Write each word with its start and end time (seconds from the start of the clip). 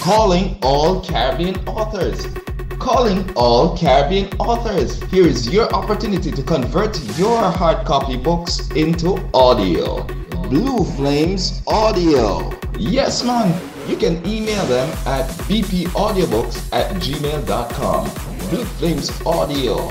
Calling 0.00 0.56
all 0.62 1.04
Caribbean 1.04 1.56
authors. 1.66 2.24
Calling 2.78 3.28
all 3.34 3.76
Caribbean 3.76 4.28
authors. 4.38 5.02
Here 5.10 5.26
is 5.26 5.48
your 5.48 5.68
opportunity 5.74 6.30
to 6.30 6.42
convert 6.44 6.96
your 7.18 7.50
hard 7.50 7.84
copy 7.84 8.16
books 8.16 8.70
into 8.70 9.18
audio. 9.34 10.04
Blue 10.48 10.84
Flames 10.84 11.62
Audio. 11.66 12.52
Yes, 12.78 13.24
man. 13.24 13.60
You 13.88 13.96
can 13.96 14.24
email 14.24 14.64
them 14.66 14.88
at 15.04 15.28
bpaudiobooks 15.48 16.72
at 16.72 16.94
gmail.com. 17.02 18.04
Blue 18.50 18.64
Flames 18.64 19.10
Audio. 19.26 19.88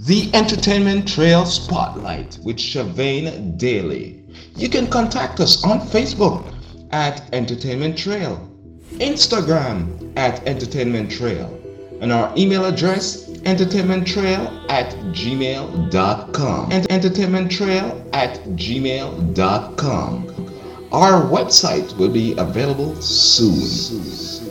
The 0.00 0.34
Entertainment 0.34 1.06
Trail 1.06 1.46
Spotlight 1.46 2.40
with 2.42 2.56
Shavane 2.56 3.56
Daly. 3.56 4.21
You 4.56 4.68
can 4.68 4.86
contact 4.88 5.40
us 5.40 5.64
on 5.64 5.80
Facebook 5.80 6.44
at 6.92 7.22
Entertainment 7.32 7.96
Trail, 7.96 8.38
Instagram 8.92 10.12
at 10.16 10.46
Entertainment 10.46 11.10
Trail, 11.10 11.58
and 12.00 12.12
our 12.12 12.32
email 12.36 12.66
address 12.66 13.28
entertainmenttrail 13.42 14.70
at 14.70 14.92
gmail.com 15.14 16.72
and 16.72 16.88
entertainmenttrail 16.88 18.08
at 18.12 18.38
gmail.com. 18.56 20.26
Our 20.92 21.22
website 21.22 21.96
will 21.96 22.10
be 22.10 22.36
available 22.36 23.00
soon. 23.00 24.42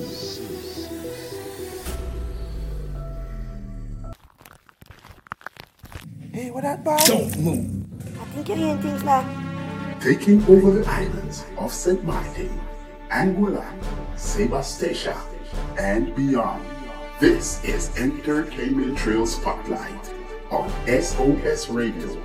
Hey, 6.34 6.50
what 6.50 6.64
that 6.64 6.84
boy? 6.84 6.98
Don't 7.06 7.38
move. 7.40 8.20
I 8.20 8.26
think 8.34 8.48
you're 8.48 8.58
hearing 8.58 8.82
things 8.82 9.04
now. 9.04 9.41
Taking 10.02 10.44
over 10.46 10.72
the 10.72 10.90
islands 10.90 11.46
of 11.60 11.72
St. 11.72 12.04
Martin, 12.04 12.60
Anguilla, 13.12 13.66
Sebastia, 14.18 15.16
and 15.78 16.16
beyond. 16.16 16.66
This 17.20 17.64
is 17.64 17.96
Entertainment 17.98 18.98
Trail 18.98 19.28
Spotlight 19.28 20.12
on 20.50 20.72
SOS 20.88 21.70
Radio 21.70 22.18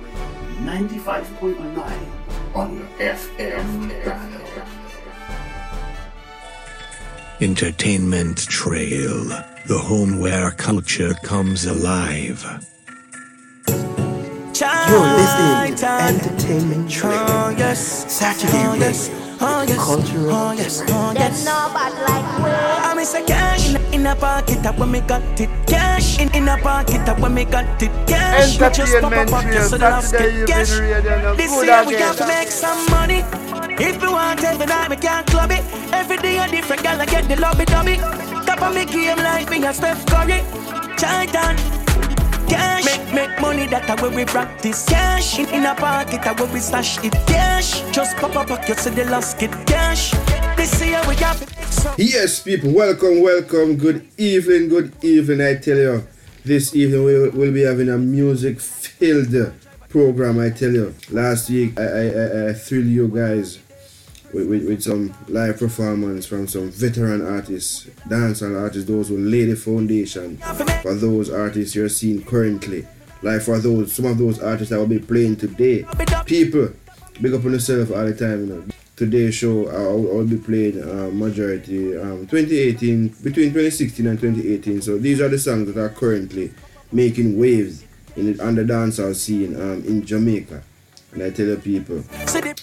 95.9 0.61 2.55
on 2.55 2.77
your 2.77 2.87
FM 2.97 4.03
dial. 4.03 4.41
Entertainment 7.39 8.39
Trail, 8.39 9.25
the 9.67 9.77
home 9.77 10.19
where 10.19 10.49
culture 10.49 11.13
comes 11.21 11.65
alive. 11.65 12.43
You're 14.59 14.99
listening 15.17 15.75
to 15.75 15.87
Entertainment 15.87 16.89
Trail. 16.89 17.13
Oh, 17.29 17.49
yes. 17.55 18.11
Saturday 18.11 18.65
oh, 18.65 18.71
Radio. 18.71 18.87
yes. 18.87 19.09
Oh, 19.39 19.61
yes. 19.67 19.77
Cultural 19.77 20.31
Oh, 20.31 20.51
yes. 20.53 20.81
Oh, 20.87 21.11
yes. 21.13 21.45
no 21.45 21.69
bad 21.73 21.93
like 22.09 22.43
we. 22.43 22.49
I 22.49 22.93
miss 22.95 23.13
a 23.13 23.23
cash 23.23 23.75
in, 23.75 23.93
in 23.93 24.07
a 24.07 24.15
pocket 24.15 24.65
up 24.65 24.79
when 24.79 24.91
me 24.91 25.01
got 25.01 25.21
it. 25.39 25.49
Cash 25.67 26.17
in, 26.19 26.33
in 26.33 26.47
a 26.47 26.57
pocket 26.57 27.07
up 27.07 27.19
when 27.19 27.35
me 27.35 27.45
got 27.45 27.65
it. 27.83 27.91
Cash. 28.07 28.53
We 28.59 28.69
just 28.71 28.99
pop 28.99 29.13
Entertainment 29.13 29.29
pocket 29.29 29.63
so 29.63 29.77
the 29.77 29.85
last 29.85 30.11
get 30.13 30.47
cash. 30.47 30.71
radio, 30.79 31.35
This 31.35 31.51
good 31.51 31.65
year 31.67 31.83
we 31.85 31.93
again. 31.95 32.15
got 32.15 32.17
to 32.17 32.27
make 32.27 32.47
some 32.49 32.83
money. 32.89 33.21
If 33.79 34.01
we 34.01 34.07
want 34.07 34.43
every 34.43 34.65
night, 34.65 34.89
we 34.89 34.95
can't 34.95 35.27
club 35.27 35.51
it. 35.51 35.63
Every 35.93 36.17
day 36.17 36.39
a 36.39 36.49
different 36.49 36.81
gal, 36.81 36.99
I 36.99 37.05
get 37.05 37.27
the 37.29 37.35
lobby 37.39 37.65
dubby. 37.65 37.97
Top 38.47 38.63
of 38.63 38.73
me 38.73 38.85
game 38.85 39.17
like 39.17 39.51
me 39.51 39.63
and 39.63 39.75
Steph 39.75 40.03
Curry. 40.07 40.41
Titan. 40.97 41.76
Cash. 42.47 42.85
Make, 42.85 43.13
make 43.13 43.41
money, 43.41 43.67
that 43.67 43.89
a 43.89 44.01
way 44.01 44.15
we 44.15 44.25
practice. 44.25 44.85
Cash. 44.85 45.39
In, 45.39 45.49
in 45.49 45.65
a 45.65 45.75
pocket, 45.75 46.21
that 46.23 46.39
way 46.39 46.51
we 46.53 46.59
stash 46.59 47.03
it. 47.03 47.13
Cash. 47.27 47.81
Just 47.91 48.15
pop 48.17 48.35
up 48.35 48.47
pocket 48.47 48.79
so 48.79 48.89
the 48.89 49.05
last 49.05 49.39
get 49.39 49.51
cash. 49.65 50.11
This 50.55 50.81
year 50.83 51.01
we 51.07 51.15
got 51.15 51.39
make 51.39 51.49
Yes, 51.97 52.41
people, 52.41 52.71
welcome, 52.73 53.21
welcome. 53.21 53.77
Good 53.77 54.07
evening, 54.17 54.69
good 54.69 54.91
evening. 55.03 55.41
I 55.41 55.55
tell 55.55 55.77
you, 55.77 56.07
this 56.43 56.75
evening 56.75 57.03
we'll, 57.03 57.31
we'll 57.31 57.53
be 57.53 57.63
having 57.63 57.89
a 57.89 57.97
music 57.97 58.59
filled 58.59 59.53
program. 59.89 60.39
I 60.39 60.49
tell 60.49 60.71
you, 60.71 60.95
last 61.11 61.49
week 61.49 61.79
I, 61.79 61.83
I, 61.83 62.05
I, 62.05 62.49
I 62.49 62.53
thrilled 62.53 62.87
you 62.87 63.07
guys 63.07 63.59
with, 64.33 64.47
with, 64.47 64.67
with 64.67 64.83
some 64.83 65.13
live 65.27 65.59
performance 65.59 66.25
from 66.25 66.47
some 66.47 66.69
veteran 66.69 67.25
artists, 67.25 67.87
dancehall 68.07 68.61
artists, 68.61 68.87
those 68.87 69.09
who 69.09 69.17
lay 69.17 69.45
the 69.45 69.55
foundation 69.55 70.37
for 70.81 70.93
those 70.93 71.29
artists 71.29 71.75
you're 71.75 71.89
seeing 71.89 72.23
currently. 72.23 72.85
Like 73.21 73.41
for 73.41 73.57
those, 73.59 73.93
some 73.93 74.05
of 74.05 74.17
those 74.17 74.39
artists 74.39 74.69
that 74.69 74.77
will 74.77 74.87
be 74.87 74.99
playing 74.99 75.37
today. 75.37 75.85
People, 76.25 76.69
big 77.21 77.33
up 77.33 77.45
on 77.45 77.51
yourself 77.51 77.91
all 77.91 78.05
the 78.05 78.15
time, 78.15 78.47
you 78.47 78.53
know. 78.53 78.63
Today's 78.95 79.35
show, 79.35 79.67
I'll, 79.69 80.17
I'll 80.17 80.25
be 80.25 80.37
playing 80.37 80.81
uh, 80.81 81.11
majority 81.13 81.95
um, 81.95 82.25
2018, 82.25 83.09
between 83.09 83.49
2016 83.49 84.07
and 84.07 84.19
2018. 84.19 84.81
So 84.81 84.97
these 84.97 85.21
are 85.21 85.29
the 85.29 85.37
songs 85.37 85.71
that 85.71 85.79
are 85.79 85.89
currently 85.89 86.51
making 86.91 87.37
waves 87.39 87.83
in 88.15 88.33
the, 88.33 88.43
on 88.43 88.55
the 88.55 88.63
dancehall 88.63 89.15
scene 89.15 89.55
um, 89.55 89.83
in 89.85 90.03
Jamaica. 90.03 90.63
And 91.17 91.25
I 91.25 91.31
tell 91.31 91.47
the 91.47 91.57
people, 91.57 92.03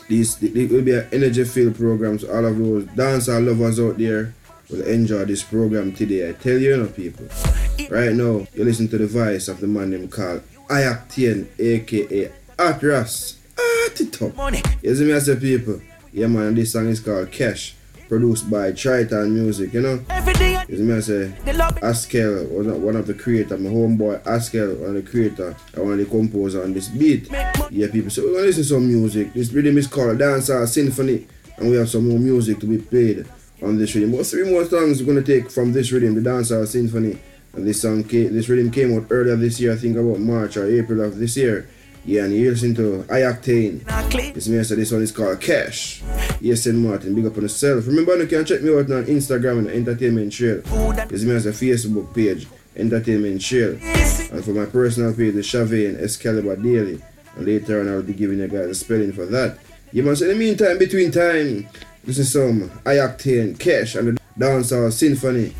this 0.08 0.40
it 0.40 0.70
will 0.70 0.82
be 0.82 0.94
an 0.94 1.08
energy 1.10 1.42
filled 1.42 1.74
program. 1.74 2.20
So 2.20 2.32
all 2.32 2.46
of 2.46 2.56
those 2.56 2.84
dancehall 2.84 3.44
lovers 3.48 3.80
out 3.80 3.98
there 3.98 4.32
will 4.70 4.82
enjoy 4.82 5.24
this 5.24 5.42
program 5.42 5.90
today. 5.90 6.28
I 6.28 6.34
tell 6.34 6.56
you, 6.56 6.70
you 6.70 6.76
know, 6.76 6.86
people. 6.86 7.26
Right 7.90 8.12
now, 8.12 8.46
you 8.54 8.62
listen 8.64 8.86
to 8.90 8.98
the 8.98 9.08
voice 9.08 9.48
of 9.48 9.58
the 9.58 9.66
man 9.66 9.90
named 9.90 10.12
called 10.12 10.44
Ayactien, 10.68 11.48
aka 11.58 12.30
Atras. 12.56 13.38
Ah, 13.58 13.88
Atitop. 13.90 14.36
money. 14.36 14.62
You 14.82 14.94
see 14.94 15.04
me 15.04 15.10
as 15.12 15.28
a 15.28 15.34
people? 15.34 15.80
Yeah 16.12 16.28
man, 16.28 16.54
this 16.54 16.70
song 16.72 16.86
is 16.86 17.00
called 17.00 17.32
Cash, 17.32 17.74
produced 18.08 18.50
by 18.50 18.72
Triton 18.72 19.34
Music, 19.34 19.72
you 19.72 19.80
know? 19.80 20.00
You 20.68 20.76
see 20.76 20.82
me 20.82 20.92
a 20.92 21.00
the. 21.00 21.32
Askel 21.82 22.50
was 22.50 22.66
one 22.66 22.96
of 22.96 23.06
the 23.06 23.14
creators, 23.14 23.60
my 23.60 23.70
homeboy 23.70 24.22
Askel, 24.22 24.78
one 24.78 24.96
of 24.96 25.04
the 25.04 25.10
creator, 25.10 25.56
and 25.74 25.82
one 25.82 25.92
of 25.92 25.98
the 25.98 26.04
composer 26.06 26.62
on 26.62 26.72
this 26.72 26.88
beat. 26.88 27.30
Yeah, 27.70 27.90
people. 27.90 28.10
So 28.10 28.22
we're 28.22 28.32
gonna 28.32 28.46
listen 28.46 28.62
to 28.62 28.68
some 28.68 28.86
music. 28.86 29.32
This 29.32 29.52
rhythm 29.52 29.78
is 29.78 29.86
called 29.86 30.18
Dancehall 30.18 30.66
Symphony, 30.68 31.26
and 31.56 31.70
we 31.70 31.76
have 31.76 31.88
some 31.88 32.08
more 32.08 32.18
music 32.18 32.60
to 32.60 32.66
be 32.66 32.78
played 32.78 33.26
on 33.62 33.78
this 33.78 33.94
rhythm. 33.94 34.12
But 34.12 34.26
three 34.26 34.50
more 34.50 34.64
songs 34.64 35.02
we're 35.02 35.06
gonna 35.06 35.26
take 35.26 35.50
from 35.50 35.72
this 35.72 35.92
rhythm, 35.92 36.14
the 36.14 36.28
Dancehall 36.28 36.66
Symphony. 36.66 37.18
And 37.54 37.66
this 37.66 37.82
song, 37.82 38.02
came, 38.02 38.32
this 38.32 38.48
rhythm 38.48 38.70
came 38.72 38.96
out 38.96 39.06
earlier 39.10 39.36
this 39.36 39.60
year, 39.60 39.74
I 39.74 39.76
think 39.76 39.96
about 39.96 40.18
March 40.18 40.56
or 40.56 40.66
April 40.66 41.00
of 41.02 41.18
this 41.18 41.36
year. 41.36 41.68
Yeah, 42.06 42.24
and 42.24 42.34
you 42.34 42.50
listen 42.50 42.74
to. 42.74 43.04
Not 43.08 43.40
clean. 43.40 44.32
This 44.34 44.48
means 44.48 44.68
that 44.68 44.76
this 44.76 44.92
one 44.92 45.02
is 45.02 45.10
called 45.12 45.40
Cash. 45.40 46.02
Yes, 46.40 46.66
and 46.66 46.84
Martin, 46.86 47.14
big 47.14 47.24
up 47.26 47.36
on 47.36 47.42
yourself. 47.42 47.86
Remember, 47.86 48.16
you 48.18 48.26
can 48.26 48.44
check 48.44 48.62
me 48.62 48.70
out 48.70 48.90
on 48.90 49.06
Instagram 49.06 49.60
and 49.60 49.68
Entertainment 49.68 50.32
Trail. 50.32 50.60
This 51.08 51.24
means 51.24 51.46
a 51.46 51.52
Facebook 51.52 52.14
page, 52.14 52.46
Entertainment 52.76 53.40
Trail. 53.40 53.78
And 54.32 54.44
for 54.44 54.50
my 54.50 54.66
personal 54.66 55.14
page, 55.14 55.34
the 55.34 55.40
Chavane 55.40 56.02
Excalibur 56.02 56.56
Daily. 56.56 57.02
And 57.36 57.46
later 57.46 57.80
on, 57.80 57.88
I'll 57.88 58.02
be 58.02 58.12
giving 58.12 58.38
you 58.38 58.48
guys 58.48 58.68
a 58.68 58.74
spelling 58.74 59.12
for 59.12 59.24
that. 59.26 59.58
You 59.92 60.02
must, 60.02 60.22
in 60.22 60.28
the 60.28 60.34
meantime, 60.34 60.76
between 60.78 61.10
time, 61.10 61.68
listen 62.04 62.22
is 62.22 62.32
some 62.32 62.68
Ayactane, 62.84 63.58
Cash, 63.58 63.94
and 63.94 64.08
the 64.08 64.20
Dancehall 64.38 64.92
Symphony. 64.92 65.54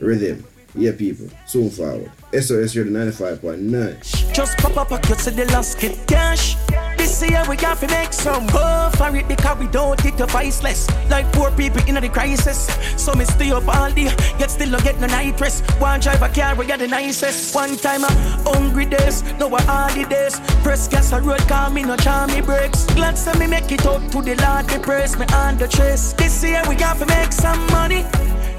Rhythm. 0.00 0.44
Yeah, 0.74 0.92
people, 0.92 1.28
soon 1.46 1.70
forward. 1.70 2.10
SOS 2.32 2.76
Radio 2.76 2.92
95.9. 2.92 4.34
Just 4.34 4.58
pop 4.58 4.76
up 4.76 4.90
a 4.92 4.98
cut 4.98 5.18
so 5.18 5.30
the 5.30 5.46
last 5.46 5.80
get 5.80 6.06
cash. 6.06 6.56
This 6.98 7.22
year 7.22 7.42
we 7.48 7.56
got 7.56 7.78
to 7.78 7.86
make 7.88 8.12
some 8.12 8.46
go 8.48 8.90
for 8.96 9.14
it 9.16 9.26
because 9.26 9.58
we 9.58 9.66
don't 9.68 9.98
take 9.98 10.16
the 10.16 10.26
priceless. 10.26 10.86
Like 11.08 11.32
poor 11.32 11.50
people 11.52 11.82
in 11.88 11.94
the 11.94 12.08
crisis. 12.08 12.68
So 13.02 13.14
me 13.14 13.24
stay 13.24 13.50
up 13.50 13.66
all 13.66 13.90
day, 13.90 14.12
yet 14.38 14.50
still 14.50 14.70
don't 14.70 14.84
get 14.84 15.00
no 15.00 15.06
night 15.06 15.40
rest. 15.40 15.64
One 15.80 16.00
drive 16.00 16.22
a 16.22 16.28
car, 16.28 16.54
we 16.54 16.66
got 16.66 16.80
the 16.80 16.88
nicest. 16.88 17.54
One 17.54 17.76
time 17.76 18.04
a 18.04 18.08
hungry 18.44 18.84
days, 18.84 19.22
no 19.38 19.48
a 19.54 19.62
hardy 19.62 20.04
days. 20.04 20.38
Press 20.62 20.86
gas 20.86 21.12
a 21.12 21.20
road, 21.20 21.40
call 21.48 21.70
me 21.70 21.82
no 21.82 21.96
charm 21.96 22.30
me 22.30 22.42
breaks. 22.42 22.84
Glad 22.94 23.16
say 23.16 23.32
me 23.38 23.46
make 23.46 23.72
it 23.72 23.86
up 23.86 24.02
to 24.10 24.20
the 24.20 24.36
Lord, 24.36 24.66
me 24.66 24.78
praise 24.78 25.18
me 25.18 25.24
on 25.32 25.56
the 25.56 25.66
trace. 25.66 26.12
This 26.12 26.44
year 26.44 26.62
we 26.68 26.74
got 26.74 26.98
to 26.98 27.06
make 27.06 27.32
some 27.32 27.66
money. 27.68 28.04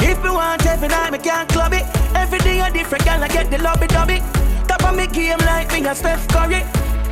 If 0.01 0.22
we 0.24 0.30
want 0.30 0.66
every 0.66 0.88
night, 0.88 1.12
me 1.12 1.18
can't 1.19 1.48
club 1.50 1.74
it. 1.74 1.84
Every 2.16 2.40
day 2.40 2.60
a 2.60 2.72
different 2.72 3.06
gal, 3.06 3.24
I 3.24 3.28
get 3.28 3.50
the 3.51 3.57
lobby 3.60 3.88
dubby. 3.88 4.19
Top 4.68 4.84
of 4.84 4.96
me 4.96 5.07
game 5.07 5.38
like 5.40 5.72
me 5.72 5.86
and 5.86 5.98
Steph 5.98 6.28
Curry. 6.30 6.63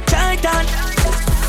Titan. 0.05 0.65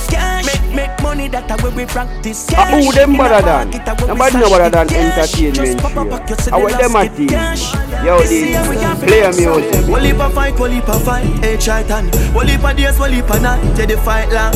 Cash. 0.08 0.46
Make, 0.46 0.74
make 0.74 1.02
money 1.02 1.28
that 1.28 1.50
a 1.50 1.62
way 1.62 1.70
we 1.74 1.84
practice. 1.86 2.46
Ah, 2.56 2.64
who 2.70 2.92
them 2.92 3.14
In 3.14 3.24
a 3.24 3.28
better 3.28 3.42
than? 3.44 3.70
pocket, 3.72 3.88
a 3.88 3.94
way 3.94 4.08
we 4.08 4.08
Nobody 4.08 4.38
know 4.38 4.48
stash 4.48 4.50
better 4.50 4.70
than. 4.70 4.88
Cash. 4.88 5.34
entertainment 5.36 5.54
Just 5.54 5.78
pop 5.78 5.96
up 5.96 6.08
here. 6.08 6.18
pockets, 6.18 6.44
so 6.44 6.50
How 6.50 6.58
the 6.58 6.64
well 6.64 6.76
them 6.78 6.96
a 6.96 7.08
team? 7.08 7.28
cash. 7.28 7.76
Yo, 8.04 8.24
This 8.24 8.30
this 8.30 8.48
year 8.50 8.62
we 8.68 8.76
got 8.76 8.98
to 9.00 9.06
play 9.06 9.20
make 9.20 9.24
a 9.24 9.32
some. 9.32 9.60
music. 9.60 9.88
One 9.88 10.02
leap 10.02 10.18
of 10.18 10.32
fight, 10.34 10.58
one 10.58 10.70
leap 10.70 10.88
of 10.88 11.02
fight, 11.04 11.26
hey 11.44 11.56
Triton. 11.58 12.08
One 12.34 12.46
leap 12.46 12.64
of 12.64 12.76
days, 12.76 12.98
one 12.98 13.10
leap 13.10 13.30
of 13.30 13.42
night, 13.42 13.76
till 13.76 13.86
the 13.86 13.98
fight 13.98 14.30
long. 14.32 14.54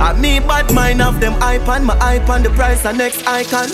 I 0.00 0.12
me 0.18 0.40
bad 0.40 0.72
mind 0.72 1.02
of 1.02 1.20
them 1.20 1.34
on 1.34 1.84
my 1.84 2.18
on 2.28 2.42
the 2.42 2.50
price 2.50 2.84
and 2.86 2.96
next 2.98 3.26
icon. 3.26 3.68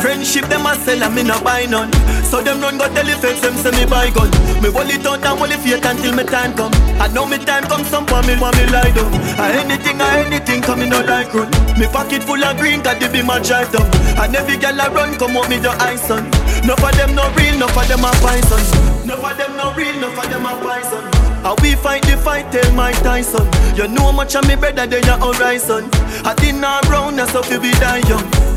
Friendship 0.00 0.46
them 0.46 0.66
a 0.66 0.74
sell 0.86 1.02
and 1.02 1.14
me 1.14 1.22
no 1.22 1.40
buy 1.42 1.66
none. 1.66 1.90
So 2.22 2.40
them 2.40 2.60
run 2.60 2.78
go 2.78 2.86
tell 2.94 3.04
the 3.04 3.16
fakes 3.18 3.40
them 3.40 3.54
say 3.58 3.72
me 3.74 3.84
buy 3.84 4.10
gun. 4.10 4.30
Me 4.62 4.70
hold 4.70 4.90
it 4.90 5.04
out 5.06 5.24
and 5.26 5.38
hold 5.38 5.50
it 5.50 5.58
fake 5.58 5.84
until 5.84 6.14
me 6.14 6.22
time 6.22 6.54
come. 6.54 6.72
I 7.02 7.08
know 7.08 7.26
me 7.26 7.38
time 7.38 7.64
come 7.64 7.84
some 7.84 8.06
for 8.06 8.22
me 8.22 8.38
want 8.38 8.56
me 8.56 8.66
lie 8.70 8.94
down. 8.94 9.10
I 9.42 9.58
anything 9.58 10.00
I 10.00 10.22
anything 10.22 10.62
coming 10.62 10.90
no 10.90 11.02
like 11.02 11.34
run. 11.34 11.50
Me 11.78 11.86
pocket 11.90 12.22
full 12.22 12.42
of 12.42 12.56
green 12.58 12.82
cause 12.82 13.02
be 13.10 13.22
my 13.22 13.42
drive 13.42 13.72
down. 13.72 13.90
And 14.22 14.34
every 14.36 14.56
girl 14.56 14.80
I 14.80 14.88
run 14.88 15.18
come 15.18 15.36
up 15.36 15.50
me 15.50 15.58
the 15.58 15.70
ice 15.82 16.10
on. 16.10 16.30
No 16.62 16.76
for 16.76 16.92
them 16.94 17.14
no 17.14 17.26
real, 17.34 17.58
no 17.58 17.66
for 17.68 17.84
them 17.90 18.04
a 18.06 18.10
poison. 18.22 18.62
No 19.02 19.16
for 19.18 19.34
them 19.34 19.56
no 19.56 19.74
real, 19.74 19.98
no 19.98 20.10
for 20.14 20.26
them 20.30 20.46
a 20.46 20.54
poison. 20.62 21.02
How 21.42 21.54
we 21.62 21.74
fight 21.74 22.02
the 22.02 22.16
fight, 22.16 22.50
tell 22.50 22.70
Mike 22.74 22.98
Tyson. 23.02 23.46
You 23.74 23.86
know 23.88 24.12
much 24.12 24.34
of 24.34 24.46
me 24.46 24.56
better 24.56 24.86
than 24.86 25.02
your 25.02 25.18
horizon. 25.18 25.88
I 26.26 26.34
did 26.34 26.56
not 26.56 26.84
brown, 26.86 27.16
that's 27.16 27.32
how 27.32 27.42
we 27.60 27.70
die 27.78 28.02
young. 28.08 28.47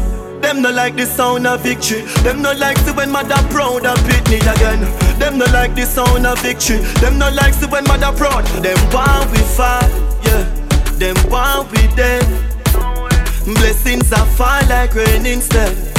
Them 0.42 0.62
no 0.62 0.72
like 0.72 0.96
the 0.96 1.06
sound 1.06 1.48
of 1.48 1.62
victory. 1.62 2.02
Them 2.24 2.42
no 2.42 2.52
like 2.54 2.78
see 2.80 2.92
when 2.92 3.12
mother 3.12 3.42
proud 3.50 3.86
of 3.86 3.98
Pitney 4.00 4.40
again. 4.42 4.82
Them 5.20 5.38
no 5.38 5.46
like 5.46 5.76
the 5.76 5.86
sound 5.86 6.26
of 6.26 6.40
victory. 6.42 6.80
Them 7.00 7.18
no 7.18 7.30
like 7.30 7.54
see 7.54 7.68
when 7.68 7.84
mother 7.86 8.12
proud. 8.18 8.46
Them 8.64 8.78
want 8.92 9.32
we 9.32 9.40
fight, 9.40 9.90
yeah. 10.26 10.44
Them 10.98 11.16
want 11.30 11.72
we 11.72 11.88
dead. 11.96 12.26
Blessings 13.46 14.12
are 14.14 14.26
fall 14.26 14.62
like 14.68 14.94
rain 14.94 15.26
instead 15.26 15.92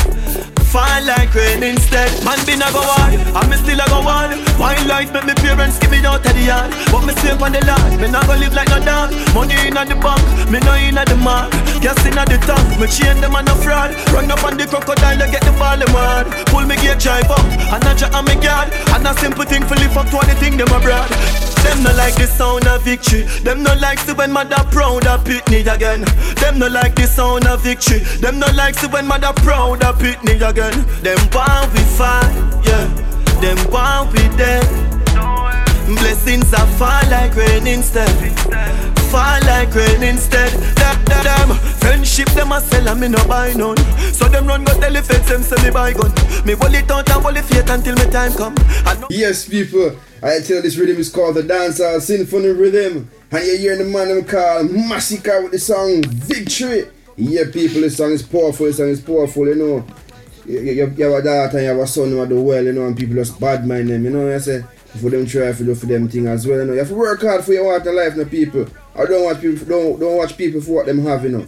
fall 0.73 1.05
like 1.05 1.29
rain 1.37 1.63
instead. 1.63 2.09
Man 2.25 2.41
been 2.49 2.65
a 2.65 2.69
go 2.73 2.81
hard, 2.81 3.13
and 3.13 3.47
me 3.53 3.57
still 3.61 3.77
a 3.77 3.87
go 3.93 4.01
hard. 4.01 4.33
Why 4.57 4.73
life 4.89 5.13
make 5.13 5.29
me 5.29 5.35
parents 5.37 5.77
give 5.79 5.93
me 5.93 6.01
out 6.01 6.25
of 6.25 6.33
the 6.33 6.41
yard? 6.49 6.73
But 6.89 7.05
me 7.05 7.13
safe 7.21 7.37
on 7.37 7.53
the 7.53 7.61
land, 7.69 8.01
me 8.01 8.09
not 8.09 8.25
go 8.25 8.35
live 8.41 8.57
like 8.57 8.73
no 8.73 8.81
dog. 8.81 9.13
Money 9.37 9.55
in 9.69 9.77
the 9.77 9.97
bank, 10.01 10.25
me 10.49 10.59
no 10.65 10.73
in 10.81 10.97
the 10.97 11.17
mark. 11.21 11.53
Gas 11.85 12.01
in 12.09 12.17
the 12.17 12.39
tank, 12.49 12.67
me 12.81 12.89
chain 12.89 13.21
them 13.21 13.37
and 13.37 13.47
no 13.47 13.55
fraud. 13.61 13.93
Run 14.17 14.33
up 14.33 14.43
on 14.43 14.57
the 14.57 14.65
crocodile 14.65 15.21
and 15.21 15.31
get 15.31 15.45
the 15.45 15.53
ball 15.61 15.77
mad. 15.93 16.27
Pull 16.49 16.65
me 16.65 16.81
gear 16.81 16.97
drive 16.97 17.29
up, 17.29 17.45
and 17.45 17.85
I 17.85 17.93
jack 17.93 18.17
on 18.17 18.25
me 18.25 18.41
guard. 18.41 18.73
And 18.97 19.05
a 19.05 19.13
simple 19.21 19.45
thing 19.45 19.69
for 19.69 19.77
live 19.77 19.93
up 19.93 20.09
to 20.09 20.25
anything 20.25 20.57
them 20.57 20.73
abroad. 20.73 21.13
Them 21.73 21.85
no 21.85 21.93
like 21.97 22.15
the 22.17 22.27
sound 22.27 22.67
of 22.69 22.83
victory. 22.83 23.23
Them 23.45 23.63
no 23.63 23.73
like 23.81 23.99
see 24.01 24.13
when 24.13 24.31
mother 24.31 24.63
proud 24.71 25.07
of 25.07 25.25
Pitney 25.25 25.65
again. 25.65 26.05
Them 26.37 26.59
no 26.59 26.69
like 26.69 26.95
the 26.95 27.07
sound 27.07 27.47
of 27.47 27.63
victory. 27.63 28.01
Them 28.21 28.39
no 28.39 28.47
like 28.53 28.75
see 28.75 28.89
when 28.89 29.07
mother 29.07 29.33
proud 29.37 29.83
of 29.83 29.97
Pitney 29.99 30.37
again. 30.37 30.85
Them 31.01 31.17
want 31.33 31.73
we 31.73 31.81
fight, 31.97 32.29
yeah. 32.69 32.85
Them 33.41 33.57
want 33.73 34.13
we 34.13 34.21
dead. 34.37 34.69
Blessings 35.97 36.53
are 36.53 36.67
fall 36.77 37.09
like 37.09 37.35
rain 37.37 37.67
instead. 37.67 38.13
Fall 39.09 39.41
like 39.49 39.75
rain 39.75 40.03
instead. 40.03 40.53
That, 40.77 41.01
that, 41.07 41.25
them 41.25 41.57
friendship 41.81 42.29
them 42.33 42.53
a 42.53 42.61
sell 42.61 42.87
and 42.87 43.01
me 43.01 43.09
no 43.09 43.25
buy 43.27 43.55
none. 43.55 43.79
So 44.13 44.29
them 44.29 44.47
run 44.47 44.65
go 44.65 44.79
tell 44.79 44.93
the 44.93 45.01
feds 45.01 45.27
them 45.27 45.43
say 45.43 45.57
me 45.65 45.71
buy 45.71 45.95
gun. 45.95 46.13
Me 46.45 46.53
hold 46.53 46.75
it 46.75 46.91
out 46.91 47.09
and 47.09 47.23
hold 47.23 47.37
it 47.39 47.47
faith 47.47 47.71
until 47.71 47.95
me 47.95 48.05
time 48.13 48.35
come. 48.35 48.55
Yes, 49.09 49.49
people. 49.49 49.97
I 50.23 50.41
tell 50.41 50.63
this 50.63 50.77
rhythm 50.77 50.99
is 50.99 51.11
called 51.11 51.37
the 51.37 51.43
Dancehall 51.43 52.01
Symphony 52.01 52.49
Rhythm. 52.49 53.11
And 53.31 53.47
you're 53.47 53.59
hearing 53.59 53.79
the 53.79 53.85
man 53.85 54.09
them 54.09 54.25
call 54.25 54.63
Masicka 54.65 55.43
with 55.43 55.53
the 55.53 55.59
song 55.59 56.03
Victory. 56.05 56.87
Yeah, 57.17 57.45
people, 57.53 57.81
this 57.81 57.97
song 57.97 58.13
is 58.13 58.23
powerful, 58.23 58.67
this 58.67 58.77
song 58.77 58.89
is 58.89 59.01
powerful, 59.01 59.47
you 59.47 59.55
know 59.55 59.87
you, 60.47 60.61
you, 60.61 60.95
you 60.97 61.05
have 61.05 61.15
a 61.15 61.23
daughter 61.23 61.59
and 61.59 61.67
you 61.67 61.73
have 61.73 61.79
a 61.79 61.87
son 61.87 62.11
who 62.11 62.27
do 62.27 62.41
well, 62.41 62.65
you 62.65 62.73
know, 62.73 62.87
and 62.87 62.97
people 62.97 63.15
just 63.15 63.39
bad 63.39 63.67
mind 63.67 63.89
them, 63.89 64.05
you 64.05 64.11
know, 64.11 64.35
I 64.35 64.39
say, 64.39 64.63
for 65.01 65.11
them 65.11 65.27
try 65.27 65.53
to 65.53 65.65
do 65.65 65.75
for 65.75 65.87
them 65.87 66.09
thing 66.09 66.27
as 66.27 66.47
well, 66.47 66.59
you 66.59 66.65
know. 66.67 66.73
You 66.73 66.81
have 66.81 66.89
to 66.89 66.95
work 66.95 67.23
hard 67.23 67.45
for 67.45 67.53
your 67.53 67.65
water 67.65 67.93
life, 67.93 68.17
no 68.17 68.25
people. 68.25 68.67
I 68.95 69.07
don't 69.07 69.25
watch 69.25 69.41
people 69.41 69.67
don't 69.67 69.99
don't 69.99 70.17
watch 70.17 70.37
people 70.37 70.61
for 70.61 70.73
what 70.73 70.87
them 70.87 71.05
have, 71.07 71.25
you 71.25 71.31
know. 71.31 71.47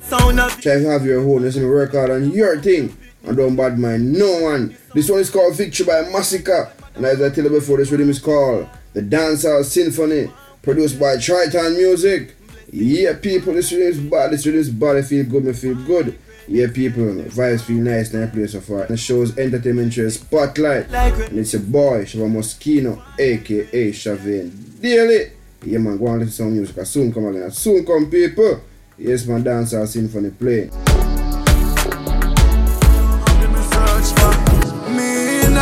Try 0.61 0.75
to 0.75 0.91
have 0.91 1.05
your 1.05 1.21
own, 1.21 1.43
you 1.43 1.51
see 1.51 1.65
work 1.65 1.93
hard 1.93 2.11
on 2.11 2.31
your 2.31 2.59
thing 2.61 2.97
and 3.25 3.37
don't 3.37 3.57
bad 3.57 3.79
mind 3.79 4.13
no 4.13 4.41
one. 4.41 4.77
This 4.95 5.11
one 5.11 5.21
is 5.21 5.31
called 5.31 5.57
Victory 5.57 5.87
by 5.87 6.05
Masicka. 6.05 6.71
And 6.95 7.05
as 7.05 7.21
I 7.21 7.31
tell 7.31 7.45
you 7.45 7.51
before, 7.51 7.79
this 7.79 7.91
rhythm 7.91 8.11
is 8.11 8.19
called 8.19 8.69
The 8.93 9.03
Dancehall 9.03 9.65
Symphony, 9.65 10.31
produced 10.63 10.99
by 10.99 11.19
Triton 11.19 11.77
Music. 11.77 12.35
Yeah, 12.71 13.15
people, 13.15 13.53
this 13.55 13.73
rhythm 13.73 13.89
is 13.89 14.01
bad, 14.01 14.33
this 14.33 14.47
rhythm 14.47 14.61
is 14.61 14.71
bad, 14.71 14.97
I 14.97 15.03
feel 15.03 15.25
good, 15.25 15.49
I 15.49 15.53
feel 15.53 15.75
good. 15.75 16.19
Yeah, 16.47 16.67
people, 16.73 17.05
vibes 17.05 17.63
feel 17.63 17.79
nice 17.79 18.11
that 18.11 18.33
place 18.33 18.53
so 18.53 18.61
far. 18.61 18.87
The 18.87 18.97
show's 18.97 19.37
entertainment 19.39 19.93
show 19.95 20.09
Spotlight. 20.09 20.93
And 20.93 21.39
it's 21.39 21.55
a 21.55 21.61
boy, 21.61 22.05
Shabba 22.05 22.31
Muskeno, 22.31 23.03
aka 23.19 23.93
Shavane 23.93 24.81
Daily. 24.81 25.33
Yeah, 25.65 25.79
man, 25.79 25.97
go 25.97 26.09
on 26.09 26.19
listen 26.19 26.31
to 26.31 26.37
some 26.37 26.53
music. 26.53 26.77
I 26.77 26.85
soon 26.85 27.13
come 27.13 27.27
again. 27.27 27.45
I 27.45 27.49
soon 27.49 27.87
come, 27.87 28.11
people. 28.11 28.61
Yes, 28.99 29.27
man, 29.27 29.43
dancehall 29.43 29.89
symphony 29.89 30.31
play. 30.31 31.14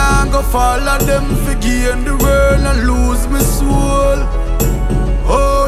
Nah 0.03 0.25
go 0.33 0.43
follow 0.55 0.99
them 1.11 1.27
for 1.45 1.55
gain 1.65 1.99
the 2.09 2.15
world 2.23 2.65
and 2.71 2.81
lose 2.91 3.23
my 3.35 3.43
soul. 3.57 4.19
Oh, 5.35 5.67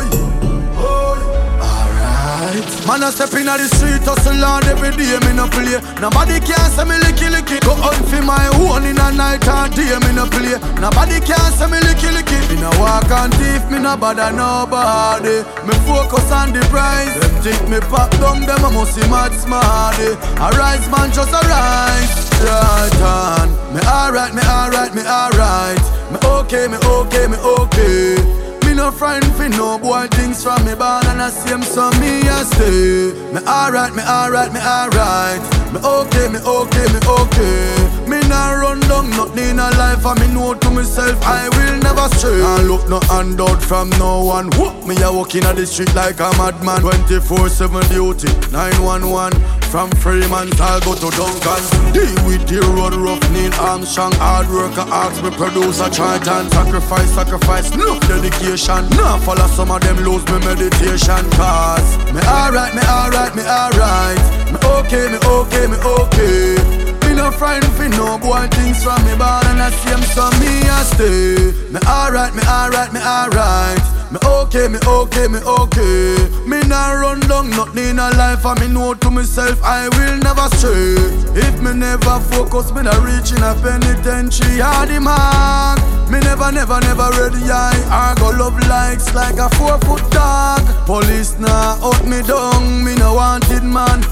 Man, 2.86 3.02
I 3.02 3.10
step 3.10 3.34
in 3.34 3.50
the 3.50 3.66
street, 3.66 4.06
hustle 4.06 4.38
hard 4.38 4.70
every 4.70 4.94
day, 4.94 5.18
me 5.26 5.34
no 5.34 5.50
play. 5.50 5.82
Nobody 5.98 6.38
can 6.38 6.70
say 6.70 6.86
me 6.86 6.94
licky 7.02 7.26
licky. 7.26 7.58
Go 7.66 7.74
on 7.74 7.98
for 8.06 8.22
my 8.22 8.46
own 8.62 8.86
in 8.86 8.94
a 8.94 9.10
night 9.10 9.42
and 9.42 9.74
day, 9.74 9.90
me 10.06 10.14
no 10.14 10.30
play. 10.30 10.54
Nobody 10.78 11.18
can 11.18 11.50
say 11.58 11.66
me 11.66 11.82
licky 11.82 12.14
licky. 12.14 12.38
Me 12.46 12.62
no 12.62 12.70
walk 12.78 13.10
and 13.10 13.34
thief, 13.34 13.66
me 13.70 13.82
no 13.82 13.96
bother 13.98 14.30
nobody. 14.30 15.42
Me 15.66 15.74
focus 15.82 16.30
on 16.30 16.54
the 16.54 16.62
prize. 16.70 17.10
Them 17.18 17.34
think 17.42 17.62
me 17.66 17.80
pop 17.90 18.10
down, 18.22 18.46
them 18.46 18.62
I 18.62 18.70
must 18.70 18.94
see 18.94 19.06
mad 19.10 19.34
smarty. 19.34 20.14
Eh. 20.14 20.44
A 20.44 20.54
rise 20.54 20.86
man, 20.94 21.10
just 21.10 21.34
a 21.34 21.42
rise. 21.50 22.14
Right 22.38 23.00
on. 23.02 23.50
Me 23.74 23.82
alright, 23.82 24.30
me 24.30 24.42
alright, 24.46 24.94
me 24.94 25.02
alright. 25.02 25.82
Me 26.12 26.18
okay, 26.22 26.68
me 26.70 26.78
okay, 26.78 27.26
me 27.26 27.38
okay 27.58 28.43
no 28.74 28.90
friend 28.90 29.24
fi 29.36 29.48
no 29.48 29.78
boy 29.78 30.06
things 30.12 30.42
from 30.42 30.64
me 30.64 30.74
born 30.74 31.06
and 31.06 31.22
I 31.22 31.30
see 31.30 31.50
him 31.50 31.62
so 31.62 31.90
me 32.00 32.22
I 32.28 32.42
stay. 32.42 33.12
Me 33.32 33.40
alright, 33.46 33.94
me 33.94 34.02
alright, 34.02 34.52
me 34.52 34.60
alright. 34.60 35.40
Me 35.72 35.78
okay, 35.80 36.28
me 36.28 36.38
okay, 36.38 36.86
me 36.92 37.00
okay. 37.06 37.93
Me 38.08 38.20
nah 38.28 38.52
run 38.52 38.80
down 38.80 39.10
nothing 39.10 39.50
in 39.50 39.58
a 39.58 39.70
life 39.78 40.04
and 40.04 40.20
me 40.20 40.28
know 40.34 40.54
to 40.54 40.70
myself 40.70 41.18
I 41.24 41.48
will 41.48 41.78
never 41.80 42.08
stray. 42.16 42.42
I 42.42 42.62
look 42.62 42.88
no 42.88 43.00
handout 43.08 43.62
from 43.62 43.90
no 43.98 44.24
one. 44.24 44.50
Whoop, 44.58 44.86
me 44.86 44.94
a 45.02 45.10
walking 45.10 45.44
on 45.46 45.56
the 45.56 45.66
street 45.66 45.94
like 45.94 46.20
a 46.20 46.30
madman. 46.36 46.82
24/7 46.82 47.88
duty, 47.88 48.28
911. 48.52 49.32
From 49.74 49.90
Freeman, 49.98 50.48
I'll 50.60 50.80
go 50.80 50.94
to 50.94 51.10
Duncan. 51.10 51.62
Deal 51.92 52.14
with 52.26 52.46
the 52.46 52.60
road 52.76 52.94
rough, 52.94 53.24
need 53.32 53.54
Armstrong. 53.54 54.12
Hard 54.22 54.48
worker, 54.48 54.86
ask 54.86 55.22
me 55.22 55.30
producer, 55.30 55.90
try 55.90 56.14
and 56.16 56.52
sacrifice, 56.52 57.10
sacrifice. 57.10 57.70
No 57.74 57.98
dedication. 58.00 58.88
Now 58.90 59.18
follow 59.18 59.48
some 59.48 59.72
of 59.72 59.80
them 59.80 59.96
lose 60.04 60.24
me 60.26 60.38
meditation. 60.46 61.24
Cause 61.30 61.98
me 62.14 62.20
alright, 62.22 62.74
me 62.74 62.82
alright, 62.86 63.34
me 63.34 63.42
alright. 63.42 64.18
Me 64.52 64.58
okay, 64.78 65.08
me 65.10 65.18
okay, 65.26 65.66
me 65.66 65.76
okay. 65.98 66.83
No 67.14 67.30
frightened 67.30 67.72
for 67.74 67.88
no 67.88 68.18
boy 68.18 68.48
things 68.50 68.82
from 68.82 69.02
me 69.06 69.14
born 69.16 69.46
and 69.46 69.62
I 69.62 69.70
see 69.70 69.90
them 69.90 70.02
so 70.02 70.28
me 70.40 70.50
I 70.68 70.82
stay. 70.82 71.52
Me 71.72 71.80
alright, 71.86 72.34
me 72.34 72.42
alright, 72.42 72.92
me 72.92 73.00
alright. 73.00 73.80
Me 74.10 74.18
okay, 74.22 74.68
me 74.68 74.78
okay, 74.86 75.28
me 75.28 75.38
okay. 75.38 76.16
Me 76.46 76.60
nah 76.68 76.92
run 76.92 77.20
down 77.20 77.50
nothing 77.50 77.96
in 77.96 77.98
a 77.98 78.10
life, 78.18 78.44
and 78.44 78.60
me 78.60 78.68
know 78.68 78.94
to 78.94 79.10
myself 79.10 79.62
I 79.62 79.88
will 79.88 80.18
never 80.18 80.46
stray. 80.56 80.94
If 81.38 81.62
me 81.62 81.72
never 81.72 82.20
focus, 82.30 82.72
me 82.72 82.82
not 82.82 82.98
reaching 83.02 83.42
a 83.42 83.54
penitentiary 83.62 84.60
or 84.60 84.84
the 84.86 85.00
mark. 85.00 85.80
Me 86.10 86.20
never, 86.20 86.52
never, 86.52 86.80
never 86.80 87.08
ready. 87.18 87.50
I 87.50 88.14
go 88.18 88.30
love 88.36 88.58
likes 88.68 89.14
like 89.14 89.38
a 89.38 89.48
four 89.56 89.78
foot 89.86 90.04
dog. 90.10 90.60
Police 90.84 91.38
nah 91.38 91.78
out 91.80 92.04
me 92.06 92.22
down, 92.22 92.84
me 92.84 92.94
no 92.96 93.14
wanted 93.14 93.62
man. 93.62 94.02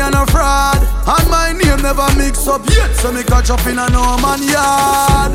And 0.00 0.14
a 0.14 0.24
fraud, 0.32 0.80
and 0.80 1.28
my 1.28 1.52
name 1.52 1.82
never 1.82 2.08
mix 2.16 2.48
up 2.48 2.64
yet, 2.70 2.90
so 2.96 3.12
me 3.12 3.22
catch 3.22 3.50
up 3.50 3.60
in 3.66 3.78
a 3.78 3.86
no 3.90 4.16
man 4.24 4.40
yard. 4.42 5.32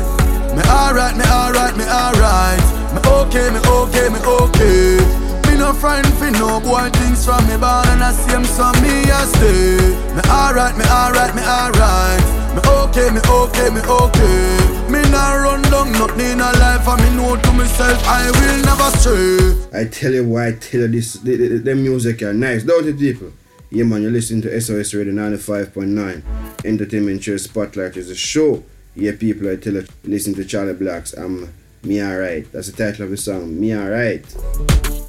Me 0.56 0.62
alright, 0.66 1.16
me 1.16 1.22
alright, 1.22 1.76
me 1.78 1.84
alright. 1.86 2.58
Me 2.90 2.98
okay, 3.06 3.46
me 3.54 3.60
okay, 3.62 4.10
me 4.10 4.18
okay. 4.18 4.98
Me 5.46 5.56
no 5.56 5.72
frightened 5.72 6.12
for 6.18 6.30
no 6.32 6.58
boy 6.60 6.90
things 6.98 7.24
from 7.24 7.46
me 7.46 7.56
born 7.56 7.86
and 7.94 8.02
I 8.02 8.10
see 8.10 8.32
him 8.34 8.44
so 8.44 8.66
me 8.82 9.06
I 9.06 9.24
stay. 9.38 9.78
Me 10.18 10.22
alright, 10.28 10.76
me 10.76 10.84
alright, 10.90 11.32
me 11.32 11.42
alright. 11.46 12.20
Me 12.52 12.60
okay, 12.66 13.08
me 13.14 13.22
okay, 13.22 13.70
me 13.70 13.80
okay. 13.86 14.90
Me 14.90 15.00
not 15.14 15.46
run 15.46 15.62
down 15.70 15.92
nothing 15.92 16.36
in 16.36 16.40
a 16.40 16.50
life 16.58 16.88
and 16.88 17.00
me 17.06 17.10
know 17.14 17.36
to 17.36 17.52
myself 17.52 18.02
I 18.04 18.28
will 18.34 18.58
never 18.66 18.90
stray. 18.98 19.80
I 19.80 19.84
tell 19.86 20.12
you 20.12 20.26
why 20.26 20.48
I 20.48 20.52
tell 20.52 20.80
you 20.80 20.88
this, 20.88 21.14
the, 21.14 21.36
the, 21.36 21.48
the 21.58 21.74
music 21.76 22.22
are 22.22 22.34
nice, 22.34 22.64
don't 22.64 22.86
it 22.88 22.98
people? 22.98 23.30
Yeah 23.76 23.84
man, 23.84 24.00
you're 24.00 24.10
listening 24.10 24.40
to 24.40 24.58
SOS 24.58 24.94
Radio 24.94 25.12
95.9. 25.12 26.64
Entertainment 26.64 27.22
Show 27.22 27.36
Spotlight 27.36 27.98
is 27.98 28.08
a 28.08 28.14
show. 28.14 28.64
Yeah 28.94 29.12
people, 29.20 29.52
I 29.52 29.56
tell 29.56 29.74
you, 29.74 29.84
listen 30.02 30.32
to 30.36 30.46
Charly 30.46 30.72
Blacks. 30.72 31.12
I'm 31.12 31.52
me 31.82 32.02
alright. 32.02 32.50
That's 32.52 32.70
the 32.70 32.84
title 32.84 33.04
of 33.04 33.10
the 33.10 33.18
song. 33.18 33.60
Me 33.60 33.76
alright. 33.76 34.24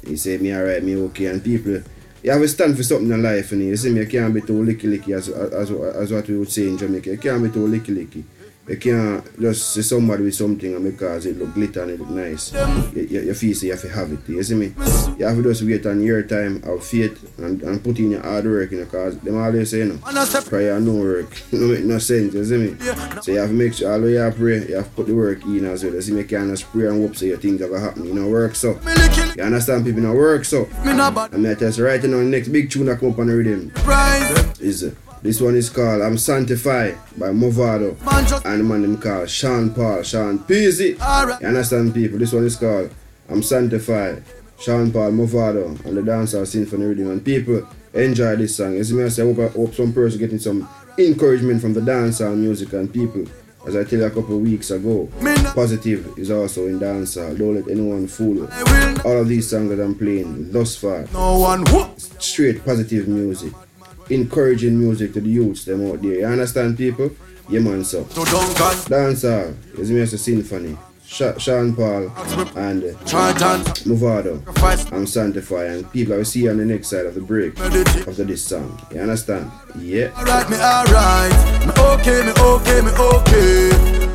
He 0.06 0.16
say 0.16 0.36
me 0.36 0.54
alright, 0.54 0.84
me 0.84 0.96
okay. 0.96 1.28
And 1.28 1.42
people, 1.42 1.80
you 2.22 2.30
have 2.30 2.42
to 2.42 2.48
stand 2.48 2.76
for 2.76 2.82
something 2.82 3.10
in 3.10 3.22
life, 3.22 3.52
and 3.52 3.62
you 3.62 3.74
see 3.74 3.88
me, 3.88 4.00
you 4.00 4.06
can't 4.06 4.34
be 4.34 4.42
too 4.42 4.62
licky 4.62 4.82
licky 4.82 5.16
as, 5.16 5.30
as, 5.30 5.70
as 5.70 6.12
what 6.12 6.28
we 6.28 6.36
would 6.36 6.52
say 6.52 6.68
in 6.68 6.76
Jamaica. 6.76 7.08
You 7.08 7.16
can't 7.16 7.42
be 7.42 7.48
too 7.48 7.66
licky 7.66 7.96
licky. 7.96 8.22
You 8.68 8.76
can't 8.76 9.40
just 9.40 9.72
see 9.72 9.82
somebody 9.82 10.24
with 10.24 10.34
something 10.34 10.74
and 10.74 10.84
because 10.84 11.24
it 11.24 11.38
look 11.38 11.54
glitter 11.54 11.82
and 11.82 11.92
it 11.92 12.00
look 12.00 12.10
nice. 12.10 12.52
You, 12.52 13.02
you, 13.08 13.20
you 13.22 13.34
feel 13.34 13.56
you 13.56 13.70
have 13.70 13.80
to 13.80 13.88
have 13.88 14.12
it. 14.12 14.28
You 14.28 14.42
see 14.42 14.54
me? 14.54 14.74
You 15.16 15.26
have 15.26 15.36
to 15.36 15.42
just 15.42 15.62
wait 15.62 15.86
on 15.86 16.02
your 16.02 16.22
time, 16.22 16.62
have 16.62 16.84
faith, 16.84 17.38
and, 17.38 17.62
and 17.62 17.82
put 17.82 17.98
in 17.98 18.10
your 18.10 18.22
hard 18.22 18.44
work, 18.44 18.70
you 18.70 18.78
know, 18.78 18.84
because 18.84 19.18
them 19.20 19.38
always 19.38 19.70
say, 19.70 19.78
you 19.78 19.86
know, 19.86 20.26
prayer 20.42 20.78
no 20.80 20.92
work. 20.94 21.42
no 21.52 21.68
make 21.68 21.84
no 21.84 21.98
sense, 21.98 22.34
you 22.34 22.44
see 22.44 22.56
me? 22.58 22.76
So 23.22 23.32
you 23.32 23.38
have 23.38 23.48
to 23.48 23.54
make 23.54 23.72
sure, 23.72 23.90
although 23.90 24.06
you 24.06 24.32
pray, 24.36 24.68
you 24.68 24.76
have 24.76 24.84
to 24.84 24.90
put 24.90 25.06
the 25.06 25.14
work 25.14 25.42
in 25.44 25.64
as 25.64 25.82
well. 25.82 25.94
You 25.94 26.02
see 26.02 26.12
me? 26.12 26.20
You 26.20 26.26
can't 26.26 26.50
just 26.50 26.70
pray 26.70 26.88
and 26.88 27.00
hope 27.02 27.16
so 27.16 27.24
your 27.24 27.38
things 27.38 27.62
are 27.62 27.68
to 27.68 27.80
happen. 27.80 28.04
You 28.04 28.14
know, 28.14 28.28
work 28.28 28.54
so. 28.54 28.78
You 29.36 29.42
understand? 29.42 29.86
People 29.86 30.02
know 30.02 30.12
work 30.12 30.44
so. 30.44 30.66
Me 30.84 30.92
not 30.92 31.14
bad. 31.14 31.32
And 31.32 31.46
I 31.46 31.54
tell 31.54 31.72
you, 31.72 31.84
right 31.84 32.02
now, 32.02 32.18
the 32.18 32.24
next 32.24 32.48
big 32.48 32.70
tune 32.70 32.86
that 32.86 33.00
come 33.00 33.12
up 33.12 33.18
on 33.18 33.28
the 33.28 33.34
rhythm 33.34 33.72
is 34.60 34.84
uh, 34.84 34.90
this 35.28 35.42
one 35.42 35.56
is 35.56 35.68
called 35.68 36.00
I'm 36.00 36.16
Sanctified 36.16 36.96
by 37.18 37.28
Mavado 37.28 37.90
and 38.46 38.60
the 38.60 38.64
man 38.64 38.80
them 38.80 38.96
called 38.96 39.28
Sean 39.28 39.74
Paul, 39.74 40.02
Sean 40.02 40.38
Peasy. 40.38 40.96
You 41.42 41.46
understand 41.46 41.92
people? 41.92 42.18
This 42.18 42.32
one 42.32 42.46
is 42.46 42.56
called 42.56 42.90
I'm 43.28 43.42
Sanctified, 43.42 44.22
Sean 44.58 44.90
Paul 44.90 45.10
Mavado 45.10 45.84
and 45.84 45.98
the 45.98 46.00
dancehall 46.00 46.46
symphony 46.46 46.86
rhythm 46.86 47.10
and 47.10 47.22
people 47.22 47.68
enjoy 47.92 48.36
this 48.36 48.56
song. 48.56 48.78
As 48.78 48.90
me 48.90 49.04
I 49.04 49.08
say, 49.08 49.22
I 49.22 49.26
hope, 49.26 49.38
I 49.38 49.48
hope 49.48 49.74
some 49.74 49.92
person 49.92 50.18
getting 50.18 50.38
some 50.38 50.66
encouragement 50.96 51.60
from 51.60 51.74
the 51.74 51.80
dancehall 51.80 52.34
music 52.34 52.72
and 52.72 52.90
people. 52.90 53.26
As 53.66 53.76
I 53.76 53.84
tell 53.84 53.98
you 53.98 54.06
a 54.06 54.10
couple 54.10 54.36
of 54.36 54.40
weeks 54.40 54.70
ago, 54.70 55.10
positive 55.54 56.18
is 56.18 56.30
also 56.30 56.68
in 56.68 56.80
dancehall. 56.80 57.36
Don't 57.36 57.56
let 57.56 57.68
anyone 57.68 58.06
fool 58.06 58.34
you. 58.36 58.48
All 59.04 59.20
of 59.20 59.28
these 59.28 59.50
songs 59.50 59.68
that 59.68 59.78
I'm 59.78 59.94
playing 59.94 60.52
thus 60.52 60.76
far, 60.76 61.04
no 61.12 61.38
one 61.38 61.66
straight 61.98 62.64
positive 62.64 63.08
music, 63.08 63.52
encouraging 64.10 64.78
music 64.78 65.12
to 65.14 65.20
the 65.20 65.28
youths 65.28 65.64
them 65.64 65.90
out 65.90 66.02
there. 66.02 66.12
You 66.20 66.26
understand 66.26 66.76
people? 66.76 67.10
Yeah 67.48 67.60
man 67.60 67.84
so. 67.84 68.04
To 68.04 68.24
Duncan. 68.24 68.76
Dancehall 68.92 69.78
is 69.78 69.90
me 69.90 70.00
as 70.00 70.12
a 70.12 70.18
symphony. 70.18 70.76
Sha- 71.06 71.38
Sean 71.38 71.74
Paul 71.74 72.10
and 72.54 72.84
uh, 72.84 73.04
Charlton. 73.06 73.64
Mavado. 73.88 74.92
I'm 74.92 75.06
Sanctify 75.06 75.64
and 75.64 75.90
people 75.90 76.12
I 76.12 76.16
will 76.18 76.24
see 76.26 76.40
you 76.42 76.50
on 76.50 76.58
the 76.58 76.66
next 76.66 76.88
side 76.88 77.06
of 77.06 77.14
the 77.14 77.22
break 77.22 77.58
after 77.58 78.24
this 78.24 78.44
song. 78.44 78.78
You 78.92 79.00
understand? 79.00 79.50
Yeah. 79.78 80.12
Alright, 80.18 80.50
me 80.50 80.56
alright. 80.56 81.32
Me 81.64 81.72
okay, 81.96 82.20
me 82.26 82.32
okay, 82.36 82.80
me 82.82 82.90
okay. 82.92 83.70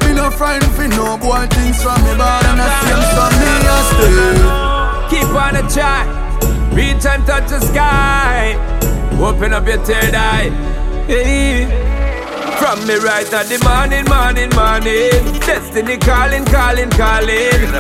Me 0.06 0.14
no 0.14 0.30
frightened 0.30 0.72
for 0.74 0.88
no 0.90 1.18
boy 1.18 1.48
things 1.50 1.82
from 1.82 1.98
me, 2.04 2.14
but 2.16 2.46
I'm 2.46 2.58
not 2.58 2.84
same 2.86 3.02
from 3.18 3.34
me 3.42 3.50
I. 3.66 5.10
Keep 5.10 5.30
on 5.34 5.54
the 5.56 5.74
track, 5.74 6.06
reach 6.74 7.06
and 7.08 7.26
touch 7.26 7.50
the 7.50 7.60
sky. 7.60 8.54
Open 9.22 9.53
up 9.53 9.67
your 9.67 9.77
third 9.86 10.15
eye. 10.15 10.50
Hey. 11.08 11.84
From 12.60 12.88
me 12.88 12.96
right 12.96 13.27
at 13.34 13.48
the 13.48 13.60
morning, 13.65 14.05
morning, 14.08 14.50
morning. 14.55 15.39
Destiny 15.41 15.98
calling, 15.98 16.46
calling, 16.46 16.89
calling. 16.91 17.72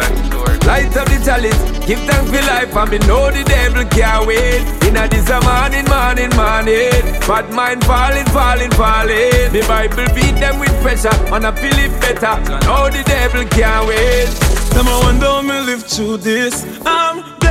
Light 0.67 0.95
up 0.95 1.07
the 1.07 1.21
chalice, 1.23 1.59
give 1.85 1.99
thanks 2.07 2.31
for 2.31 2.43
life, 2.47 2.75
and 2.75 2.91
me 2.91 2.97
know 3.07 3.29
the 3.29 3.43
devil 3.43 3.83
can't 3.85 4.25
wait. 4.25 4.63
Inna 4.87 5.07
this 5.07 5.29
a 5.29 5.39
morning, 5.43 5.85
morning, 5.91 6.31
morning. 6.35 6.91
Bad 7.27 7.51
mind 7.51 7.83
falling, 7.85 8.25
falling, 8.27 8.71
falling. 8.71 9.51
Me 9.51 9.61
Bible 9.67 10.07
beat 10.15 10.35
them 10.39 10.59
with 10.59 10.73
pressure, 10.81 11.15
and 11.31 11.45
I 11.45 11.51
feel 11.51 11.77
it 11.79 11.91
better. 11.99 12.39
Know 12.65 12.89
the 12.89 13.03
devil 13.05 13.45
can't 13.49 13.87
wait. 13.87 14.27
Them 14.73 14.87
I 14.87 14.99
wonder 15.03 15.43
me 15.43 15.59
live 15.67 15.83
through 15.83 16.17
this. 16.17 16.65
I'm 16.85 17.42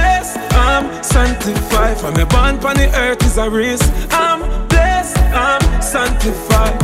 I'm 0.62 1.02
sanctified. 1.02 1.98
From 1.98 2.14
me 2.14 2.24
born 2.24 2.54
on 2.64 2.76
the 2.76 2.88
earth 2.94 3.24
is 3.26 3.36
a 3.36 3.50
risk. 3.50 3.84
I'm 4.12 4.40
blessed, 4.68 5.18
I'm 5.34 5.60
sanctified. 5.82 6.78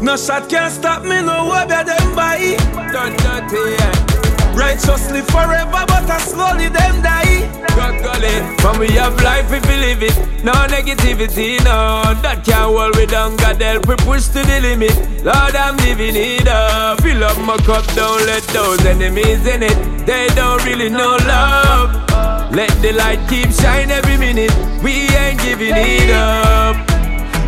No 0.00 0.16
shot 0.16 0.48
can 0.48 0.70
stop 0.70 1.02
me, 1.02 1.20
no 1.20 1.50
way 1.50 1.66
them 1.66 2.14
by. 2.14 2.56
Done 2.92 3.16
dirty, 3.24 3.74
yeah. 3.74 4.10
Righteous 4.54 5.10
live 5.10 5.26
forever, 5.26 5.84
but 5.86 6.08
I 6.08 6.18
slowly 6.18 6.68
them 6.68 7.02
die. 7.02 7.50
God 7.76 8.02
golly, 8.02 8.34
from 8.58 8.78
we 8.78 8.88
have 8.92 9.20
life 9.22 9.50
if 9.52 9.66
we 9.66 9.76
live 9.76 10.02
it. 10.02 10.16
No 10.44 10.52
negativity, 10.52 11.58
no, 11.64 12.14
that 12.22 12.44
can't 12.44 12.70
hold 12.70 12.96
we 12.96 13.06
down. 13.06 13.36
God 13.36 13.60
help 13.60 13.86
we 13.88 13.96
push 13.96 14.28
to 14.28 14.42
the 14.42 14.60
limit. 14.60 14.94
Lord, 15.24 15.54
I'm 15.56 15.76
living 15.78 16.14
it 16.16 16.48
up. 16.48 17.00
Fill 17.00 17.24
up 17.24 17.38
my 17.38 17.56
cup, 17.58 17.84
don't 17.94 18.24
let 18.26 18.42
those 18.54 18.84
enemies 18.86 19.46
in 19.46 19.62
it. 19.62 20.06
They 20.06 20.28
don't 20.28 20.64
really 20.64 20.88
know 20.88 21.16
love. 21.26 22.09
Let 22.52 22.70
the 22.82 22.92
light 22.92 23.20
keep 23.28 23.48
shine 23.52 23.92
every 23.92 24.16
minute. 24.16 24.50
We 24.82 25.06
ain't 25.14 25.40
giving 25.40 25.72
it 25.72 26.10
up. 26.10 26.74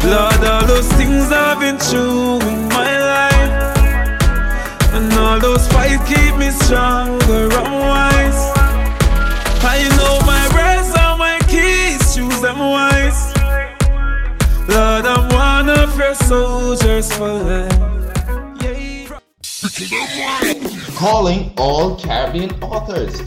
Lord, 0.04 0.44
all 0.44 0.64
those 0.64 0.86
things 0.92 1.32
I've 1.32 1.58
been 1.58 1.76
through 1.76 2.38
in 2.46 2.68
my 2.68 2.98
life. 3.00 3.78
And 4.94 5.12
all 5.14 5.40
those 5.40 5.66
fights 5.72 6.06
keep 6.06 6.36
me 6.36 6.50
stronger 6.50 7.48
and 7.50 7.72
wise. 7.82 8.42
I 9.64 9.82
know 9.98 10.20
my 10.24 10.44
words 10.54 10.94
are 10.96 11.18
my 11.18 11.40
keys, 11.48 12.14
choose 12.14 12.40
them 12.40 12.60
wise. 12.60 13.34
Lord, 14.68 15.04
I'm 15.04 15.28
one 15.34 15.68
of 15.68 15.98
your 15.98 16.14
soldiers 16.14 17.12
for 17.12 17.28
life. 17.28 17.72
Calling 20.94 21.52
all 21.56 21.98
Caribbean 21.98 22.52
authors. 22.62 23.20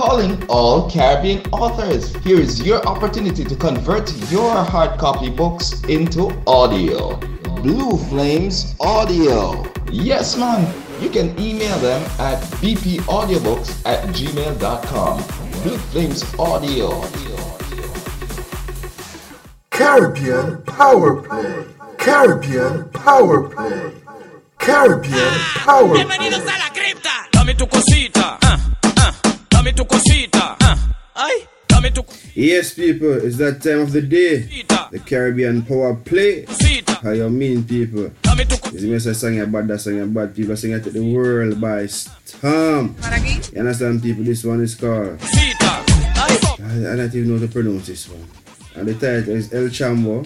Calling 0.00 0.42
all 0.48 0.88
Caribbean 0.90 1.42
authors. 1.52 2.16
Here 2.24 2.40
is 2.40 2.62
your 2.62 2.82
opportunity 2.86 3.44
to 3.44 3.54
convert 3.54 4.10
your 4.32 4.54
hard 4.64 4.98
copy 4.98 5.28
books 5.28 5.84
into 5.90 6.32
audio. 6.46 7.16
Blue 7.60 7.98
Flames 8.08 8.74
Audio. 8.80 9.62
Yes, 9.92 10.38
man. 10.38 10.72
You 11.02 11.10
can 11.10 11.38
email 11.38 11.78
them 11.80 12.00
at 12.18 12.40
bpaudiobooks 12.62 13.84
at 13.84 14.08
gmail.com. 14.14 15.16
Blue 15.62 15.76
Flames 15.92 16.24
Audio. 16.38 17.04
Caribbean 19.68 20.62
Power 20.62 21.20
Play. 21.20 21.66
Caribbean 21.98 22.88
Power 22.88 23.50
Play. 23.50 23.92
Caribbean 24.58 25.34
Power 25.56 26.04
Play. 26.06 26.30
la 26.30 26.70
cripta. 26.72 27.28
Dame 27.32 27.54
tu 27.54 27.66
cosita. 27.66 28.38
ah, 28.40 28.69
Yes, 32.34 32.74
people, 32.74 33.12
it's 33.12 33.36
that 33.38 33.62
time 33.62 33.80
of 33.80 33.92
the 33.92 34.00
day. 34.02 34.64
The 34.90 34.98
Caribbean 34.98 35.62
Power 35.62 35.94
Play. 35.94 36.42
Cosita. 36.44 36.94
How 37.02 37.10
you 37.10 37.28
mean, 37.28 37.64
people? 37.64 38.10
Dame 38.22 38.46
tu 38.48 38.56
Is 38.74 38.84
me 38.84 38.98
say 38.98 39.12
song 39.12 39.38
about 39.40 39.66
that 39.68 39.80
song 39.80 40.00
about 40.00 40.34
people 40.34 40.56
sing 40.56 40.72
it 40.72 40.82
to 40.84 40.90
the 40.90 41.02
world 41.02 41.60
by 41.60 41.86
Storm. 41.86 42.96
You 43.52 43.60
understand, 43.60 44.02
people? 44.02 44.24
This 44.24 44.42
one 44.44 44.62
is 44.62 44.74
called. 44.74 45.18
cosita. 45.20 45.84
I, 46.16 46.92
I 46.92 46.96
don't 46.96 47.14
even 47.14 47.28
know 47.28 47.38
how 47.38 47.46
to 47.46 47.52
pronounce 47.52 47.86
this 47.86 48.08
one. 48.08 48.26
And 48.80 48.88
the 48.88 48.94
title 48.94 49.36
is 49.36 49.52
El 49.52 49.68
Chombo. 49.68 50.24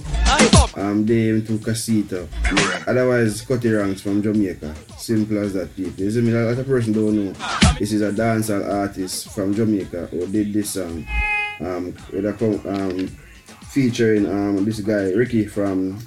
Um, 0.78 1.04
Dame 1.04 1.44
to 1.44 1.58
Casita. 1.58 2.28
Otherwise, 2.86 3.42
Cutty 3.42 3.68
Ranks 3.70 4.00
from 4.00 4.22
Jamaica. 4.22 4.72
Simple 4.96 5.38
as 5.38 5.54
that, 5.54 5.74
people. 5.74 6.04
You 6.04 6.10
see? 6.12 6.30
A 6.30 6.40
lot 6.40 6.56
of 6.56 6.64
person 6.64 6.92
don't 6.92 7.16
know. 7.16 7.32
This 7.80 7.90
is 7.90 8.02
a 8.02 8.12
dancehall 8.12 8.62
artist 8.62 9.30
from 9.30 9.54
Jamaica 9.54 10.06
who 10.06 10.28
did 10.28 10.52
this 10.52 10.70
song. 10.70 11.04
Um, 11.58 11.94
with 12.12 12.26
a 12.26 12.70
um, 12.70 13.08
featuring 13.74 14.26
um 14.26 14.64
this 14.64 14.78
guy 14.78 15.10
Ricky 15.10 15.46
from 15.46 15.98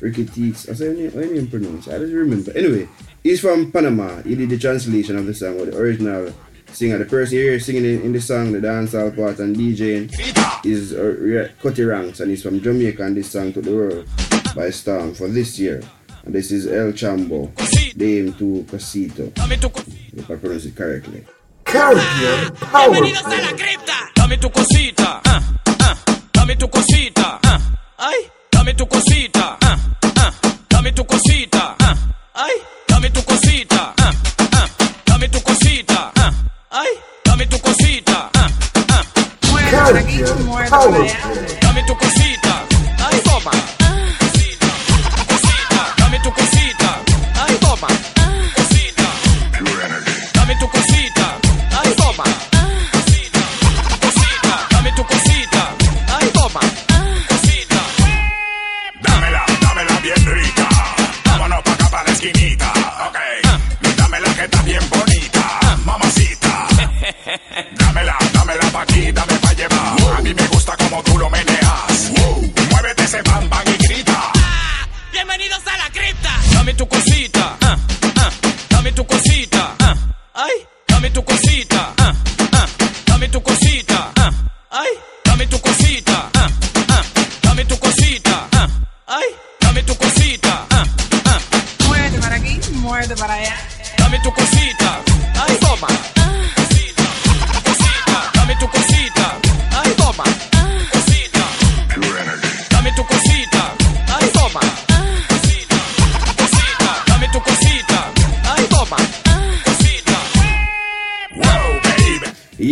Ricky 0.00 0.24
Teats. 0.24 0.70
I 0.70 0.72
say 0.72 1.08
what 1.08 1.30
name 1.30 1.46
pronounce? 1.46 1.88
I 1.88 1.98
don't 1.98 2.12
remember. 2.12 2.56
Anyway, 2.56 2.88
he's 3.22 3.40
from 3.40 3.70
Panama. 3.70 4.22
He 4.22 4.34
did 4.34 4.48
the 4.48 4.58
translation 4.58 5.18
of 5.18 5.26
the 5.26 5.34
song 5.34 5.60
with 5.60 5.72
the 5.72 5.78
original 5.78 6.32
singer. 6.74 6.98
The 6.98 7.04
person 7.04 7.38
here 7.38 7.58
singing 7.60 7.84
in, 7.84 8.02
in 8.02 8.12
the 8.12 8.20
song, 8.20 8.52
the 8.52 8.58
dancehall 8.58 9.14
part 9.14 9.38
and 9.38 9.54
DJing 9.56 10.10
is 10.64 10.92
uh, 10.92 11.48
Cutty 11.62 11.84
Ranks 11.84 12.20
and 12.20 12.30
he's 12.30 12.42
from 12.42 12.60
Jamaica 12.60 13.02
and 13.04 13.16
this 13.16 13.30
song 13.30 13.52
to 13.52 13.60
the 13.60 13.74
world 13.74 14.08
by 14.54 14.70
Storm 14.70 15.14
for 15.14 15.28
this 15.28 15.58
year. 15.58 15.82
And 16.24 16.34
this 16.34 16.52
is 16.52 16.66
El 16.66 16.92
Chombo, 16.92 17.50
Dame 17.96 18.32
to 18.34 18.62
Casito, 18.70 19.34
dame 19.34 19.58
if 20.14 20.30
I 20.30 20.36
pronounce 20.36 20.64
it 20.66 20.76
correctly. 20.76 21.24
Caribbean 21.64 22.54
Power 22.56 22.94
Play. 22.94 23.12
cripta. 23.58 24.12
Dame 24.14 24.36
tu 24.38 24.48
cosita. 24.50 25.20
ah, 25.24 25.54
ah. 25.80 25.98
Dame 26.32 26.54
tu 26.56 26.68
cosita. 26.68 27.40
ah. 27.44 27.60
Ay, 27.98 28.30
dame 28.50 28.74
tu 28.74 28.86
cosita. 28.86 29.58
Dame 30.68 30.92
tu 30.92 31.04
cosita. 31.04 31.74
Ay, 32.34 32.54
tu 37.62 37.70
cosita. 37.70 38.30
ah, 38.34 38.48
ah. 38.90 39.04
Caribbean 39.70 40.68
Power 40.68 40.90
Play. 40.90 41.08
Dame 41.08 41.34
tu 41.34 41.41
A 69.04 70.20
mí 70.22 70.32
me 70.32 70.46
gusta 70.46 70.76
como 70.76 71.02
tú 71.02 71.18
lo 71.18 71.28
meneas. 71.28 72.12
Muévete 72.70 73.02
ese 73.02 73.20
bam, 73.22 73.50
bam 73.50 73.64
y 73.66 73.84
grita. 73.84 74.32
Bienvenidos 75.10 75.60
a 75.66 75.76
la 75.76 75.90
cripta. 75.90 76.30
Dame 76.52 76.74
tu 76.74 76.86
cosita, 76.86 77.56
ah, 77.62 77.76
ah. 78.18 78.30
dame 78.70 78.92
tu 78.92 79.04
cosita, 79.04 79.74
ah. 79.80 79.96
ay, 80.34 80.52
dame 80.86 81.10
tu 81.10 81.24
cosita, 81.24 81.94
dame 83.06 83.28
tu 83.28 83.42
cosita, 83.42 84.12
ay, 84.70 84.88
dame 85.24 85.46
tu 85.48 85.60
cosita. 85.60 86.11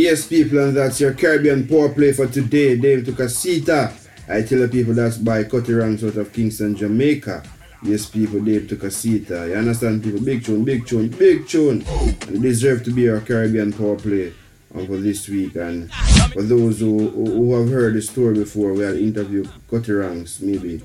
Yes, 0.00 0.26
people, 0.26 0.60
and 0.60 0.74
that's 0.74 0.98
your 0.98 1.12
Caribbean 1.12 1.68
power 1.68 1.90
play 1.90 2.12
for 2.12 2.26
today. 2.26 2.74
Dave 2.74 3.14
Casita. 3.14 3.92
I 4.26 4.40
tell 4.40 4.60
the 4.60 4.68
people 4.68 4.94
that's 4.94 5.18
by 5.18 5.44
Cutty 5.44 5.74
Ranks 5.74 6.02
out 6.02 6.16
of 6.16 6.32
Kingston, 6.32 6.74
Jamaica. 6.74 7.42
Yes, 7.82 8.06
people, 8.06 8.40
Dave 8.40 8.66
Casita. 8.80 9.48
You 9.48 9.56
understand, 9.56 10.02
people? 10.02 10.22
Big 10.22 10.42
tune, 10.42 10.64
big 10.64 10.86
tune, 10.86 11.08
big 11.08 11.46
tune. 11.46 11.84
And 12.28 12.40
deserve 12.40 12.82
to 12.84 12.90
be 12.92 13.10
our 13.10 13.20
Caribbean 13.20 13.74
power 13.74 13.96
play 13.96 14.32
um, 14.74 14.86
for 14.86 14.96
this 14.96 15.28
week. 15.28 15.56
And 15.56 15.92
for 16.32 16.44
those 16.44 16.80
who, 16.80 17.10
who, 17.10 17.52
have 17.60 17.68
heard 17.68 17.92
the 17.92 18.00
story 18.00 18.36
before, 18.36 18.72
we 18.72 18.84
had 18.84 18.96
interviewed 18.96 19.50
Cutty 19.70 19.92
Ranks 19.92 20.40
maybe 20.40 20.78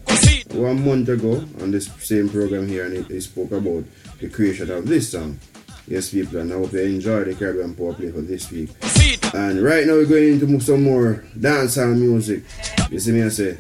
one 0.51 0.83
month 0.85 1.07
ago 1.07 1.35
on 1.61 1.71
this 1.71 1.87
same 1.99 2.27
program 2.27 2.67
here, 2.67 2.85
and 2.85 3.07
he 3.07 3.21
spoke 3.21 3.53
about 3.53 3.85
the 4.19 4.27
creation 4.27 4.69
of 4.71 4.85
this 4.85 5.13
song. 5.13 5.39
Yes, 5.87 6.09
people, 6.09 6.39
and 6.39 6.51
I 6.51 6.55
hope 6.55 6.73
you 6.73 6.79
enjoy 6.79 7.25
the 7.25 7.35
Caribbean 7.35 7.75
Power 7.75 7.93
Play 7.93 8.09
for 8.09 8.21
this 8.21 8.51
week. 8.51 8.71
And 9.35 9.61
right 9.61 9.85
now 9.85 9.93
we're 9.93 10.07
going 10.07 10.33
into 10.33 10.59
some 10.59 10.81
more 10.81 11.23
dancehall 11.37 11.95
music. 11.95 12.43
You 12.89 12.99
see 12.99 13.11
me, 13.11 13.21
I 13.21 13.29
say, 13.29 13.55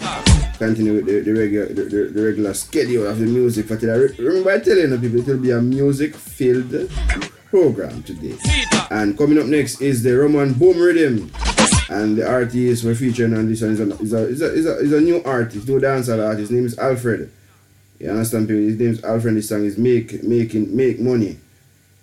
continue 0.57 0.95
with 0.95 1.05
the, 1.05 1.19
the, 1.19 1.33
regular, 1.33 1.67
the, 1.67 1.83
the, 1.83 2.03
the 2.09 2.23
regular 2.23 2.53
schedule 2.55 3.05
of 3.05 3.19
the 3.19 3.27
music 3.27 3.67
for 3.67 3.77
today. 3.77 4.15
Remember, 4.17 4.51
I 4.51 4.59
tell 4.59 4.75
you, 4.75 4.97
people, 4.97 5.19
it 5.19 5.27
will 5.27 5.37
be 5.37 5.51
a 5.51 5.61
music-filled 5.61 6.89
program 7.51 8.01
today. 8.01 8.35
And 8.89 9.15
coming 9.15 9.37
up 9.37 9.45
next 9.45 9.81
is 9.81 10.01
the 10.01 10.17
Rum 10.17 10.35
And 10.37 10.55
Bumm 10.55 10.79
Rhythm. 10.81 11.31
And 11.89 12.17
the 12.17 12.27
artist 12.27 12.83
we're 12.83 12.95
featuring 12.95 13.37
on 13.37 13.47
this 13.47 13.61
one 13.61 13.71
is 13.71 13.79
a, 13.79 14.01
is 14.01 14.13
a, 14.13 14.17
is 14.27 14.41
a, 14.41 14.53
is 14.53 14.65
a, 14.65 14.77
is 14.79 14.93
a 14.93 15.01
new 15.01 15.21
artist, 15.23 15.67
new 15.67 15.79
dancehall 15.79 16.25
artist. 16.25 16.49
His 16.49 16.51
name 16.51 16.65
is 16.65 16.79
Alfred. 16.79 17.31
You 17.99 18.09
understand, 18.09 18.47
people? 18.47 18.63
His 18.63 18.79
name 18.79 18.89
is 18.89 19.03
Alfred. 19.03 19.35
This 19.35 19.49
song 19.49 19.63
is 19.63 19.77
Make 19.77 20.23
Making 20.23 20.75
Make 20.75 20.99
Money. 20.99 21.37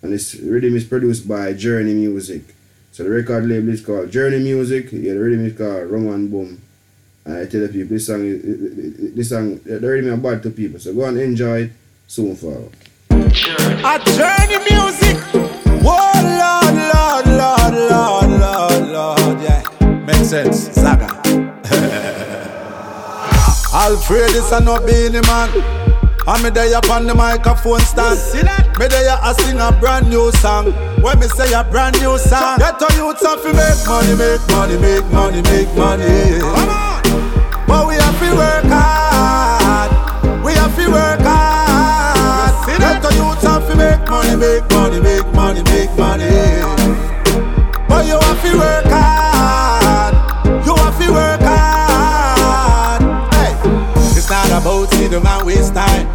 And 0.03 0.11
this 0.11 0.35
rhythm 0.35 0.75
is 0.75 0.83
produced 0.83 1.25
by 1.27 1.53
Journey 1.53 1.93
Music. 1.93 2.41
So 2.91 3.03
the 3.03 3.09
record 3.09 3.47
label 3.47 3.69
is 3.69 3.81
called 3.83 4.11
Journey 4.11 4.37
Music. 4.39 4.91
Yeah, 4.91 5.13
the 5.13 5.19
rhythm 5.19 5.45
is 5.45 5.57
called 5.57 5.89
Rum 5.89 6.07
And 6.09 6.29
Bumm. 6.29 6.59
And 7.25 7.37
I 7.37 7.45
tell 7.45 7.61
the 7.61 7.69
people 7.69 7.87
this 7.87 8.05
song 8.05 8.21
this 9.15 9.29
song 9.29 9.59
the 9.63 9.79
rhythm 9.79 10.13
is 10.13 10.19
bad 10.19 10.43
to 10.43 10.49
people. 10.51 10.77
So 10.79 10.93
go 10.93 11.05
and 11.05 11.17
enjoy 11.17 11.61
it 11.63 11.71
soon 12.05 12.35
forward. 12.35 12.69
A 13.09 13.97
journey 14.11 14.57
music. 14.69 15.17
Whoa, 15.81 16.11
Lord, 16.19 16.75
Lord, 16.93 17.25
Lord, 17.25 17.75
Lord, 17.89 18.29
Lord, 18.41 18.83
Lord, 18.91 19.41
yeah. 19.41 19.63
Makes 20.05 20.29
sense, 20.29 20.69
Saga. 20.73 21.07
Alfred 23.73 24.35
is 24.35 24.51
a 24.51 24.59
no 24.59 24.75
beanie 24.77 25.21
man. 25.25 25.49
I'm 26.25 26.41
me 26.41 26.49
there 26.51 26.77
upon 26.77 27.05
the 27.05 27.13
microphone 27.13 27.81
stand. 27.81 28.17
Me 28.79 28.87
there 28.87 29.17
I 29.21 29.33
sing 29.33 29.59
a 29.59 29.71
brand 29.79 30.09
new 30.09 30.31
song. 30.39 30.71
When 31.03 31.19
me 31.19 31.27
say 31.27 31.51
a 31.51 31.63
brand 31.65 31.99
new 31.99 32.17
song, 32.17 32.59
get 32.59 32.79
to 32.79 32.87
have 32.87 33.43
to 33.43 33.51
make 33.51 33.87
money, 33.87 34.15
make 34.15 34.41
money, 34.47 34.77
make 34.79 35.05
money, 35.11 35.41
make 35.51 35.67
money. 35.75 36.39
Come 36.39 36.69
on. 36.69 37.03
But 37.67 37.87
we 37.87 37.95
have 37.95 38.17
to 38.23 38.29
work 38.39 38.65
hard. 38.71 39.91
We 40.45 40.53
have 40.53 40.75
to 40.77 40.87
work 40.91 41.19
hard. 41.19 42.67
Get 42.79 43.01
to 43.03 43.47
have 43.47 43.67
to 43.69 43.75
make 43.75 44.09
money, 44.09 44.35
make 44.37 44.69
money, 44.71 44.99
make 45.01 45.27
money, 45.33 45.63
make 45.63 45.91
money. 45.97 46.31
But 47.89 48.05
you 48.07 48.17
have 48.17 48.41
to 48.43 48.57
work 48.57 48.82
about 54.53 54.89
see 54.91 55.07
the 55.07 55.19
man 55.19 55.45
waste 55.45 55.73
time. 55.73 56.07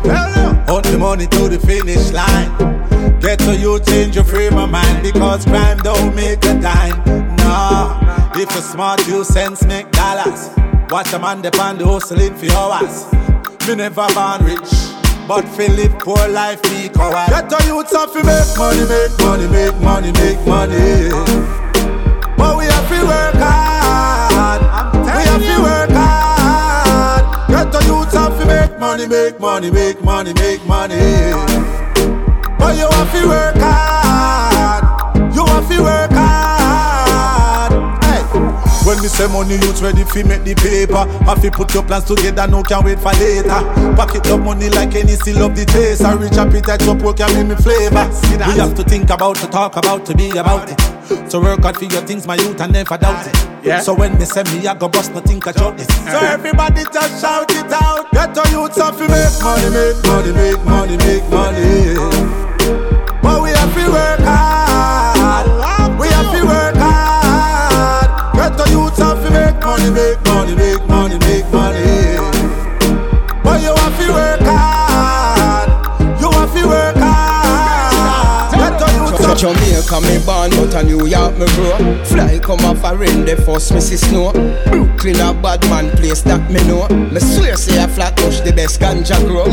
Hunt 0.67 0.85
the 0.87 0.99
money 0.99 1.27
to 1.27 1.49
the 1.49 1.59
finish 1.59 2.13
line. 2.13 2.51
Get 3.21 3.41
to 3.41 3.57
you 3.57 3.81
change 3.81 4.15
your 4.15 4.25
frame 4.25 4.57
of 4.57 4.71
mind 4.71 5.03
because 5.03 5.45
crime 5.45 5.79
don't 5.79 6.15
make 6.15 6.45
a 6.45 6.55
dime. 6.61 7.03
No, 7.39 7.99
if 8.35 8.51
you're 8.53 8.63
smart, 8.63 9.07
you 9.09 9.25
sense 9.25 9.65
make 9.65 9.91
dollars. 9.91 10.51
Watch 10.91 11.13
a 11.13 11.19
man 11.19 11.43
depend 11.43 11.81
the 11.81 11.87
hustling 11.87 12.35
for 12.37 12.51
hours. 12.53 13.11
Me 13.67 13.75
never 13.75 14.07
born 14.15 14.45
rich. 14.45 14.71
But 15.27 15.47
feel 15.49 15.73
live 15.73 15.99
poor 15.99 16.29
life, 16.29 16.63
me 16.71 16.89
coward. 16.89 17.29
Get 17.29 17.51
to 17.51 17.67
youths 17.67 17.93
have 17.93 18.13
to 18.13 18.23
make 18.25 18.57
money, 18.57 18.87
make 18.89 19.19
money, 19.21 19.47
make 19.49 19.77
money, 19.83 20.13
make 20.13 20.41
money. 20.47 21.11
But 22.39 22.57
we 22.57 22.65
have 22.65 22.89
to 22.89 23.01
work 23.05 23.35
hard. 23.37 24.61
We 25.05 25.25
have 25.29 25.43
to 25.43 25.63
work 25.63 25.91
hard. 25.91 26.38
Get 27.71 27.83
to 27.83 27.87
youths 27.87 28.15
have 28.15 28.39
to 28.39 28.47
make 28.47 28.79
money, 28.79 29.07
make 29.07 29.39
money, 29.39 29.71
make 29.71 30.03
money, 30.03 30.33
make 30.33 30.65
money. 30.65 30.97
But 32.59 32.77
you 32.77 32.89
have 32.89 33.13
to 33.13 33.29
work 33.29 33.57
hard. 33.57 35.35
You 35.35 35.45
have 35.45 35.69
to 35.69 35.83
work 35.83 36.11
hard. 36.11 36.28
When 38.89 39.03
me 39.03 39.09
say 39.09 39.29
money, 39.29 39.61
youths 39.61 39.83
ready 39.83 40.03
fi 40.03 40.23
make 40.23 40.45
the 40.45 40.55
paper. 40.55 41.05
Have 41.29 41.43
to 41.43 41.51
put 41.51 41.75
your 41.75 41.83
plans 41.83 42.05
together, 42.05 42.49
no 42.49 42.63
can 42.63 42.83
wait 42.83 42.99
for 42.99 43.13
later. 43.21 43.61
Pocket 43.93 44.27
up 44.29 44.41
money 44.41 44.71
like 44.71 44.95
any 44.95 45.13
still 45.13 45.41
love 45.45 45.55
the 45.55 45.67
taste. 45.67 46.01
A 46.01 46.17
rich 46.17 46.33
appetite 46.33 46.81
so 46.81 46.97
poor 46.97 47.13
can 47.13 47.29
make 47.37 47.53
me 47.53 47.63
flavor. 47.63 48.09
We 48.49 48.57
have 48.57 48.75
to 48.77 48.83
think 48.83 49.11
about, 49.11 49.37
to 49.45 49.47
talk 49.49 49.77
about, 49.77 50.07
to 50.07 50.17
be 50.17 50.31
about 50.31 50.73
it. 50.73 50.81
So 51.31 51.39
work 51.39 51.61
hard 51.61 51.77
for 51.77 51.85
your 51.85 52.01
things, 52.01 52.27
my 52.27 52.37
youth, 52.37 52.59
and 52.63 52.73
never 52.73 52.97
doubt 52.97 53.27
it. 53.27 53.37
Yeah. 53.63 53.81
So 53.81 53.93
when 53.93 54.17
me 54.17 54.25
say 54.25 54.43
me, 54.45 54.67
I 54.67 54.75
go 54.75 54.89
bust, 54.89 55.13
nothing 55.13 55.39
catch 55.39 55.59
out 55.59 55.77
this. 55.77 55.89
So 56.09 56.19
everybody 56.25 56.85
just 56.91 57.21
shout 57.21 57.51
it 57.51 57.71
out. 57.71 58.11
Get 58.13 58.35
your 58.37 58.49
youths 58.49 58.79
have 58.81 58.97
to 58.97 59.05
make 59.05 59.37
money, 59.45 59.69
make 59.69 60.01
money, 60.09 60.33
make 60.33 60.65
money, 60.65 60.97
make 60.97 61.29
money. 61.29 61.93
But 63.21 63.43
we 63.43 63.51
have 63.51 63.69
to 63.69 63.93
work 63.93 64.21
hard. 64.21 64.68
Money, 69.79 69.91
make 69.91 70.25
money, 70.27 70.55
make 70.55 70.89
money, 70.89 71.19
make 71.19 71.53
money. 71.53 72.17
But 73.43 73.63
you 73.63 73.75
have 73.75 73.99
to 73.99 74.13
work 74.13 74.41
hard. 74.41 75.69
You 76.21 76.31
have 76.31 76.55
to 76.55 76.67
work 76.67 76.97
hard. 76.97 78.53
Get 78.53 79.21
So 79.21 79.35
Jamaica 79.35 80.01
me 80.01 80.19
born, 80.25 80.51
but 80.51 80.75
a 80.75 80.83
New 80.83 81.07
York 81.07 81.39
me 81.39 81.47
grow. 81.55 82.05
Fly 82.05 82.39
come 82.41 82.61
off 82.61 82.85
a 82.85 82.97
rain, 82.97 83.25
the 83.25 83.37
first 83.37 83.73
me 83.73 83.81
see 83.81 83.97
snow. 83.97 84.33
Brooklyn 84.67 85.21
a 85.21 85.35
bad 85.35 85.63
man 85.69 85.91
place 85.97 86.23
that 86.23 86.51
me 86.51 86.63
know. 86.67 86.89
Me 86.89 87.21
swear 87.21 87.57
say 87.57 87.83
a 87.83 87.89
flat 87.89 88.17
bush 88.17 88.41
the 88.41 88.53
best 88.53 88.81
ganja 88.81 89.19
grow. 89.27 89.47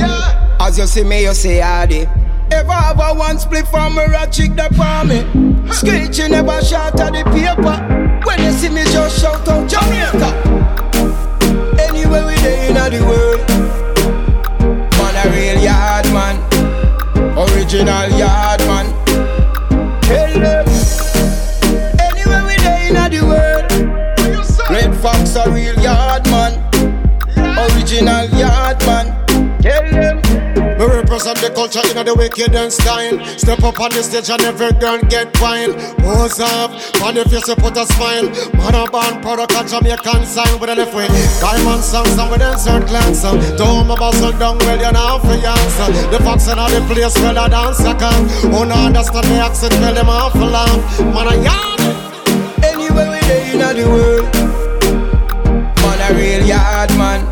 As 0.60 0.78
you 0.78 0.88
see 0.88 1.04
me, 1.04 1.24
you 1.24 1.34
say 1.34 1.60
hardy. 1.60 2.08
Ever 2.52 2.72
have 2.72 3.00
a 3.00 3.14
one 3.14 3.40
split 3.40 3.68
from 3.68 3.98
a 3.98 4.08
rat 4.08 4.32
chick 4.32 4.54
that 4.56 4.74
for 4.76 5.06
me? 5.06 5.72
Screeching 5.72 6.32
never 6.32 6.62
shout 6.64 7.00
at 7.00 7.14
the 7.14 7.24
paper. 7.32 8.05
When 8.26 8.40
you 8.44 8.52
see 8.52 8.70
me, 8.70 8.84
just 8.86 9.22
shout 9.22 9.48
out 9.48 9.70
Jamaica. 9.70 10.30
Anywhere 11.80 12.26
we 12.26 12.36
day 12.38 12.68
in 12.70 12.76
the 12.76 13.02
world, 13.06 13.42
man 14.98 15.16
a 15.16 15.30
real 15.32 15.60
yard 15.64 16.06
man, 16.12 16.36
original 17.38 18.10
yard 18.18 18.62
man. 18.68 18.88
Tell 20.02 20.34
them 20.34 20.68
anywhere 22.00 22.46
we 22.46 22.56
day 22.58 22.88
in 22.90 22.96
the 23.12 23.22
world, 23.26 23.72
Red 24.70 24.96
Fox 25.02 25.36
a 25.36 25.50
real 25.52 25.80
yard 25.80 26.26
man, 26.26 26.54
original 27.38 28.26
represent 31.15 31.39
the 31.39 31.49
culture 31.56 31.80
in 31.80 31.88
you 31.88 31.93
know, 31.95 32.04
the 32.04 32.13
wicked 32.13 32.54
and 32.56 32.71
style. 32.71 33.15
Step 33.39 33.63
up 33.63 33.80
on 33.80 33.89
the 33.91 34.04
stage 34.04 34.30
and 34.30 34.43
every 34.43 34.71
girl 34.84 34.99
get 35.08 35.32
wild. 35.39 35.71
Pose 36.04 36.43
up, 36.43 36.75
on 36.99 37.15
your 37.15 37.23
face 37.32 37.47
you 37.47 37.56
put 37.56 37.78
a 37.80 37.88
smile. 37.95 38.28
Man 38.60 38.75
a 38.75 38.84
born 38.91 39.23
product 39.23 39.56
of 39.56 39.63
Jamaican 39.63 40.28
sign 40.28 40.60
with 40.60 40.69
a 40.69 40.75
left 40.75 40.91
way. 40.91 41.08
Diamond 41.39 41.84
songs 41.84 42.19
and 42.19 42.28
with 42.28 42.43
insert 42.43 42.88
glance. 42.91 43.23
Don't 43.56 43.88
my 43.88 43.95
boss 43.95 44.19
down 44.36 44.60
well 44.60 44.75
you 44.75 44.91
know 44.91 45.19
for 45.23 45.39
answer. 45.39 45.88
The 46.12 46.19
fox 46.19 46.51
in 46.51 46.60
all 46.60 46.67
the 46.67 46.84
place 46.91 47.15
where 47.23 47.39
I 47.39 47.47
dance 47.47 47.80
I 47.80 47.95
can. 47.95 48.28
Oh 48.51 48.67
no 48.67 48.75
understand 48.75 49.28
the 49.32 49.39
accent 49.39 49.73
well 49.80 49.95
them 49.95 50.10
off 50.10 50.34
for 50.36 50.51
laugh. 50.51 50.99
Man 50.99 51.32
a 51.32 51.36
yarn. 51.39 51.80
Anywhere 52.60 53.08
we 53.08 53.19
day 53.23 53.56
in 53.56 53.63
the 53.63 53.88
world, 53.88 54.28
man 55.80 55.99
a 56.04 56.08
real 56.12 56.43
yard 56.43 56.91
man, 56.99 57.23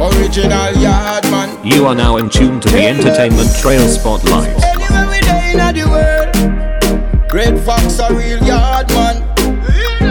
Original 0.00 0.74
yard 0.74 1.24
man. 1.30 1.64
You 1.64 1.86
are 1.86 1.94
now 1.94 2.16
in 2.16 2.28
tune 2.28 2.58
to 2.60 2.68
the 2.68 2.84
Entertainment 2.84 3.48
Trail 3.60 3.86
Spotlight. 3.88 4.50
Anywhere 4.64 5.08
we 5.08 5.20
day 5.20 5.52
in 5.52 5.58
the 5.58 5.86
world. 5.88 7.32
Red 7.32 7.58
Fox 7.60 8.00
a 8.00 8.12
real 8.12 8.42
yard 8.42 8.88
man. 8.90 9.22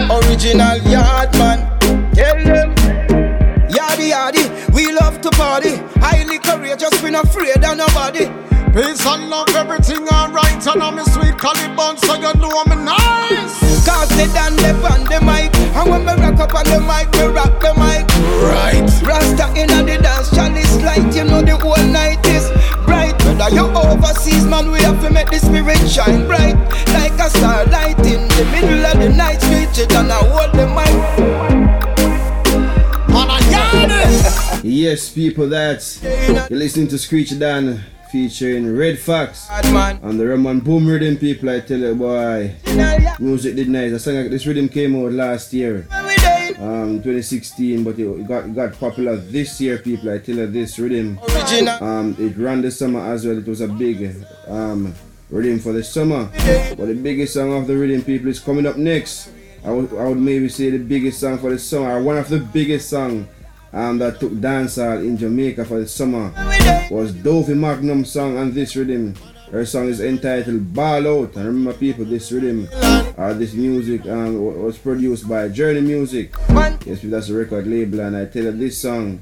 Original 0.10 0.78
yard 0.90 1.34
man. 1.34 1.68
Tell 2.14 2.44
them. 2.44 2.74
Yardy 3.70 4.12
yardy, 4.12 4.74
we 4.74 4.94
love 4.94 5.20
to 5.20 5.30
party. 5.32 5.76
Highly 6.00 6.40
courageous, 6.40 7.02
we 7.04 7.12
not 7.12 7.26
afraid 7.26 7.64
of 7.64 7.78
nobody. 7.78 8.53
Peace 8.74 9.06
and 9.06 9.30
love, 9.30 9.50
everything 9.56 10.02
alright. 10.10 10.66
And 10.66 10.82
I'm 10.82 10.98
a 10.98 11.06
sweet 11.06 11.38
Caliban, 11.38 11.96
so 11.96 12.16
you 12.16 12.34
know 12.42 12.50
I'm 12.66 12.84
nice. 12.84 13.86
Cause 13.86 14.10
they 14.18 14.26
done 14.34 14.56
the 14.58 14.74
on 14.90 15.04
the 15.06 15.22
mic. 15.22 15.54
And 15.78 15.92
when 15.92 16.02
me 16.02 16.14
rock 16.18 16.40
up 16.40 16.56
on 16.56 16.66
the 16.66 16.82
mic, 16.82 17.06
me 17.14 17.30
rock 17.30 17.54
the 17.62 17.70
mic. 17.78 18.10
Right. 18.42 18.82
Rasta 19.06 19.54
in 19.54 19.68
the 19.68 20.02
dance, 20.02 20.34
chalice 20.34 20.82
light. 20.82 21.06
You 21.14 21.24
know 21.24 21.44
the 21.44 21.56
whole 21.56 21.86
night 21.86 22.26
is 22.26 22.50
bright. 22.84 23.14
Whether 23.24 23.54
you 23.54 23.70
overseas, 23.78 24.44
man, 24.46 24.72
we 24.72 24.82
have 24.82 25.00
to 25.04 25.12
make 25.12 25.30
the 25.30 25.38
spirit 25.38 25.78
shine 25.88 26.26
bright. 26.26 26.58
Like 26.98 27.14
a 27.22 27.30
starlight 27.30 28.00
in 28.00 28.28
the 28.28 28.50
middle 28.52 28.84
of 28.88 28.98
the 28.98 29.10
night. 29.10 29.38
Reach 29.54 29.78
it 29.78 29.94
and 29.94 30.12
I 30.12 30.18
hold 30.18 30.52
the 30.52 30.66
mic. 30.66 30.98
Man, 33.08 33.30
I 33.30 33.40
got 33.52 33.92
it. 33.92 34.64
Yes, 34.66 35.10
people, 35.10 35.50
that's 35.50 36.02
you're 36.02 36.48
listening 36.50 36.88
to 36.88 36.98
Screech 36.98 37.38
Dan 37.38 37.84
featuring 38.14 38.78
Red 38.78 39.00
Fox 39.00 39.50
on 39.50 40.18
the 40.20 40.28
Rum 40.28 40.46
And 40.46 40.64
Bumm 40.64 40.86
Rhythm. 40.86 41.18
People, 41.18 41.50
I 41.50 41.62
tell 41.62 41.80
you, 41.80 41.96
boy, 41.96 42.54
music 43.18 43.56
did 43.56 43.70
nice. 43.70 43.92
I 43.92 43.98
sang 43.98 44.30
this 44.30 44.46
rhythm 44.46 44.70
came 44.70 44.96
out 44.96 45.12
last 45.14 45.52
year, 45.52 45.88
um, 46.60 47.02
2016, 47.02 47.84
but 47.84 47.98
it 47.98 48.28
got 48.28 48.46
it 48.46 48.54
got 48.54 48.80
popular 48.80 49.16
this 49.16 49.60
year. 49.60 49.80
People, 49.80 50.12
I 50.14 50.20
tell 50.20 50.36
you, 50.36 50.46
this 50.46 50.78
rhythm, 50.78 51.18
um, 51.82 52.16
it 52.20 52.38
ran 52.38 52.62
the 52.62 52.70
summer 52.70 53.00
as 53.00 53.26
well. 53.26 53.40
It 53.40 53.48
was 53.48 53.62
a 53.62 53.68
big 53.68 54.16
um 54.48 54.94
rhythm 55.32 55.58
for 55.58 55.74
the 55.74 55.84
summer. 55.84 56.30
But 56.78 56.86
the 56.86 56.94
biggest 56.94 57.34
song 57.34 57.52
of 57.54 57.66
the 57.66 57.76
rhythm, 57.76 58.04
people, 58.04 58.28
is 58.28 58.40
coming 58.40 58.68
up 58.68 58.78
next. 58.78 59.32
I 59.66 59.72
would, 59.72 59.92
I 59.98 60.08
would 60.08 60.20
maybe 60.20 60.50
say 60.50 60.70
the 60.70 60.78
biggest 60.78 61.20
song 61.20 61.40
for 61.40 61.50
the 61.50 61.58
summer, 61.58 61.98
or 61.98 62.04
one 62.04 62.20
of 62.20 62.30
the 62.30 62.38
biggest 62.38 62.90
song 62.90 63.28
um, 63.74 63.98
that 63.98 64.20
took 64.20 64.32
dancehall 64.34 65.04
in 65.04 65.18
Jamaica 65.18 65.66
for 65.66 65.80
the 65.80 65.88
summer 65.88 66.32
was 66.92 67.14
Dovey 67.14 67.56
Magnum 67.56 68.06
song 68.06 68.38
and 68.38 68.54
this 68.54 68.76
rhythm. 68.76 69.16
Her 69.52 69.66
song 69.68 69.88
is 69.88 70.02
entitled 70.02 70.74
Ball 70.74 71.08
Out. 71.08 71.36
And 71.36 71.46
remember 71.46 71.74
people, 71.74 72.06
this 72.06 72.32
rhythm 72.32 72.68
or 73.18 73.36
this 73.36 73.54
music 73.54 74.04
um, 74.08 74.64
was 74.64 74.80
produced 74.80 75.30
by 75.30 75.48
Journey 75.50 75.82
Music. 75.82 76.34
Yes, 76.86 77.02
that's 77.04 77.30
a 77.30 77.36
record 77.36 77.68
label 77.68 78.00
and 78.00 78.18
I 78.18 78.26
tell 78.26 78.44
you 78.46 78.52
this 78.52 78.80
song 78.80 79.20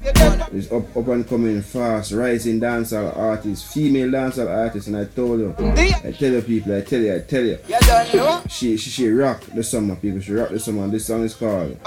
is 0.52 0.72
up, 0.72 0.96
up 0.96 1.08
and 1.08 1.28
coming 1.28 1.60
fast, 1.60 2.12
rising 2.12 2.60
dancehall 2.60 3.14
artist, 3.16 3.72
female 3.74 4.08
dancehall 4.08 4.48
artist 4.48 4.86
and 4.88 4.96
I 4.96 5.04
told 5.04 5.40
you, 5.40 5.54
I 5.58 6.12
tell 6.18 6.32
you 6.32 6.42
people, 6.42 6.76
I 6.76 6.80
tell 6.80 7.00
you, 7.00 7.14
I 7.14 7.18
tell 7.20 7.44
you. 7.44 7.58
You 7.68 7.78
don't 7.80 8.14
know? 8.14 8.42
She, 8.48 8.76
she 8.78 8.90
she 8.90 9.08
rock 9.10 9.42
the 9.54 9.62
summer 9.62 9.96
people. 9.96 10.20
She 10.20 10.32
rock 10.32 10.48
the 10.48 10.58
summer. 10.58 10.84
And 10.84 10.92
this 10.92 11.06
song 11.06 11.24
is 11.24 11.34
called 11.34 11.78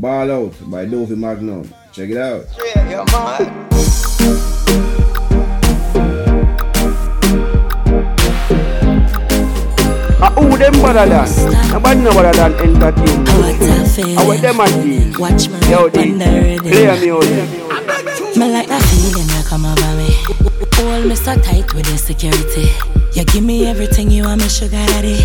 Ball 0.00 0.30
Out 0.30 0.54
by 0.70 0.86
Dovey 0.86 1.14
Magnum. 1.16 1.72
Check 1.92 2.08
it 2.10 2.16
out. 2.16 2.46
Yeah, 2.74 3.04
man. 3.12 4.72
Uh, 10.22 10.30
who 10.38 10.56
them 10.56 10.72
better 10.74 11.08
than? 11.08 11.72
Nobody 11.72 12.00
know 12.00 12.12
better 12.12 12.32
than 12.36 12.52
entertainment. 12.54 14.18
I 14.18 14.26
want 14.26 14.40
them 14.40 14.60
at 14.60 14.70
deal. 14.82 15.18
Watch 15.20 15.48
me 15.48 15.58
Yo, 15.70 15.86
rap 15.86 15.96
on 15.96 16.02
D, 16.02 16.12
the 16.12 16.26
rhythm. 16.30 16.70
play 16.70 16.86
a 16.86 16.94
music. 17.00 17.48
Me 18.36 18.46
like 18.52 18.68
that 18.68 18.82
feeling 18.90 19.26
that 19.34 19.44
come 19.48 19.66
over 19.66 19.96
me. 19.98 20.14
Hold 20.76 21.06
me 21.06 21.14
so 21.16 21.34
tight 21.36 21.74
with 21.74 21.86
the 21.86 21.98
security. 21.98 22.70
You 23.18 23.24
give 23.24 23.42
me 23.42 23.66
everything 23.66 24.10
you 24.10 24.22
want, 24.24 24.40
me 24.42 24.48
sugar 24.48 24.70
daddy. 24.86 25.18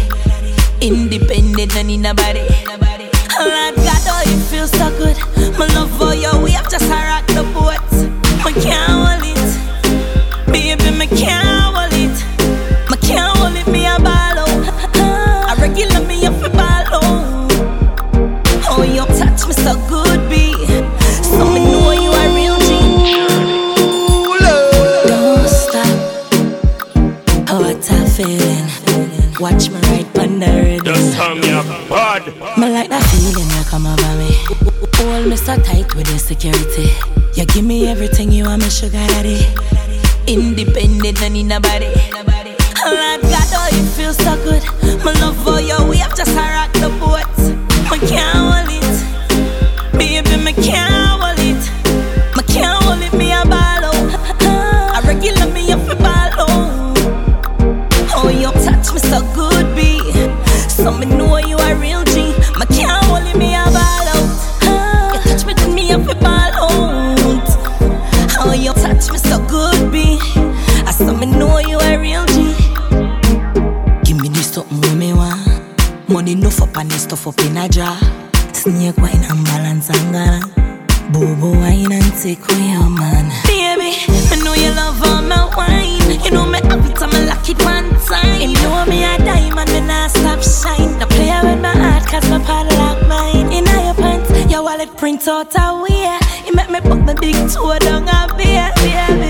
Independent 0.81 1.75
and 1.75 1.91
in 1.91 2.01
nobody. 2.01 2.41
Lord 2.41 3.75
God, 3.75 3.75
oh, 3.77 3.86
it 4.27 4.41
feels 4.49 4.71
so 4.71 4.89
good. 4.97 5.17
My 5.57 5.67
love 5.75 5.91
for 5.97 6.13
you, 6.13 6.31
we 6.43 6.51
have 6.51 6.69
just 6.69 6.85
a 6.85 6.89
rock 6.89 7.25
the 7.27 7.43
boat. 7.53 7.81
Me 8.45 8.53
can't 8.61 9.06
Me 35.37 35.43
so 35.43 35.55
tight 35.57 35.93
with 35.93 36.07
the 36.07 36.17
security. 36.17 36.89
You 37.35 37.45
give 37.45 37.63
me 37.63 37.87
everything 37.87 38.31
you 38.31 38.45
want, 38.45 38.63
me 38.63 38.69
sugar 38.71 39.05
daddy. 39.13 39.45
Independent 40.25 41.21
and 41.21 41.37
in 41.37 41.47
nobody. 41.47 41.85
Lord 41.85 43.21
God, 43.21 43.49
oh, 43.53 43.69
it 43.71 43.87
feels 43.93 44.17
so 44.17 44.35
good. 44.43 44.63
My 45.05 45.13
love 45.21 45.37
for 45.43 45.59
you, 45.59 45.77
we 45.87 45.97
have 45.97 46.15
just 46.17 46.31
a 46.31 46.41
rock 46.41 46.76
Baby, 82.47 83.91
I 84.31 84.41
know 84.43 84.53
you 84.53 84.71
love 84.71 85.01
all 85.03 85.21
my 85.21 85.49
wine. 85.55 86.23
You 86.23 86.31
know 86.31 86.45
me 86.45 86.59
every 86.63 86.93
time 86.93 87.11
I 87.11 87.25
lock 87.25 87.47
it 87.49 87.61
one 87.63 87.89
time. 88.05 88.41
You 88.41 88.53
know 88.63 88.85
me 88.85 89.03
a 89.03 89.17
diamond 89.17 89.69
when 89.69 89.89
I 89.89 90.07
stop 90.07 90.41
shine. 90.41 90.97
Now 90.99 91.07
play 91.07 91.31
with 91.43 91.61
my 91.61 91.75
heart 91.75 92.05
cause 92.07 92.29
my 92.29 92.39
padlock 92.39 93.07
mine. 93.07 93.51
In 93.51 93.65
your 93.65 93.93
pants, 93.95 94.29
your 94.51 94.63
wallet 94.63 94.95
print 94.97 95.27
out 95.27 95.53
a 95.55 95.81
way. 95.81 96.17
You 96.45 96.53
make 96.55 96.69
me 96.69 96.79
put 96.81 96.99
my 97.05 97.13
big 97.13 97.35
toe 97.49 97.77
down 97.79 98.07
a 98.07 98.33
beer, 98.35 98.71
baby. 98.77 99.26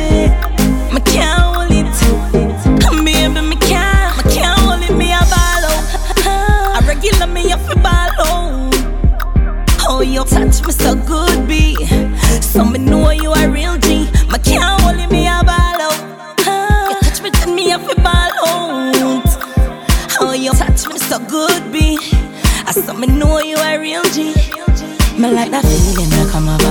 Like 25.38 25.52
that 25.52 25.63
feeling 25.63 26.10
that 26.10 26.28
come 26.32 26.50
over 26.50 26.66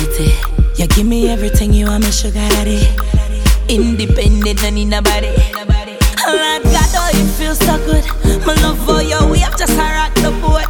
with. 0.00 0.78
You 0.78 0.86
give 0.86 1.06
me 1.06 1.28
everything 1.28 1.72
you 1.72 1.86
want, 1.86 2.04
me 2.04 2.10
sugar 2.10 2.34
daddy. 2.34 2.86
Independent, 3.68 4.62
no 4.62 4.70
need 4.70 4.86
nobody. 4.86 5.28
Lord 5.28 6.62
God, 6.62 6.90
oh, 6.94 7.10
it 7.12 7.28
feels 7.38 7.58
so 7.58 7.76
good. 7.84 8.04
My 8.46 8.54
love 8.62 8.78
for 8.86 9.02
you, 9.02 9.18
we 9.30 9.38
have 9.40 9.56
just 9.58 9.76
rock 9.76 10.14
the 10.14 10.30
boat. 10.40 10.68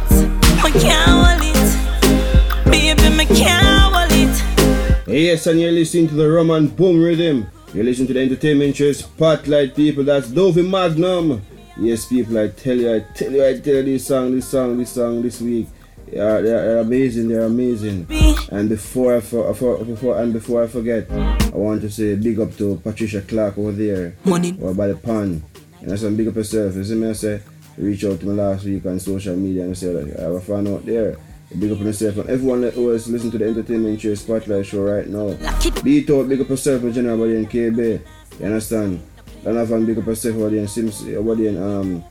Me 0.63 0.71
can't 0.79 1.09
hold 1.09 1.41
it, 1.43 2.71
baby, 2.71 3.09
me 3.15 3.25
can't 3.25 3.93
hold 3.93 4.11
it. 4.11 5.07
Yes, 5.07 5.47
and 5.47 5.59
you're 5.59 5.71
listening 5.71 6.07
to 6.09 6.15
the 6.15 6.29
Rum 6.29 6.49
And 6.51 6.75
Bumm 6.75 7.03
Rhythm. 7.03 7.47
You're 7.73 7.83
listening 7.83 8.07
to 8.07 8.13
the 8.13 8.21
entertainment 8.21 8.75
show 8.75 8.91
Spotlight 8.91 9.75
people. 9.75 10.03
That's 10.03 10.29
Dovey 10.29 10.63
Magnum. 10.63 11.41
Yes, 11.77 12.07
people, 12.07 12.37
I 12.37 12.49
tell 12.49 12.75
you, 12.75 12.95
I 12.95 12.99
tell 13.13 13.31
you, 13.31 13.45
I 13.45 13.59
tell 13.59 13.75
you 13.75 13.83
this 13.83 14.07
song, 14.07 14.35
this 14.35 14.47
song, 14.49 14.77
this 14.77 14.91
song, 14.91 15.21
this 15.21 15.39
week. 15.41 15.67
Yeah, 16.11 16.41
they're, 16.41 16.79
amazing. 16.79 17.27
They're 17.27 17.43
amazing. 17.43 18.07
And 18.51 18.69
before 18.69 19.17
I 19.17 19.19
for, 19.21 19.53
for, 19.53 19.83
before 19.83 20.19
and 20.19 20.33
before 20.33 20.63
I 20.63 20.67
forget, 20.67 21.09
I 21.11 21.49
want 21.55 21.81
to 21.81 21.89
say 21.89 22.15
big 22.15 22.39
up 22.39 22.55
to 22.57 22.77
Patricia 22.77 23.21
Clark 23.21 23.57
over 23.57 23.71
there, 23.71 24.15
Money. 24.25 24.57
or 24.61 24.73
by 24.73 24.87
the 24.87 24.95
pond. 24.95 25.43
And 25.81 25.91
I 25.93 25.95
say 25.95 26.09
big 26.13 26.27
up 26.27 26.35
yourself. 26.35 26.75
You 26.75 26.83
see 26.83 26.95
me? 26.95 27.09
I 27.09 27.13
say 27.13 27.41
reach 27.77 28.03
out 28.03 28.19
to 28.19 28.25
me 28.25 28.33
last 28.33 28.65
week 28.65 28.85
on 28.85 28.99
social 28.99 29.35
media 29.35 29.63
and 29.63 29.77
say 29.77 29.93
that 29.93 30.19
I 30.19 30.23
have 30.23 30.33
a 30.33 30.41
fan 30.41 30.67
out 30.67 30.85
there. 30.85 31.17
Big 31.57 31.71
up 31.71 31.79
on 31.79 31.85
yourself 31.87 32.17
and 32.17 32.29
everyone 32.29 32.61
that 32.61 32.75
was 32.75 33.07
listening 33.09 33.31
to 33.31 33.37
the 33.39 33.45
entertainment 33.47 33.99
show 33.99 34.13
spotlight 34.13 34.65
show 34.65 34.83
right 34.83 35.07
now. 35.07 35.35
Beat 35.81 36.09
out, 36.11 36.29
big 36.29 36.41
up 36.41 36.49
yourself, 36.49 36.83
my 36.83 36.91
general 36.91 37.17
body 37.17 37.37
in 37.37 37.47
KB. 37.47 38.01
You 38.39 38.45
understand? 38.45 39.01
And 39.45 39.57
have 39.57 39.69
big 39.85 39.97
up 39.97 40.05
yourself 40.05 40.35
over 40.35 40.49
there 40.49 40.59
in 40.59 40.67
Sims, 40.67 41.01
over 41.03 41.35
there 41.35 41.47
in 41.47 41.57
um, 41.57 42.03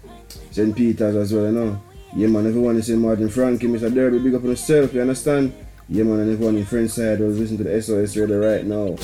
St. 0.50 0.74
Peter's 0.74 1.14
as 1.14 1.32
well, 1.32 1.44
you 1.44 1.52
know. 1.52 1.80
Yeah 2.18 2.26
man, 2.26 2.48
everyone 2.48 2.74
is 2.74 2.90
in 2.90 2.98
Martin 2.98 3.28
Frankie, 3.28 3.68
Mr. 3.68 3.94
Derby, 3.94 4.18
big 4.18 4.34
up 4.34 4.42
on 4.42 4.48
yourself, 4.48 4.92
you 4.92 5.00
understand? 5.00 5.54
Yeah 5.88 6.02
man, 6.02 6.18
and 6.18 6.32
everyone 6.32 6.56
in 6.56 6.64
French 6.64 6.90
side 6.90 7.20
was 7.20 7.38
listening 7.38 7.58
to 7.58 7.62
the 7.62 7.80
SOS 7.80 8.16
radio 8.16 8.40
right 8.44 8.64
now. 8.66 8.96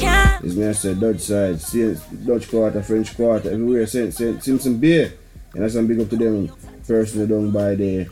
It's 0.42 0.56
me 0.56 0.66
I 0.66 0.72
said 0.72 0.98
Dutch 0.98 1.20
side, 1.20 1.60
Dutch 2.26 2.50
quarter, 2.50 2.82
French 2.82 3.14
quarter, 3.16 3.52
everywhere, 3.52 3.86
Saint, 3.86 4.12
Saint, 4.12 4.42
Simpson 4.42 4.78
Beer. 4.78 5.12
And 5.52 5.62
that's 5.62 5.74
some 5.74 5.86
big 5.86 6.00
up 6.00 6.08
to 6.10 6.16
them 6.16 6.50
personally 6.88 7.28
down 7.28 7.52
by 7.52 7.76
the 7.76 8.02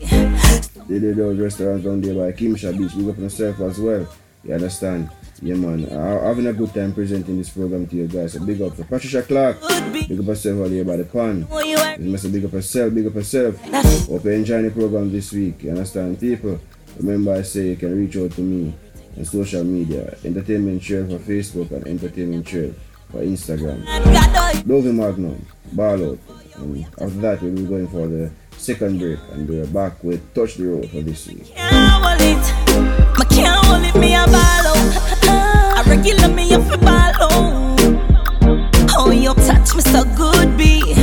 they 0.87 0.99
did 0.99 1.17
those 1.17 1.37
restaurants 1.37 1.83
down 1.83 1.99
there 1.99 2.15
by 2.15 2.31
Kimsha 2.31 2.71
Beach, 2.71 2.95
big 2.95 3.09
up 3.09 3.17
on 3.17 3.23
yourself 3.23 3.59
as 3.59 3.79
well. 3.81 4.07
You 4.45 4.53
understand? 4.53 5.09
Yeah 5.43 5.55
man, 5.55 5.83
I'm 5.91 6.23
having 6.23 6.47
a 6.47 6.53
good 6.53 6.73
time 6.73 6.93
presenting 6.93 7.37
this 7.37 7.49
program 7.49 7.85
to 7.87 7.95
you 7.97 8.07
guys. 8.07 8.31
So 8.31 8.39
big 8.45 8.61
up 8.61 8.77
to 8.77 8.85
Patricia 8.85 9.23
Clark, 9.23 9.59
big 9.91 10.17
up 10.17 10.25
yourself 10.25 10.61
out 10.65 10.71
here 10.71 10.85
by 10.85 10.95
the 10.95 11.03
pond. 11.03 11.47
You 11.99 12.09
must 12.11 12.31
big 12.31 12.45
up 12.45 12.53
yourself, 12.53 12.93
big 12.93 13.07
up 13.07 13.15
yourself. 13.15 13.59
Hope 14.07 14.23
you 14.23 14.31
enjoy 14.31 14.61
the 14.61 14.71
program 14.71 15.11
this 15.11 15.33
week. 15.33 15.63
You 15.63 15.71
understand, 15.71 16.17
people? 16.17 16.61
Remember, 16.97 17.33
I 17.33 17.41
say 17.41 17.67
you 17.71 17.75
can 17.75 17.93
reach 17.99 18.15
out 18.15 18.31
to 18.31 18.41
me 18.41 18.73
on 19.17 19.25
social 19.25 19.65
media, 19.65 20.15
Entertainment 20.23 20.81
Trail 20.81 21.07
for 21.07 21.19
Facebook 21.19 21.71
and 21.71 21.87
Entertainment 21.87 22.47
Trail 22.47 22.73
for 23.11 23.17
Instagram. 23.19 23.83
Dovey 24.65 24.93
Magnum, 24.93 25.45
Ball 25.73 26.11
Out. 26.11 26.19
And 26.55 26.85
after 27.01 27.19
that, 27.19 27.41
we'll 27.41 27.51
be 27.51 27.65
going 27.65 27.87
for 27.89 28.07
the 28.07 28.31
second 28.55 28.97
break, 28.97 29.19
and 29.33 29.49
we're 29.49 29.67
back 29.67 30.01
with 30.05 30.33
Touch 30.33 30.55
the 30.55 30.67
Road 30.67 30.89
for 30.89 31.01
this 31.01 31.27
week. 31.27 31.53
can't 31.53 31.91
hold 31.91 32.21
it. 32.21 33.17
My 33.17 33.25
can't 33.25 33.65
hold 33.65 33.83
it, 33.83 33.99
me 33.99 34.15
a 34.15 34.25
ball 34.25 34.37
out. 34.37 35.19
touch 39.63 39.75
me 39.75 39.81
so 39.81 40.03
good, 40.15 40.57
B. 40.57 40.93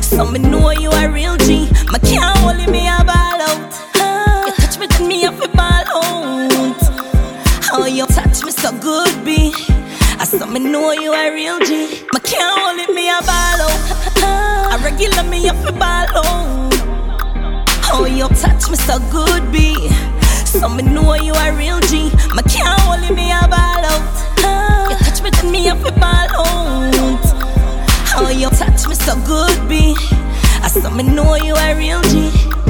So 0.00 0.24
me 0.24 0.38
know 0.38 0.70
you 0.70 0.90
a 0.90 1.08
real 1.10 1.36
G. 1.36 1.68
My 1.90 1.98
can't 1.98 2.36
hold 2.38 2.56
me 2.70 2.86
a 2.86 3.02
ball 3.04 3.42
out. 3.42 4.46
You 4.46 4.54
touch 4.54 4.78
me, 4.78 4.86
then 4.86 5.08
me 5.08 5.24
a 5.24 5.32
ball 5.32 5.84
out. 5.98 6.78
Oh, 7.72 7.86
you 7.86 8.06
touch 8.06 8.44
me 8.44 8.52
so 8.52 8.70
good, 8.78 9.24
B. 9.24 9.52
I 10.20 10.24
saw 10.24 10.46
me 10.46 10.60
know 10.60 10.92
you 10.92 11.12
a 11.12 11.34
real 11.34 11.58
G. 11.60 12.04
My 12.12 12.20
can't 12.20 12.56
hold 12.60 12.94
me 12.94 13.08
a 13.08 13.20
ball 13.22 13.60
out. 13.66 13.80
I 14.22 14.80
regular 14.84 15.24
me 15.24 15.48
a 15.48 15.52
ball 15.72 16.06
out. 16.14 16.72
Oh, 17.92 18.06
you 18.06 18.28
touch 18.28 18.70
me 18.70 18.76
so 18.76 18.98
good, 19.10 19.50
B. 19.50 19.88
So 20.44 20.68
me 20.68 20.84
know 20.84 21.14
you 21.14 21.34
a 21.34 21.52
real 21.56 21.80
G. 21.80 22.12
My 22.32 22.42
can't 22.42 22.78
hold 22.82 23.16
me 23.16 23.32
a 23.32 23.48
ball 23.48 23.84
out. 23.90 24.90
You 24.90 24.96
touch 24.98 25.20
me, 25.20 25.30
then 25.30 25.50
me 25.50 25.68
a 25.68 25.74
ball 25.74 26.28
out. 26.46 27.33
Oh, 28.16 28.28
you 28.30 28.48
touch 28.50 28.86
me 28.86 28.94
so 28.94 29.16
good, 29.26 29.68
B. 29.68 29.94
I 30.62 30.68
saw 30.68 30.88
me 30.90 31.02
know 31.02 31.34
you 31.34 31.54
a 31.54 31.74
real 31.76 32.00
G. 32.02 32.63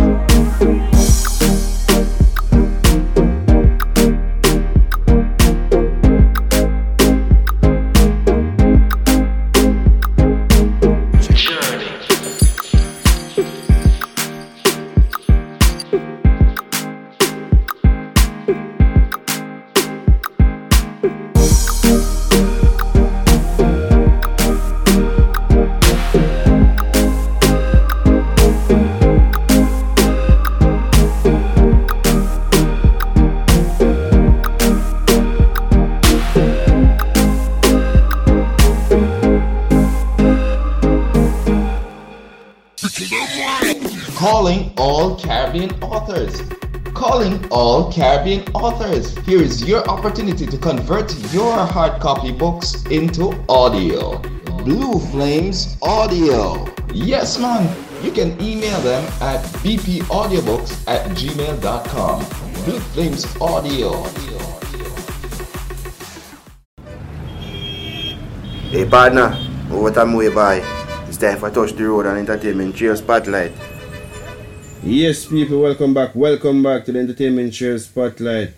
Caribbean 47.95 48.43
authors. 48.55 49.17
Here 49.19 49.41
is 49.41 49.63
your 49.63 49.89
opportunity 49.89 50.47
to 50.47 50.59
convert 50.59 51.15
your 51.33 51.55
hard 51.65 52.01
copy 52.01 52.33
books 52.33 52.85
into 52.87 53.33
audio. 53.49 54.19
Blue 54.65 54.99
Flames 54.99 55.77
Audio. 55.81 56.67
Yes, 56.93 57.39
man. 57.39 57.71
You 58.03 58.11
can 58.11 58.33
email 58.43 58.81
them 58.81 59.05
at 59.23 59.45
bpaudiobooks 59.63 60.89
at 60.89 61.07
gmail.com. 61.13 62.19
Blue 62.65 62.81
Flames 62.81 63.25
Audio. 63.41 64.03
Hey 68.75 68.85
partner, 68.91 69.31
what 69.71 69.95
time 69.95 70.15
we 70.15 70.31
by? 70.31 70.57
It's 71.07 71.17
time 71.17 71.39
for 71.39 71.49
Touch 71.49 71.75
the 71.75 71.87
Road 71.87 72.07
and 72.07 72.19
Entertainment 72.19 72.75
Trail 72.75 72.97
Spotlight. 72.97 73.53
Yes, 74.87 75.25
people, 75.25 75.63
welcome 75.63 75.95
back. 75.95 76.15
Welcome 76.15 76.63
back 76.63 76.85
to 76.85 76.93
the 76.93 76.99
Entertainment 76.99 77.55
Trail 77.55 77.79
Spotlight. 77.79 78.51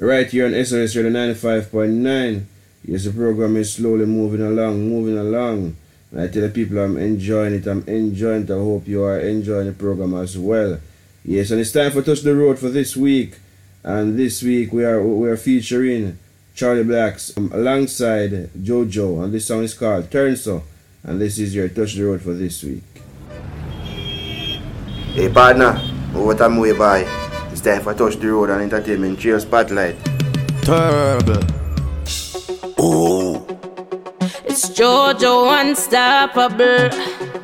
Right 0.00 0.28
here 0.28 0.46
on 0.46 0.52
SOS 0.52 0.96
Radio 0.96 1.12
95.9. 1.12 2.44
Yes, 2.84 3.04
the 3.04 3.12
program 3.12 3.56
is 3.56 3.72
slowly 3.72 4.04
moving 4.04 4.42
along, 4.42 4.80
moving 4.88 5.16
along. 5.16 5.76
I 6.18 6.26
tell 6.26 6.42
the 6.42 6.48
people 6.48 6.80
I'm 6.80 6.96
enjoying 6.96 7.54
it, 7.54 7.68
I'm 7.68 7.84
enjoying 7.86 8.42
it. 8.42 8.50
I 8.50 8.54
hope 8.54 8.88
you 8.88 9.04
are 9.04 9.20
enjoying 9.20 9.68
the 9.68 9.72
program 9.72 10.12
as 10.14 10.36
well. 10.36 10.80
Yes, 11.24 11.52
and 11.52 11.60
it's 11.60 11.70
time 11.70 11.92
for 11.92 12.02
Touch 12.02 12.22
the 12.22 12.34
Road 12.34 12.58
for 12.58 12.68
this 12.68 12.96
week. 12.96 13.38
And 13.84 14.18
this 14.18 14.42
week 14.42 14.72
we 14.72 14.84
are 14.84 15.00
we 15.00 15.28
are 15.28 15.36
featuring 15.36 16.18
Charly 16.56 16.82
Blacks 16.82 17.30
um, 17.36 17.48
alongside 17.54 18.50
Jojo, 18.54 19.22
and 19.22 19.32
this 19.32 19.46
song 19.46 19.62
is 19.62 19.74
called 19.74 20.10
Turn 20.10 20.34
So. 20.34 20.64
And 21.04 21.20
this 21.20 21.38
is 21.38 21.54
your 21.54 21.68
Touch 21.68 21.94
the 21.94 22.06
Road 22.06 22.22
for 22.22 22.32
this 22.34 22.64
week. 22.64 22.82
Hey 25.12 25.28
partner, 25.28 25.74
what 26.14 26.38
time 26.38 26.56
we 26.56 26.72
by? 26.72 27.04
It's 27.50 27.60
time 27.60 27.82
for 27.82 27.92
Touch 27.92 28.16
the 28.16 28.28
Road 28.28 28.48
and 28.48 28.62
Entertainment 28.62 29.20
Trail 29.20 29.38
Spotlight. 29.38 29.94
Terrible. 30.62 31.44
Oh. 32.78 33.44
It's 34.46 34.70
Jojo 34.70 35.60
Unstoppable. 35.60 36.88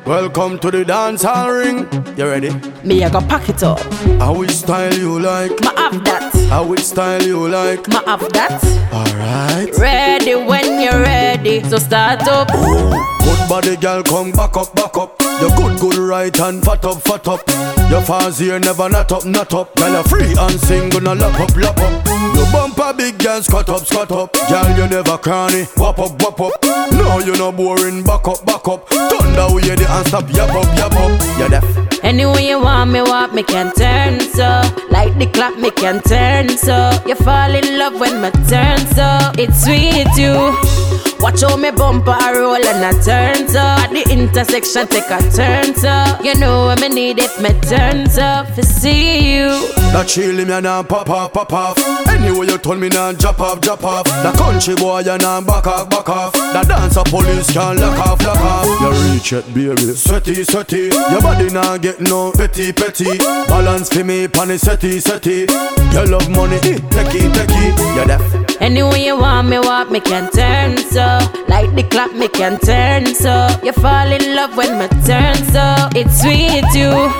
Welcome 0.03 0.57
to 0.57 0.71
the 0.71 0.83
dance 0.83 1.21
hall 1.21 1.51
ring. 1.51 1.87
You 2.17 2.25
ready? 2.25 2.49
Me, 2.83 3.03
I 3.03 3.09
go 3.11 3.21
pack 3.21 3.49
it 3.49 3.61
up. 3.61 3.79
How 4.17 4.33
we 4.33 4.47
style 4.47 4.95
you 4.95 5.19
like? 5.19 5.51
Ma 5.61 5.71
have 5.77 6.03
that. 6.05 6.33
How 6.49 6.65
which 6.65 6.79
style 6.79 7.21
you 7.21 7.47
like? 7.47 7.87
Ma 7.87 8.01
have 8.07 8.33
that. 8.33 8.63
Alright. 8.91 9.77
Ready 9.77 10.33
when 10.33 10.81
you're 10.81 11.03
ready. 11.03 11.63
So 11.69 11.77
start 11.77 12.27
up. 12.27 12.47
Good 12.47 13.18
body 13.47 13.75
girl, 13.77 14.03
come 14.03 14.31
back 14.31 14.57
up, 14.57 14.73
back 14.75 14.97
up. 14.97 15.21
You 15.39 15.49
good, 15.55 15.79
good 15.79 15.95
right 15.95 16.37
and 16.39 16.63
fat 16.63 16.83
up, 16.83 17.01
fat 17.01 17.27
up. 17.27 17.41
Your 17.89 18.01
fans 18.01 18.39
here 18.39 18.59
never 18.59 18.89
not 18.89 19.11
up, 19.11 19.25
not 19.25 19.53
up. 19.53 19.75
Girl, 19.75 19.97
you 19.97 20.03
free 20.03 20.35
and 20.37 20.59
sing, 20.59 20.89
gonna 20.89 21.15
lap 21.15 21.39
up, 21.39 21.55
lap 21.55 21.77
up. 21.77 22.05
You 22.35 22.45
bumper 22.51 22.93
big 22.93 23.17
girl, 23.19 23.41
squat 23.41 23.69
up, 23.69 23.85
squat 23.85 24.11
up. 24.11 24.33
Girl, 24.49 24.77
you 24.77 24.87
never 24.87 25.17
cranny, 25.17 25.65
wap 25.77 25.99
up, 25.99 26.21
wap 26.21 26.39
up. 26.41 26.53
No, 26.91 27.19
you 27.19 27.35
no 27.37 27.51
boring, 27.51 28.03
back 28.03 28.27
up, 28.27 28.45
back 28.45 28.67
up. 28.67 28.89
Thunder 28.89 29.53
we 29.53 29.61
the 29.61 29.85
and 29.89 30.07
stop, 30.07 30.29
yap 30.33 30.49
up, 30.49 30.65
yap 30.77 30.91
up. 30.93 31.39
You 31.39 31.49
deaf. 31.49 31.89
Anyway 32.03 32.47
you 32.47 32.59
want 32.59 32.91
me 32.91 33.01
walk, 33.01 33.33
me 33.33 33.43
can 33.43 33.73
turn 33.73 34.19
so 34.21 34.61
Like 34.89 35.17
the 35.19 35.29
clock, 35.33 35.57
me 35.57 35.69
can 35.69 36.01
turn 36.01 36.47
so 36.57 36.91
You 37.05 37.15
fall 37.15 37.53
in 37.53 37.77
love 37.77 37.99
when 37.99 38.21
my 38.21 38.31
turn 38.47 38.79
so 38.95 39.31
It's 39.37 39.65
sweet 39.65 40.07
you 40.17 40.88
Watch 41.19 41.41
how 41.41 41.57
me 41.57 41.71
bumper 41.71 42.11
a 42.11 42.39
roll 42.39 42.55
and 42.55 42.83
a 42.83 43.03
turn 43.03 43.47
so 43.47 43.59
At 43.59 43.91
the 43.91 44.07
intersection 44.09 44.87
take 44.87 45.09
a 45.09 45.19
turn 45.31 45.75
so 45.75 45.93
You 46.23 46.35
know 46.39 46.67
when 46.67 46.79
me 46.81 46.89
need 46.89 47.19
it, 47.19 47.31
me 47.41 47.49
turn 47.61 48.09
so 48.09 48.45
For 48.55 48.63
see 48.63 49.35
you 49.35 49.49
That 49.91 50.07
chilly 50.07 50.45
me 50.45 50.61
now 50.61 50.83
pop 50.83 51.09
off, 51.09 51.33
pop 51.33 51.53
off. 51.53 51.77
Anyway 52.07 52.47
you 52.47 52.57
told 52.57 52.79
me 52.79 52.89
now 52.89 53.11
drop 53.11 53.39
off, 53.39 53.61
drop 53.61 53.83
off. 53.83 54.05
The 54.05 54.31
country 54.37 54.75
boy 54.75 54.99
you 54.99 55.17
now 55.17 55.41
back 55.41 55.67
off, 55.67 55.89
back 55.89 56.09
off. 56.09 56.33
The 56.33 56.63
dancer 56.67 57.03
police 57.05 57.51
can 57.51 57.77
lock 57.77 57.99
off, 57.99 58.21
lock 58.23 58.39
off. 58.39 58.65
You 58.81 59.13
reach 59.13 59.33
it, 59.33 59.45
baby. 59.53 59.93
Sweaty, 59.93 60.43
sweaty. 60.43 60.89
Your 61.11 61.21
body 61.21 61.49
now 61.49 61.77
get 61.77 61.99
no 62.01 62.31
petty, 62.31 62.71
petty. 62.71 63.17
Balance 63.47 63.89
for 63.89 64.03
me, 64.03 64.27
pan 64.27 64.51
it, 64.51 64.61
setty, 64.61 65.01
setty. 65.01 65.47
You 65.93 66.05
love 66.05 66.29
money, 66.29 66.55
eh, 66.57 66.79
techie, 66.93 67.29
techie. 67.33 67.95
You 67.95 68.05
deaf. 68.07 68.61
Anyway 68.61 69.05
you 69.05 69.17
want 69.17 69.47
me 69.47 69.57
walk, 69.59 69.89
me 69.89 69.99
can 69.99 70.29
turn 70.31 70.77
so. 70.89 71.05
Like 71.47 71.73
the 71.75 71.83
clock, 71.89 72.13
me 72.13 72.27
can 72.27 72.59
turn 72.59 73.13
so. 73.15 73.47
You 73.63 73.73
fall 73.73 74.11
in 74.11 74.35
love 74.35 74.55
when 74.57 74.77
me 74.79 74.87
turn 75.05 75.35
so. 75.53 75.89
It's 75.95 76.21
sweet 76.21 76.65
you. 76.73 77.11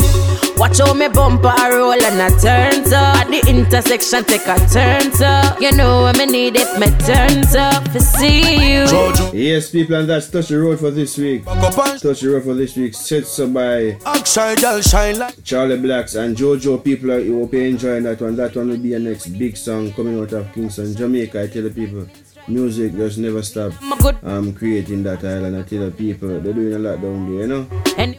Watch 0.60 0.80
how 0.80 0.94
me 0.94 1.08
bumper 1.08 1.48
a 1.48 1.70
roll 1.74 1.94
and 1.94 2.20
a 2.20 2.30
turn 2.38 2.86
so. 2.86 2.98
At 2.98 3.30
the 3.30 3.42
intersection 3.48 4.26
take 4.26 4.46
a 4.46 4.58
turn 4.68 5.14
so. 5.14 5.56
You 5.58 5.72
know 5.72 6.04
when 6.04 6.18
me 6.18 6.26
need 6.26 6.58
it, 6.58 6.78
me 6.78 6.88
turn 7.08 7.46
so. 7.46 7.72
For 7.94 8.00
see 8.00 8.74
you. 8.74 8.84
Yes, 9.32 9.70
people, 9.70 9.96
and 9.96 10.10
that's 10.10 10.30
Tuch 10.30 10.50
Di 10.50 10.56
Road 10.56 10.78
for 10.78 10.92
this 10.92 11.18
week. 11.18 11.46
Tuch 11.46 12.20
Di 12.20 12.28
Road 12.28 12.44
for 12.44 12.56
this 12.56 12.76
week, 12.76 12.94
set 12.94 13.24
up 13.40 13.54
by 13.54 13.98
Action 14.06 14.56
girl 14.56 14.82
shine 14.82 15.18
like 15.18 15.42
Charly 15.46 15.78
Blacks 15.82 16.16
and 16.16 16.36
Jojo. 16.36 16.84
People, 16.84 17.12
I 17.14 17.26
hope 17.26 17.54
you're 17.54 17.64
enjoying 17.64 18.04
that 18.04 18.20
one. 18.20 18.36
That 18.36 18.54
one 18.54 18.68
will 18.68 18.78
be 18.78 18.90
your 18.90 19.00
next 19.00 19.28
big 19.28 19.56
song 19.56 19.94
coming 19.94 20.20
out 20.20 20.34
of 20.34 20.52
Kingston, 20.52 20.94
Jamaica. 20.94 21.44
I 21.44 21.48
tell 21.48 21.64
the 21.64 21.70
people, 21.70 22.06
music 22.50 22.94
just 22.96 23.18
never 23.18 23.42
stop. 23.42 23.74
I'm 24.24 24.54
creating 24.54 25.04
that 25.04 25.24
island. 25.24 25.58
I 25.58 25.62
tell 25.64 25.86
the 25.86 25.92
people, 25.92 26.40
they're 26.40 26.54
doing 26.54 26.74
a 26.74 26.80
lot 26.80 27.02
down 27.02 27.26
there, 27.30 27.42
you 27.42 27.48
know. 27.48 27.68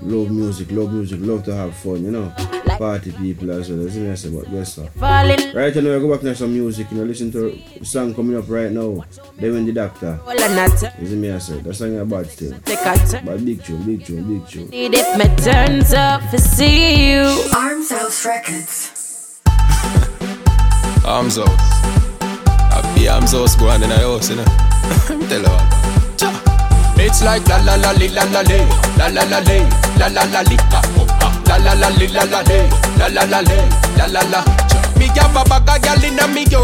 Love 0.03 0.31
music, 0.31 0.71
love 0.71 0.93
music, 0.93 1.19
love 1.23 1.45
to 1.45 1.55
have 1.55 1.75
fun, 1.77 2.05
you 2.05 2.11
know. 2.11 2.33
Party 2.79 3.13
people 3.13 3.51
as 3.51 3.69
well. 3.69 3.85
That's 3.85 3.97
what 3.97 4.09
I 4.11 4.15
say 4.15 4.29
about 4.29 4.49
yes, 4.51 4.75
sir. 4.75 4.87
Falling 4.99 5.55
Right 5.55 5.75
now, 5.75 5.97
I 5.97 5.99
go 5.99 6.11
back 6.11 6.21
to 6.21 6.35
some 6.35 6.53
music. 6.53 6.91
You 6.91 6.99
know, 6.99 7.05
listen 7.05 7.31
to 7.33 7.49
a 7.81 7.85
song 7.85 8.15
coming 8.15 8.37
up 8.37 8.49
right 8.49 8.71
now. 8.71 9.05
They 9.37 9.51
win 9.51 9.67
the 9.67 9.73
doctor. 9.73 10.19
roll 10.25 10.41
and 10.41 10.73
a 10.73 10.77
turn 10.77 10.93
You 11.01 11.07
see 11.07 11.17
me, 11.17 11.31
I 11.31 11.39
said. 11.39 11.65
That 11.65 11.75
song 11.75 11.95
is 11.95 12.09
bad 12.09 12.31
still. 12.31 12.59
Take 12.61 12.81
a 12.81 12.97
turn 13.07 13.25
But 13.27 13.45
big 13.45 13.63
tune, 13.63 13.83
big 13.83 14.05
tune, 14.05 14.39
big 14.39 14.49
tune. 14.49 14.69
Need 14.71 14.95
it, 14.95 15.19
my 15.19 15.27
turn 15.37 15.85
so 15.85 16.21
For 16.31 16.39
see 16.39 17.11
you 17.13 17.23
Arms 17.55 17.91
House 17.91 18.25
Records. 18.25 19.43
Arms 21.05 21.39
out. 21.39 22.00
Happy 23.01 23.09
arms 23.09 23.33
out 23.33 23.49
go 23.59 23.71
on 23.71 23.83
in 23.83 23.89
the 23.89 23.97
house, 23.97 24.29
you 24.29 24.37
know. 24.37 24.45
Tell 25.33 25.41
her. 25.41 25.61
It's 27.01 27.25
like 27.25 27.49
la 27.49 27.57
la 27.65 27.81
la 27.81 27.93
li 27.97 28.09
la 28.13 28.25
la 28.29 28.45
li 28.45 28.61
la 29.01 29.09
la 29.09 29.25
la 29.25 29.41
li 29.41 29.65
la 29.97 30.13
la 30.13 30.25
la 30.29 30.43
li 30.45 30.57
ah. 30.69 30.85
la 31.49 31.57
la 31.57 31.73
la 31.81 31.89
li 31.97 32.09
la 32.13 32.29
la 32.29 32.45
li 32.45 32.61
la 33.01 33.09
la 33.09 33.25
la 33.25 33.41
li 33.41 33.57
la 33.97 34.05
la 34.05 34.21
la. 34.29 34.45
Me 35.01 35.09
have 35.17 35.33
a 35.33 35.41
bag 35.49 35.65
of 35.65 35.81
gyal 35.81 36.05
inna 36.05 36.29
me 36.29 36.45
yo. 36.53 36.61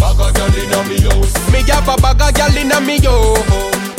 Bag 0.00 0.16
of 0.24 0.32
gyal 0.32 0.56
inna 0.56 0.80
me 0.88 0.96
house. 1.04 1.36
Me 1.52 1.60
have 1.68 1.84
a 1.84 2.00
bag 2.00 2.22
of 2.22 2.32
gyal 2.32 2.56
inna 2.56 2.80
me 2.80 2.96
yo. 2.96 3.36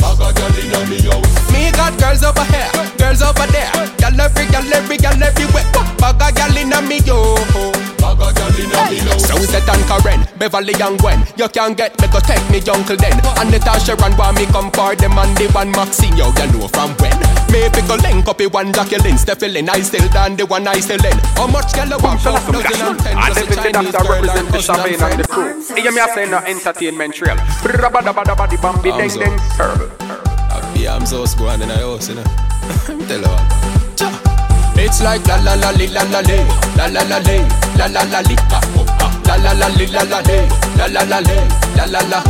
Bag 0.02 0.26
of 0.26 0.34
gyal 0.34 0.58
inna 0.58 0.82
me 0.90 1.06
house. 1.06 1.54
Me 1.54 1.70
got 1.70 1.94
girls 2.02 2.24
over 2.24 2.46
here, 2.50 2.74
girls 2.98 3.22
over 3.22 3.46
there. 3.54 3.70
Gyal 4.02 4.18
every 4.18 4.50
gyal 4.50 4.74
every 4.74 4.98
gyal 4.98 5.22
everywhere. 5.22 5.70
Bag 6.02 6.18
of 6.18 6.34
gyal 6.34 6.58
inna 6.58 6.82
me 6.82 6.98
yo. 7.06 7.83
Bag 8.04 8.20
of 8.20 8.36
gyal 8.36 8.52
inna 8.60 8.80
me 8.92 8.98
house. 9.08 9.24
Sunset 9.32 9.64
and 9.72 9.84
Karen, 9.88 10.22
Beverly 10.38 10.76
and 10.76 11.00
Gwen. 11.00 11.24
You 11.40 11.48
can 11.48 11.72
get 11.74 11.96
me 12.02 12.08
go 12.12 12.20
take 12.20 12.44
me 12.52 12.60
uncle 12.68 12.98
then. 13.00 13.16
And 13.40 13.48
Natasha 13.50 13.96
and 13.96 14.18
want 14.20 14.36
me 14.36 14.46
come 14.52 14.68
for 14.76 14.92
them 14.96 15.16
and 15.18 15.32
the 15.40 15.48
one 15.56 15.72
Maxine. 15.72 16.18
Yo, 16.20 16.28
you 16.36 16.48
know 16.52 16.68
from 16.68 16.92
when? 17.00 17.16
Maybe 17.48 17.80
go 17.88 17.96
link 18.04 18.28
up 18.28 18.38
the 18.38 18.48
one 18.52 18.74
Jacqueline, 18.74 19.18
Stephen. 19.18 19.70
I 19.70 19.80
still 19.82 20.08
done 20.10 20.36
the 20.36 20.46
one 20.46 20.68
I 20.68 20.80
still 20.84 21.00
in. 21.06 21.18
How 21.40 21.48
much 21.48 21.72
girl 21.74 21.88
you 21.88 21.98
want? 22.04 22.20
Half 22.20 22.44
dozen 22.52 22.82
and 22.84 23.00
ten 23.00 23.16
And 23.18 23.34
just 23.34 23.40
a 23.40 23.44
everything 23.48 23.74
Chinese 23.74 23.92
that 23.94 24.04
girl 24.04 24.20
represent 24.20 24.46
and 24.46 24.48
the 24.48 24.60
cousin 24.60 24.76
and 24.76 24.84
Sabine 24.84 25.00
and 25.00 25.20
the 25.20 25.28
friend. 25.32 25.64
crew. 25.64 25.76
Hear 25.80 25.92
me 25.96 26.02
a 26.04 26.08
say 26.12 26.26
no 26.28 26.38
entertainment 26.44 27.14
trail. 27.16 27.38
Brabadabadabadi 27.64 28.58
bambi 28.62 28.92
ding 28.92 29.00
Arms 29.00 29.16
ding. 29.16 29.38
Terrible. 29.56 29.90
Happy 30.52 30.88
arms 30.88 31.12
house 31.12 31.36
go 31.36 31.48
on 31.48 31.62
in 31.62 31.70
the 31.70 31.78
house, 31.78 32.10
you 32.10 32.16
know. 32.16 32.24
Tell 33.08 33.24
her 33.24 33.32
what. 33.32 33.50
Cha. 33.50 33.63
It's 34.94 35.02
like 35.02 35.26
la 35.26 35.38
la 35.38 35.56
la 35.56 35.72
li 35.72 35.88
la 35.88 36.04
la 36.04 36.20
li 36.22 36.38
la 36.78 36.86
la 36.86 37.02
la 37.10 37.18
li 37.26 37.42
la 37.80 37.88
la 37.88 38.04
la 38.14 38.20
li 38.30 38.36
ah, 38.54 38.62
oh, 38.78 38.86
ah. 39.02 39.10
la 39.26 39.38
la 39.42 39.54
la 39.54 39.68
li 39.74 39.88
la 39.88 40.04
la 40.04 40.20
li 40.22 40.38
la 40.78 40.86
la 40.86 41.02
la 41.02 41.18
li 41.18 41.38
la 41.76 41.86
la 41.90 42.02
la. 42.12 42.22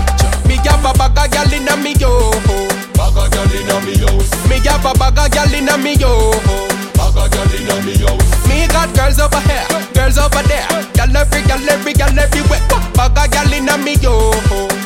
Me 0.48 0.56
have 0.64 0.80
a 0.80 0.94
bag 0.96 1.20
of 1.20 1.28
gyal 1.28 1.52
inna 1.52 1.76
me 1.76 1.92
yo. 2.00 2.32
Bag 2.96 3.20
of 3.20 3.28
gyal 3.36 3.52
inna 3.52 3.84
me 3.84 4.00
house. 4.00 4.32
Me 4.48 4.64
have 4.64 4.86
a 4.86 4.94
bag 4.96 5.20
of 5.20 5.28
gyal 5.36 5.54
inna 5.54 5.78
me 5.78 5.96
yo. 6.00 6.32
Bag 6.96 7.20
of 7.20 7.28
gyal 7.36 7.52
inna 7.52 7.76
me 7.84 8.00
house. 8.00 8.48
Me 8.48 8.66
got 8.72 8.96
girls 8.96 9.20
over 9.20 9.44
here, 9.44 9.68
girls 9.94 10.18
over 10.18 10.44
there. 10.48 10.64
Gyal 10.96 11.14
every 11.20 11.42
gyal 11.42 11.68
every 11.68 11.92
gyal 11.92 12.18
everywhere. 12.18 12.64
Bag 12.96 13.12
of 13.12 13.28
gyal 13.28 13.52
inna 13.52 13.78
me 13.78 13.96
yo. 14.00 14.83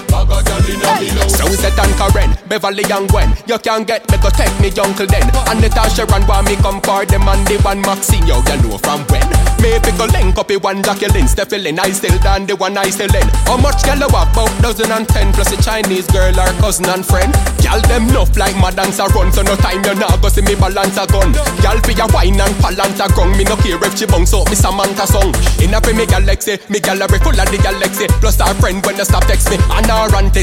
Sunset 1.28 1.78
and 1.80 1.94
Karen, 2.00 2.32
Beverly 2.48 2.84
and 2.92 3.10
Gwen. 3.10 3.34
You 3.48 3.60
can't 3.60 3.86
get 3.88 4.10
me 4.12 4.18
go 4.18 4.30
take 4.30 4.54
me 4.60 4.70
uncle 4.80 5.08
then. 5.08 5.28
And 5.50 5.62
Natasha 5.62 6.06
and 6.08 6.28
want 6.28 6.48
me 6.48 6.56
come 6.58 6.82
for 6.82 7.06
them 7.06 7.28
and 7.28 7.46
the 7.48 7.58
one 7.64 7.82
Maxine. 7.82 8.26
Yo, 8.28 8.40
you 8.40 8.58
know 8.64 8.78
from 8.78 9.02
when? 9.12 9.26
Maybe 9.60 9.92
go 9.98 10.06
link 10.06 10.38
up 10.38 10.48
the 10.48 10.58
one 10.58 10.84
Jacqueline, 10.84 11.28
Stephen. 11.28 11.80
I 11.80 11.92
still 11.92 12.18
done 12.20 12.46
the 12.46 12.56
one 12.56 12.78
I 12.78 12.90
still 12.90 13.14
in. 13.14 13.28
How 13.50 13.58
much 13.58 13.84
girl 13.84 13.98
you 13.98 14.10
have? 14.14 14.28
About 14.38 14.54
dozen 14.62 14.92
and 14.92 15.08
ten 15.10 15.34
plus 15.34 15.50
a 15.50 15.58
Chinese 15.58 16.06
girl 16.14 16.36
or 16.38 16.52
cousin 16.62 16.86
and 16.94 17.02
friend. 17.02 17.34
Girl 17.64 17.82
them 17.90 18.06
enough 18.12 18.38
like 18.38 18.54
my 18.62 18.70
dancer 18.70 19.10
run, 19.18 19.34
so 19.34 19.42
no 19.42 19.56
time 19.58 19.82
you 19.82 19.96
not 19.96 20.22
go 20.22 20.30
see 20.30 20.46
me 20.46 20.54
balance 20.54 20.94
a 20.94 21.08
gun. 21.10 21.34
Girl 21.64 21.80
be 21.90 21.98
a 21.98 22.06
wine 22.14 22.38
and 22.38 22.54
balance 22.62 23.02
a 23.02 23.10
gun. 23.18 23.34
Me 23.34 23.44
no 23.50 23.58
care 23.58 23.82
if 23.82 23.98
she 23.98 24.06
bounce 24.06 24.34
up 24.38 24.46
me 24.46 24.56
Samantha 24.56 25.10
song. 25.10 25.34
In 25.58 25.74
a 25.74 25.82
me 25.82 26.06
galaxy, 26.06 26.62
me 26.70 26.78
gallery 26.78 27.18
full 27.18 27.34
of 27.34 27.50
the 27.50 27.58
galaxy. 27.58 28.06
Plus 28.22 28.38
our 28.38 28.54
friend 28.62 28.86
when 28.86 28.94
they 28.94 29.08
stop 29.10 29.26
text 29.26 29.50
me 29.50 29.58
and 29.58 29.90
our 29.90 29.97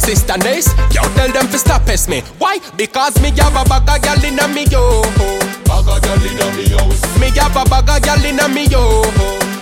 sister 0.05 0.37
niece. 0.39 0.69
Yo 0.91 1.03
tell 1.15 1.31
them 1.33 1.49
to 1.49 1.59
stop 1.59 1.85
pest 1.85 2.09
me. 2.09 2.21
Why? 2.39 2.59
Because 2.77 3.21
me 3.21 3.31
have 3.31 3.57
a 3.57 3.65
bag 3.69 3.89
of 3.89 4.03
gal 4.03 4.25
inna 4.25 4.49
me 4.49 4.65
yo. 4.65 5.03
Bag 5.65 5.89
of 5.89 6.03
gal 6.03 6.23
inna 6.23 6.47
me 6.57 6.69
house. 6.69 7.03
Me 7.19 7.31
have 7.31 7.57
a 7.57 7.65
bag 7.69 7.89
of 7.89 8.03
gal 8.03 8.25
inna 8.25 8.49
me 8.49 8.67
yo. 8.67 9.03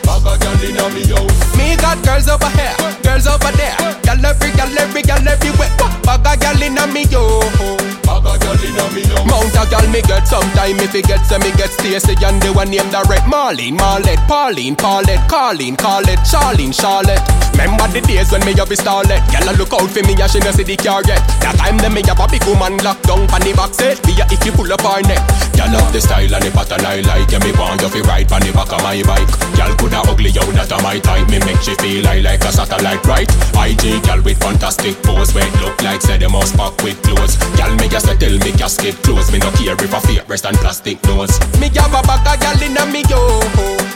Bag 0.02 0.26
of 0.26 0.40
gal 0.40 0.62
inna 0.64 0.88
me 0.94 1.02
house. 1.06 1.56
Me 1.56 1.76
got 1.76 2.02
girls 2.04 2.28
over 2.28 2.50
here, 2.50 2.76
girls 3.02 3.26
over 3.26 3.52
there. 3.52 3.76
Gal 4.02 4.24
every 4.24 4.50
gal 4.52 4.78
every 4.78 5.02
gal 5.02 5.26
everywhere. 5.26 5.70
Bag 6.02 6.26
of 6.26 6.40
gal 6.40 6.62
inna 6.62 6.86
me 6.86 7.04
yo. 7.04 7.91
Bag 8.22 8.40
gal 8.40 8.58
inna 8.62 8.86
me 8.94 9.02
house. 9.02 9.26
Mount 9.26 9.56
a 9.58 9.64
gal 9.70 9.86
me 9.90 10.00
get 10.02 10.24
sometime 10.26 10.78
if 10.78 10.94
it 10.94 11.06
gets 11.06 11.30
me 11.30 11.50
get 11.58 11.70
Stacy 11.70 12.14
and 12.24 12.40
the 12.42 12.52
one 12.52 12.70
named 12.70 12.92
the 12.92 13.02
red 13.10 13.22
Marlene, 13.26 13.76
Marlette, 13.78 14.22
Pauline, 14.28 14.76
Paulette, 14.76 15.28
Colleen, 15.28 15.76
Carlette, 15.76 16.22
Charlene, 16.22 16.72
Charlotte. 16.72 17.22
Remember 17.52 17.86
the 17.92 18.00
days 18.00 18.32
when 18.32 18.40
me 18.44 18.54
have 18.56 18.70
a 18.70 18.76
starlet. 18.76 19.20
Girl 19.28 19.48
a 19.48 19.52
look 19.60 19.72
out 19.76 19.90
for 19.90 20.02
me 20.08 20.16
and 20.16 20.30
she 20.30 20.40
no 20.40 20.50
see 20.50 20.64
the 20.64 20.76
car 20.76 21.04
yet. 21.04 21.20
That 21.44 21.60
time 21.60 21.76
them 21.76 21.92
me 21.94 22.02
have 22.08 22.18
a 22.18 22.26
big 22.26 22.42
woman 22.48 22.80
locked 22.80 23.04
down 23.04 23.28
pan 23.28 23.44
the 23.44 23.52
back 23.52 23.76
seat 23.76 24.00
Be 24.08 24.16
a 24.16 24.24
if 24.32 24.40
you 24.46 24.52
pull 24.56 24.72
up 24.72 24.80
her 24.80 25.04
neck. 25.04 25.20
Girl 25.52 25.68
love 25.68 25.92
the 25.92 26.00
style 26.00 26.32
and 26.32 26.42
the 26.42 26.50
pattern 26.50 26.84
I 26.86 27.04
like. 27.04 27.28
Yeah 27.28 27.44
me 27.44 27.52
want 27.60 27.84
you 27.84 27.92
fi 27.92 28.00
ride 28.08 28.28
pan 28.32 28.40
the 28.40 28.56
back 28.56 28.72
of 28.72 28.80
my 28.80 28.98
bike. 29.04 29.28
Girl 29.52 29.72
coulda 29.76 30.00
ugly 30.08 30.32
yo 30.32 30.42
that 30.56 30.72
a 30.72 30.78
my 30.80 30.96
type. 30.98 31.28
Me 31.28 31.38
make 31.44 31.60
she 31.60 31.76
feel 31.76 32.08
I 32.08 32.24
like 32.24 32.40
a 32.40 32.50
satellite 32.50 33.04
right? 33.04 33.28
IG 33.52 34.00
girl 34.08 34.24
with 34.24 34.40
fantastic 34.40 34.96
pose. 35.04 35.36
Where 35.36 35.46
look 35.60 35.76
like 35.84 36.00
say 36.00 36.16
them 36.16 36.32
must 36.32 36.56
pack 36.56 36.72
with 36.80 36.96
clothes. 37.04 37.36
Girl 37.60 37.72
me 37.76 37.86
just 37.92 38.08
a 38.12 38.18
tell 38.18 38.36
me 38.44 38.52
casket 38.52 38.94
close 39.02 39.30
Me 39.32 39.38
no 39.38 39.50
care 39.52 39.74
if 39.74 39.92
a 39.92 40.00
fake 40.00 40.26
breast 40.26 40.44
and 40.44 40.56
plastic 40.58 41.02
nose 41.04 41.32
Me 41.60 41.68
have 41.76 41.92
a 41.92 42.00
bag 42.04 42.26
of 42.26 42.36
girl 42.40 42.62
inna 42.62 42.84
me 42.92 43.02
yo 43.08 43.40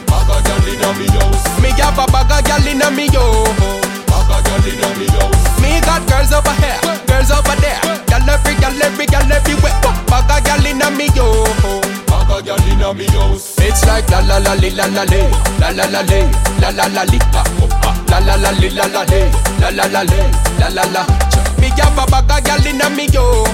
Bag 0.09 0.31
of 0.31 0.41
girl 0.45 0.67
inna 0.69 0.91
me 0.99 1.07
house 1.17 1.45
Me 1.61 1.71
have 1.77 1.99
a 1.99 2.05
bag 2.09 2.33
of 2.33 2.41
girl 2.45 2.67
inna 2.67 2.91
me 2.91 3.07
yo 3.13 3.45
Bag 4.09 4.31
of 4.33 4.41
girl 4.45 4.67
inna 4.67 4.89
me 4.99 5.07
house 5.17 5.61
Me 5.61 5.81
got 5.85 6.03
girls 6.09 6.33
over 6.33 6.55
here, 6.61 6.81
girls 7.07 7.31
over 7.31 7.57
there 7.61 7.81
Girl 8.09 8.29
every, 8.29 8.55
girl 8.61 8.83
every, 8.83 9.07
girl 9.07 9.33
everywhere 9.33 9.77
Bag 10.09 10.31
of 10.31 10.41
girl 10.45 10.67
inna 10.67 10.91
me 10.91 11.09
yo 11.15 11.27
Bag 12.07 12.31
of 12.31 12.41
girl 12.45 12.67
inna 12.71 12.95
me 12.95 13.07
house 13.17 13.59
It's 13.61 13.85
like 13.87 14.09
la 14.11 14.21
la 14.21 14.39
la 14.39 14.55
li 14.55 14.71
la 14.71 14.87
la 14.87 15.05
li, 15.05 15.21
la 15.61 15.71
la 15.71 15.85
la 15.91 16.01
li, 16.09 16.21
la 16.61 16.71
la 16.71 16.87
la 16.89 17.03
li, 17.05 17.19
la 17.33 17.43
la 18.09 18.19
la 18.21 18.37
la 18.37 18.51
li 18.53 18.71
la 18.71 18.87
la 18.87 19.03
li, 19.05 19.21
la 19.61 19.69
la 19.71 19.87
la 19.87 20.03
li, 20.03 20.21
la 20.61 20.69
la 20.69 20.85
la. 20.95 21.03
Me 21.59 21.69
have 21.69 21.99
a 21.99 22.05
bag 22.11 22.31
of 22.31 22.45
gyal 22.45 22.67
inna 22.67 22.89
me 22.91 23.07
yo, 23.13 23.45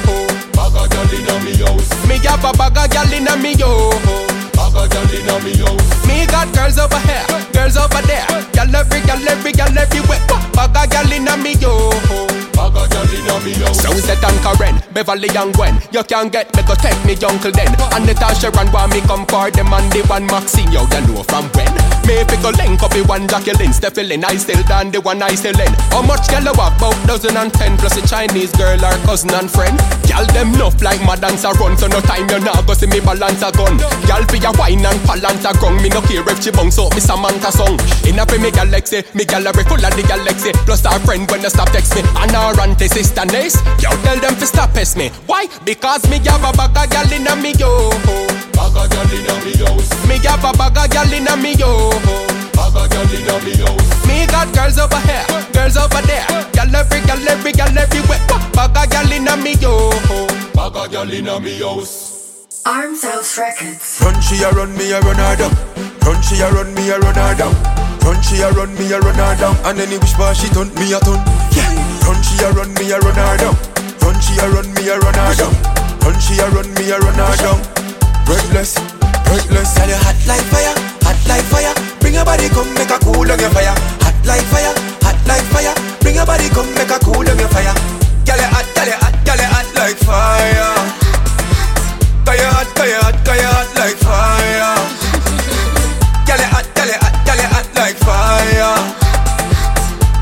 bag 0.52 0.74
of 0.76 0.88
gyal 0.88 1.12
inna 1.12 1.34
me 1.44 1.52
house. 1.62 1.90
Me 2.08 2.16
have 2.26 2.44
a 2.44 2.52
bag 2.56 2.76
of 2.76 2.86
gyal 2.90 3.12
inna 3.12 3.36
me 3.36 3.52
yo, 3.54 3.90
bag 4.56 4.76
of 4.76 4.88
gyal 4.90 5.12
inna 5.12 5.36
me 5.44 5.52
house. 5.58 6.06
Me 6.06 6.26
got 6.26 6.48
girls 6.54 6.78
over 6.78 7.00
here, 7.06 7.26
girls 7.52 7.76
over 7.76 8.02
there, 8.06 8.26
gyal 8.52 8.74
every 8.74 9.00
gyal 9.00 9.26
every 9.26 9.52
gyal 9.52 9.76
everywhere. 9.76 10.20
Bag 10.52 10.76
of 10.76 10.88
gyal 10.90 11.12
inna 11.12 11.36
me 11.36 11.54
yo. 11.56 11.90
Bag 12.52 12.76
of 12.76 12.88
gyal 12.90 13.12
inna 13.12 13.36
me 13.44 13.52
house. 13.62 13.91
Sunset 14.02 14.24
and 14.24 14.40
Karen, 14.42 14.82
Beverly 14.92 15.30
and 15.30 15.54
Gwen. 15.54 15.78
You 15.92 16.02
can 16.02 16.28
get 16.28 16.50
me 16.56 16.62
go 16.66 16.74
take 16.74 16.98
me 17.06 17.14
uncle 17.22 17.54
then. 17.54 17.70
And 17.94 18.02
the 18.02 18.14
Tasha 18.18 18.50
want 18.50 18.74
me 18.90 18.98
come 19.06 19.22
for 19.30 19.46
them 19.50 19.70
and 19.70 19.86
the 19.94 20.02
one 20.10 20.26
Maxine. 20.26 20.72
Yo, 20.74 20.82
you 20.90 21.06
know 21.06 21.22
from 21.22 21.46
when? 21.54 21.70
Maybe 22.02 22.34
go 22.42 22.50
link 22.50 22.82
up 22.82 22.90
the 22.90 23.06
one 23.06 23.30
Jacqueline. 23.30 23.70
Stephen, 23.70 24.24
I 24.26 24.34
still 24.42 24.58
done 24.66 24.90
the 24.90 25.00
one 25.00 25.22
I 25.22 25.38
still 25.38 25.54
in. 25.54 25.70
How 25.94 26.02
much 26.02 26.26
girl 26.26 26.42
you 26.42 26.54
have? 26.58 26.74
About 26.82 26.98
dozen 27.06 27.36
and 27.36 27.54
ten 27.54 27.78
plus 27.78 27.94
a 27.94 28.02
Chinese 28.02 28.50
girl 28.58 28.74
or 28.82 28.98
cousin 29.06 29.30
and 29.38 29.46
friend. 29.46 29.78
Girl 30.10 30.26
them 30.34 30.50
enough 30.58 30.82
like 30.82 30.98
my 31.06 31.14
dancer 31.14 31.54
run. 31.62 31.78
So 31.78 31.86
no 31.86 32.02
time 32.02 32.26
you 32.26 32.42
now 32.42 32.58
go 32.66 32.74
see 32.74 32.90
me 32.90 32.98
balance 32.98 33.38
a 33.38 33.54
gun. 33.54 33.78
Girl 33.78 34.24
for 34.26 34.40
your 34.42 34.50
wine 34.58 34.82
and 34.82 34.98
balance 35.06 35.46
a 35.46 35.54
gun. 35.62 35.78
Me 35.78 35.94
no 35.94 36.02
care 36.02 36.26
if 36.26 36.42
she 36.42 36.50
bounce 36.50 36.74
up 36.82 36.90
me 36.90 36.98
Samantha 36.98 37.54
song. 37.54 37.78
In 38.02 38.18
a 38.18 38.26
me 38.26 38.50
galaxy, 38.50 39.06
me 39.14 39.22
gallery 39.22 39.62
full 39.62 39.78
of 39.78 39.94
the 39.94 40.02
galaxy. 40.02 40.50
Plus 40.66 40.82
our 40.90 40.98
friend 41.06 41.30
when 41.30 41.46
you 41.46 41.52
stop 41.54 41.70
text 41.70 41.94
me. 41.94 42.02
And 42.18 42.34
our 42.34 42.58
auntie 42.58 42.90
sister 42.90 43.22
niece. 43.30 43.54
Yo 43.78 43.91
tell 44.02 44.18
them 44.18 44.34
to 44.36 44.46
stop 44.46 44.72
pest 44.72 44.96
me. 44.96 45.08
Why? 45.26 45.46
Because 45.64 46.08
me 46.08 46.18
have 46.24 46.42
a 46.42 46.52
bag 46.56 46.76
of 46.76 46.90
gal 46.90 47.12
inna 47.12 47.36
me 47.36 47.52
yo. 47.58 47.90
Bag 48.56 48.76
of 48.76 48.88
gal 48.90 49.10
inna 49.12 49.34
me 49.44 49.52
house. 49.60 49.90
Me 50.08 50.16
have 50.24 50.44
a 50.44 50.52
bag 50.56 50.78
of 50.78 50.90
gal 50.90 51.12
inna 51.12 51.36
me 51.36 51.52
yo. 51.54 51.90
Bag 52.56 52.76
of 52.76 52.88
gal 52.90 53.12
inna 53.12 53.36
me 53.44 53.52
house. 53.60 54.06
Me 54.06 54.26
got 54.26 54.48
girls 54.54 54.78
over 54.78 55.00
here, 55.06 55.26
girls 55.52 55.76
over 55.76 56.02
there. 56.06 56.26
Gal 56.52 56.74
every, 56.74 57.00
gal 57.02 57.28
every, 57.28 57.52
gal 57.52 57.76
everywhere. 57.76 58.20
Bag 58.52 58.76
of 58.76 58.90
gal 58.90 59.12
inna 59.12 59.36
me 59.36 59.54
yo. 59.54 59.90
Bag 60.54 60.76
of 60.76 60.90
gal 60.90 61.12
inna 61.12 61.40
me 61.40 61.58
house. 61.58 62.12
Arms 62.64 63.02
House 63.02 63.38
Records. 63.38 63.98
Run 64.00 64.20
she 64.22 64.42
a 64.44 64.50
run 64.52 64.76
me 64.76 64.92
a 64.92 65.00
run 65.00 65.16
her 65.16 65.36
down. 65.36 65.50
Run 66.06 66.22
she 66.22 66.40
a 66.40 66.50
run 66.52 66.72
me 66.74 66.90
a 66.90 66.98
run 66.98 67.14
her 67.14 67.34
down. 67.34 67.54
Run 68.02 68.22
she 68.22 68.40
a 68.40 68.52
run 68.52 68.72
me 68.74 68.92
a 68.92 69.00
run 69.00 69.14
her 69.14 69.36
down. 69.36 69.56
And 69.64 69.80
any 69.80 69.98
wish 69.98 70.14
bar 70.14 70.34
she 70.34 70.48
turn 70.48 70.72
me 70.74 70.92
a 70.92 71.00
turn. 71.00 71.18
Yeah. 71.56 72.06
Run 72.06 72.22
she 72.22 72.38
a 72.44 72.52
run 72.52 72.72
me 72.74 72.92
a 72.92 73.00
run 73.00 73.14
her 73.14 73.36
down. 73.36 73.71
Run 74.12 74.20
she 74.20 74.36
a 74.36 74.44
run 74.44 74.68
me 74.74 74.84
a 74.92 74.98
run 75.00 75.14
her 75.16 75.32
down. 75.40 75.56
Run 76.04 76.20
she 76.20 76.36
a 76.36 76.44
run 76.52 76.68
me 76.76 76.90
a 76.92 77.00
run 77.00 77.16
her 77.16 77.36
down. 77.40 77.64
Breathless, 78.28 78.76
breathless. 79.24 79.72
Girl, 79.72 79.88
you 79.88 79.96
hot 80.04 80.20
like 80.28 80.44
fire, 80.52 80.76
hot 81.00 81.16
like 81.24 81.48
fire. 81.48 81.72
Bring 81.96 82.20
your 82.20 82.24
body, 82.28 82.52
come 82.52 82.68
make 82.76 82.92
a 82.92 83.00
cool 83.00 83.24
on 83.24 83.40
your 83.40 83.48
fire. 83.48 83.72
Hot 84.04 84.12
like 84.28 84.44
fire, 84.52 84.76
hot 85.00 85.16
like 85.24 85.48
fire. 85.48 85.72
Bring 86.04 86.16
your 86.20 86.26
body, 86.28 86.52
come 86.52 86.68
make 86.76 86.92
a 86.92 87.00
cool 87.00 87.24
on 87.24 87.38
your 87.40 87.48
fire. 87.48 87.72
Girl, 88.28 88.36
you 88.36 88.52
hot, 88.52 88.68
girl, 88.76 88.84
you 88.84 89.00
hot, 89.00 89.16
girl, 89.24 89.40
you 89.40 89.48
hot 89.48 89.68
like 89.80 89.96
fire. 90.04 90.76
Girl, 92.28 92.36
you 92.36 92.52
hot, 92.52 92.68
girl, 92.76 92.92
you 92.92 93.00
hot, 93.00 93.16
girl, 93.24 93.40
you 93.40 93.48
hot 93.48 93.72
like 93.80 93.96
fire. 93.96 94.76
Girl, 96.28 96.36
you 96.36 96.52
hot, 96.52 96.68
girl, 96.76 96.84
you 96.84 97.00
hot, 97.00 97.16
girl, 97.24 97.40
you 97.40 97.48
hot 97.48 97.68
like 97.80 97.96
fire. 97.96 98.76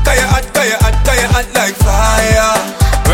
Girl, 0.07 0.15
you 0.15 0.27
hot, 0.31 0.47
girl, 0.55 0.63
you 0.63 0.79
hot, 0.79 0.95
girl, 1.03 1.19
you 1.19 1.27
hot 1.27 1.47
like 1.51 1.75
fire. 1.75 2.60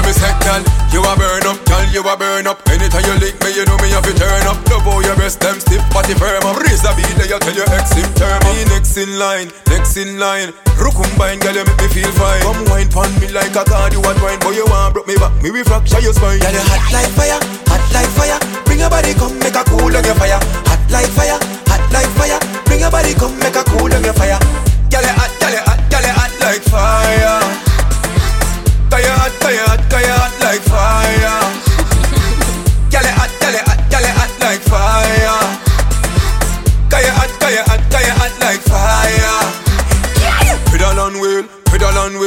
Me 0.08 0.16
say, 0.16 0.32
girl, 0.39 0.64
you 0.95 1.03
a 1.03 1.12
burn 1.20 1.43
up, 1.43 1.60
girl, 1.68 1.84
you 1.91 1.99
a 1.99 2.16
burn 2.16 2.47
up. 2.47 2.64
Anytime 2.72 3.03
you 3.03 3.20
lick 3.20 3.36
me, 3.43 3.51
you 3.51 3.68
know 3.68 3.76
me 3.84 3.91
have 3.91 4.08
to 4.08 4.16
turn 4.16 4.47
up. 4.47 4.55
Love 4.72 4.88
how 4.88 5.03
your 5.03 5.20
breast 5.20 5.43
them 5.43 5.60
stiff, 5.60 5.84
body 5.91 6.16
firm 6.16 6.47
up. 6.47 6.55
Raise 6.64 6.80
the 6.80 6.95
beat, 6.95 7.12
you 7.28 7.36
tell 7.36 7.51
your 7.51 7.68
ex 7.76 7.91
him 7.91 8.08
turn 8.16 8.39
me 8.47 8.64
next 8.72 8.95
in 8.95 9.20
line, 9.20 9.51
next 9.68 9.99
in 9.99 10.16
line. 10.16 10.55
Rukumbine, 10.80 11.43
girl, 11.43 11.60
you 11.60 11.68
make 11.68 11.76
me 11.84 11.88
feel 11.91 12.12
fine. 12.16 12.39
Come 12.39 12.64
wine 12.72 12.88
pon 12.88 13.12
me 13.20 13.28
like 13.36 13.51
a 13.51 13.68
card, 13.68 13.91
you 13.91 13.99
want 13.99 14.16
wine, 14.24 14.39
boy 14.39 14.55
you 14.55 14.64
want 14.72 14.95
broke 14.95 15.12
me 15.12 15.20
back, 15.20 15.36
me 15.43 15.51
we 15.51 15.60
fracture 15.68 15.99
your 15.99 16.16
spine. 16.16 16.39
Girl, 16.39 16.55
you 16.55 16.64
hot 16.64 16.88
like 16.88 17.12
fire, 17.12 17.39
hot 17.68 17.84
like 17.91 18.08
fire. 18.16 18.39
Bring 18.64 18.80
your 18.80 18.88
body, 18.88 19.12
come 19.12 19.36
make 19.43 19.60
a 19.60 19.64
cool 19.68 19.91
on 19.91 20.08
your 20.08 20.16
fire. 20.16 20.39
Hot 20.72 20.80
like 20.88 21.12
fire, 21.12 21.36
hot 21.68 21.84
like 21.91 22.08
fire. 22.16 22.39
Bring 22.64 22.80
your 22.80 22.91
body, 22.95 23.12
come 23.12 23.36
make 23.43 23.60
a 23.60 23.64
cool 23.76 23.91
on 23.91 23.99
your 23.99 24.16
fire. 24.16 24.39
Girl, 24.88 25.03
you 25.03 25.12
hot, 25.20 25.36
girl, 25.36 25.51
you 25.51 25.64
hot, 25.68 25.84
girl, 25.91 25.99
you 25.99 26.16
hot 26.16 26.32
like 26.39 26.64
fire. 26.64 27.57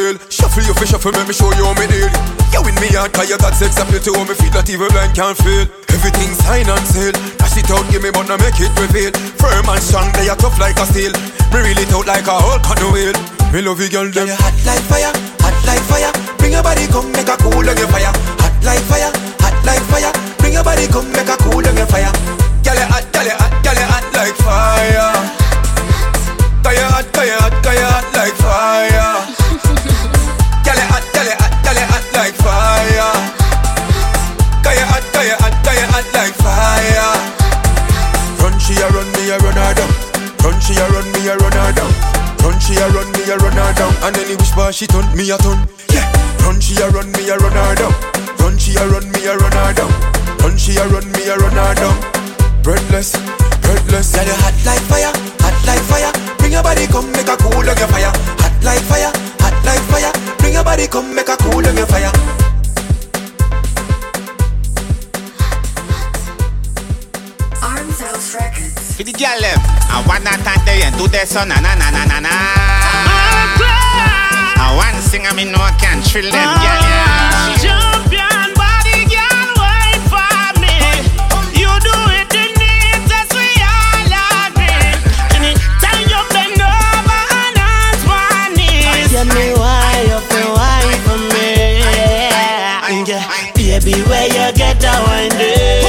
Wheel. 0.01 0.17
Shuffle 0.33 0.65
your 0.65 0.75
fish, 0.75 0.91
shuffle, 0.91 1.13
make 1.13 1.29
me 1.29 1.35
show 1.37 1.53
you 1.55 1.65
how 1.69 1.77
me 1.77 1.87
deal. 1.87 2.09
You 2.51 2.65
in 2.67 2.77
me 2.81 2.89
heart, 2.97 3.13
cause 3.13 3.29
you 3.29 3.39
got 3.39 3.55
sex 3.55 3.77
appeal 3.77 4.01
to 4.01 4.13
me 4.25 4.35
feet 4.35 4.53
that 4.57 4.67
even 4.73 4.89
blind 4.91 5.13
can't 5.13 5.37
feel. 5.37 5.69
Everything 5.93 6.33
sign 6.35 6.67
and 6.67 6.87
seal. 6.89 7.15
Dash 7.37 7.57
it 7.61 7.69
out, 7.71 7.85
give 7.93 8.03
me, 8.03 8.11
but 8.11 8.27
now 8.27 8.41
make 8.41 8.59
it 8.59 8.73
reveal. 8.75 9.13
Firm 9.39 9.69
and 9.69 9.83
strong, 9.83 10.09
they 10.17 10.27
are 10.33 10.39
tough 10.41 10.57
like 10.59 10.81
a 10.81 10.87
steel. 10.89 11.13
Me 11.53 11.61
reel 11.61 11.79
it 11.79 11.93
out 11.93 12.09
like 12.09 12.27
a 12.27 12.35
whole 12.35 12.61
canoe 12.65 12.91
wheel. 12.91 13.17
Me 13.53 13.61
love 13.61 13.79
you, 13.79 13.91
girl, 13.91 14.09
them. 14.09 14.31
you 14.31 14.37
hot 14.39 14.57
like 14.65 14.85
fire, 14.89 15.13
hot 15.45 15.57
like 15.69 15.85
fire. 15.87 16.11
Bring 16.39 16.57
your 16.57 16.63
body, 16.65 16.87
come 16.89 17.11
make 17.13 17.29
a 17.29 17.37
cool 17.39 17.63
on 17.63 17.77
your 17.77 17.91
fire. 17.91 18.13
Hot 18.41 18.57
like 18.65 18.85
fire, 18.89 19.11
hot 19.43 19.57
like 19.67 19.85
fire. 19.91 20.13
Bring 20.39 20.55
your 20.55 20.65
body, 20.65 20.87
come 20.89 21.11
make 21.13 21.29
a 21.29 21.37
cool 21.43 21.63
on 21.63 21.77
your 21.77 21.87
fire. 21.87 22.13
Girl, 22.65 22.79
you 22.79 22.87
hot, 22.87 23.07
girl, 23.13 23.27
you 23.27 23.37
hot, 23.37 23.53
girl, 23.63 23.77
you 23.77 23.87
hot 23.87 24.07
like 24.15 24.37
fire. 24.39 25.13
Girl, 26.63 26.75
you 26.75 26.87
hot, 26.87 27.07
girl, 27.13 27.27
you 27.27 27.39
hot, 27.39 27.55
girl, 27.63 27.75
you 27.75 27.87
hot 27.87 28.07
like 28.15 28.37
fire. 28.39 29.40
Girl, 30.65 30.77
you 30.77 30.87
hot, 30.91 31.05
girl, 31.15 31.27
you 31.27 31.37
hot, 31.41 31.55
girl, 31.65 31.77
you 31.79 31.87
hot 31.89 32.07
like 32.15 32.37
fire. 32.37 33.13
Girl, 34.63 34.77
you 34.77 34.87
hot, 34.87 35.05
girl, 35.13 35.25
you 35.25 35.37
hot, 35.41 35.55
girl, 35.65 35.77
you 35.77 35.87
hot 35.91 36.07
like 36.15 36.37
fire. 36.41 37.13
Run, 38.41 38.55
she 38.61 38.75
a 38.81 38.87
run, 38.89 39.09
me 39.17 39.31
a 39.31 39.37
run 39.39 39.57
her 39.57 39.73
down. 39.75 39.91
Run, 40.45 40.57
she 40.61 40.75
a 40.77 40.85
run, 40.89 41.07
me 41.13 41.29
a 41.29 41.37
run 41.37 41.53
her 41.53 41.73
down. 41.73 41.93
Run, 42.45 42.57
she 42.61 42.77
a 42.77 42.87
run, 42.89 43.09
me 43.13 43.23
a 43.29 43.37
run 43.37 43.53
her 43.53 43.73
down. 43.75 43.93
And 44.01 44.17
she 44.75 44.87
turn, 44.87 45.05
me 45.17 45.29
a 45.31 45.37
turn. 45.37 45.59
Yeah. 45.91 46.07
Run, 46.47 46.61
she 46.61 46.81
a 46.81 46.89
run, 46.89 47.11
me 47.13 47.29
a 47.29 47.37
run 47.37 47.53
her 47.53 47.75
down. 47.75 47.93
Run, 48.39 48.57
she 48.57 48.77
a 48.77 48.87
run, 48.87 49.11
me 49.13 49.27
a 49.27 49.37
run 49.37 49.53
her 49.53 49.73
down. 49.75 49.93
Run, 50.41 50.57
she 50.57 50.77
a 50.77 50.87
run, 50.89 51.05
me 51.13 51.29
a 51.29 51.37
run 51.37 51.53
her 51.53 51.75
down. 51.75 51.97
Breathless, 52.63 53.13
breathless. 53.61 54.15
Girl, 54.15 54.25
you 54.25 54.37
hot 54.41 54.57
like 54.65 54.85
fire, 54.89 55.13
hot 55.43 55.59
like 55.67 55.83
fire. 55.85 56.13
Bring 56.39 56.53
your 56.53 56.63
body, 56.63 56.87
come 56.87 57.11
make 57.13 57.29
a 57.29 57.37
cool 57.37 57.57
on 57.57 57.67
your 57.67 57.89
fire. 57.91 58.13
Hot 58.41 58.55
like 58.63 58.85
fire, 58.89 59.13
like 59.65 59.83
fire. 59.91 60.13
Bring 60.39 60.55
your 60.55 60.65
body, 60.65 60.87
come 60.87 61.15
make 61.15 61.29
a 61.29 61.37
cool 61.37 61.65
on 61.67 61.77
your 61.77 61.87
fire. 61.87 62.13
Arms 67.63 68.01
House 68.01 68.35
Records. 68.35 68.97
For 68.97 69.03
the 69.03 69.13
girl 69.13 69.41
them, 69.41 69.59
I 69.91 70.03
want 70.07 70.25
that 70.25 70.41
time 70.45 70.61
they 70.65 70.81
do 70.99 71.09
this 71.09 71.31
so 71.31 71.45
na 71.45 71.57
na 71.61 71.75
na 71.77 71.89
na 71.91 72.03
na 72.09 72.19
na. 72.21 72.33
I 74.61 74.77
want 74.77 74.95
to 74.97 75.03
sing, 75.03 75.27
I 75.27 75.33
mean 75.35 75.53
no 75.53 75.59
I 75.59 75.73
can 75.81 76.01
thrill 76.03 76.31
them, 76.31 76.51
girl. 76.61 76.81
Yeah. 76.85 77.57
Champion 77.61 78.29
ah, 78.33 78.40
one 95.07 95.29
day? 95.37 95.81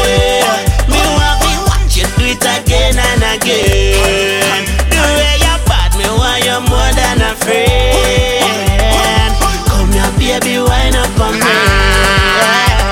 Me 0.88 1.02
want 1.18 1.38
me 1.44 1.54
watch 1.68 1.96
you 1.98 2.08
do 2.18 2.26
it 2.32 2.44
again 2.44 2.96
and 2.96 3.24
again. 3.36 4.64
The 4.88 5.00
way 5.00 5.36
you 5.44 5.56
bad, 5.68 5.92
me 6.00 6.08
want 6.08 6.44
you 6.46 6.58
more 6.72 6.92
than 6.96 7.22
a 7.22 7.32
friend. 7.44 9.34
Come 9.68 9.92
here, 9.92 10.12
baby, 10.16 10.60
wind 10.60 10.96
up 10.96 11.20
on 11.20 11.36
me. 11.36 11.54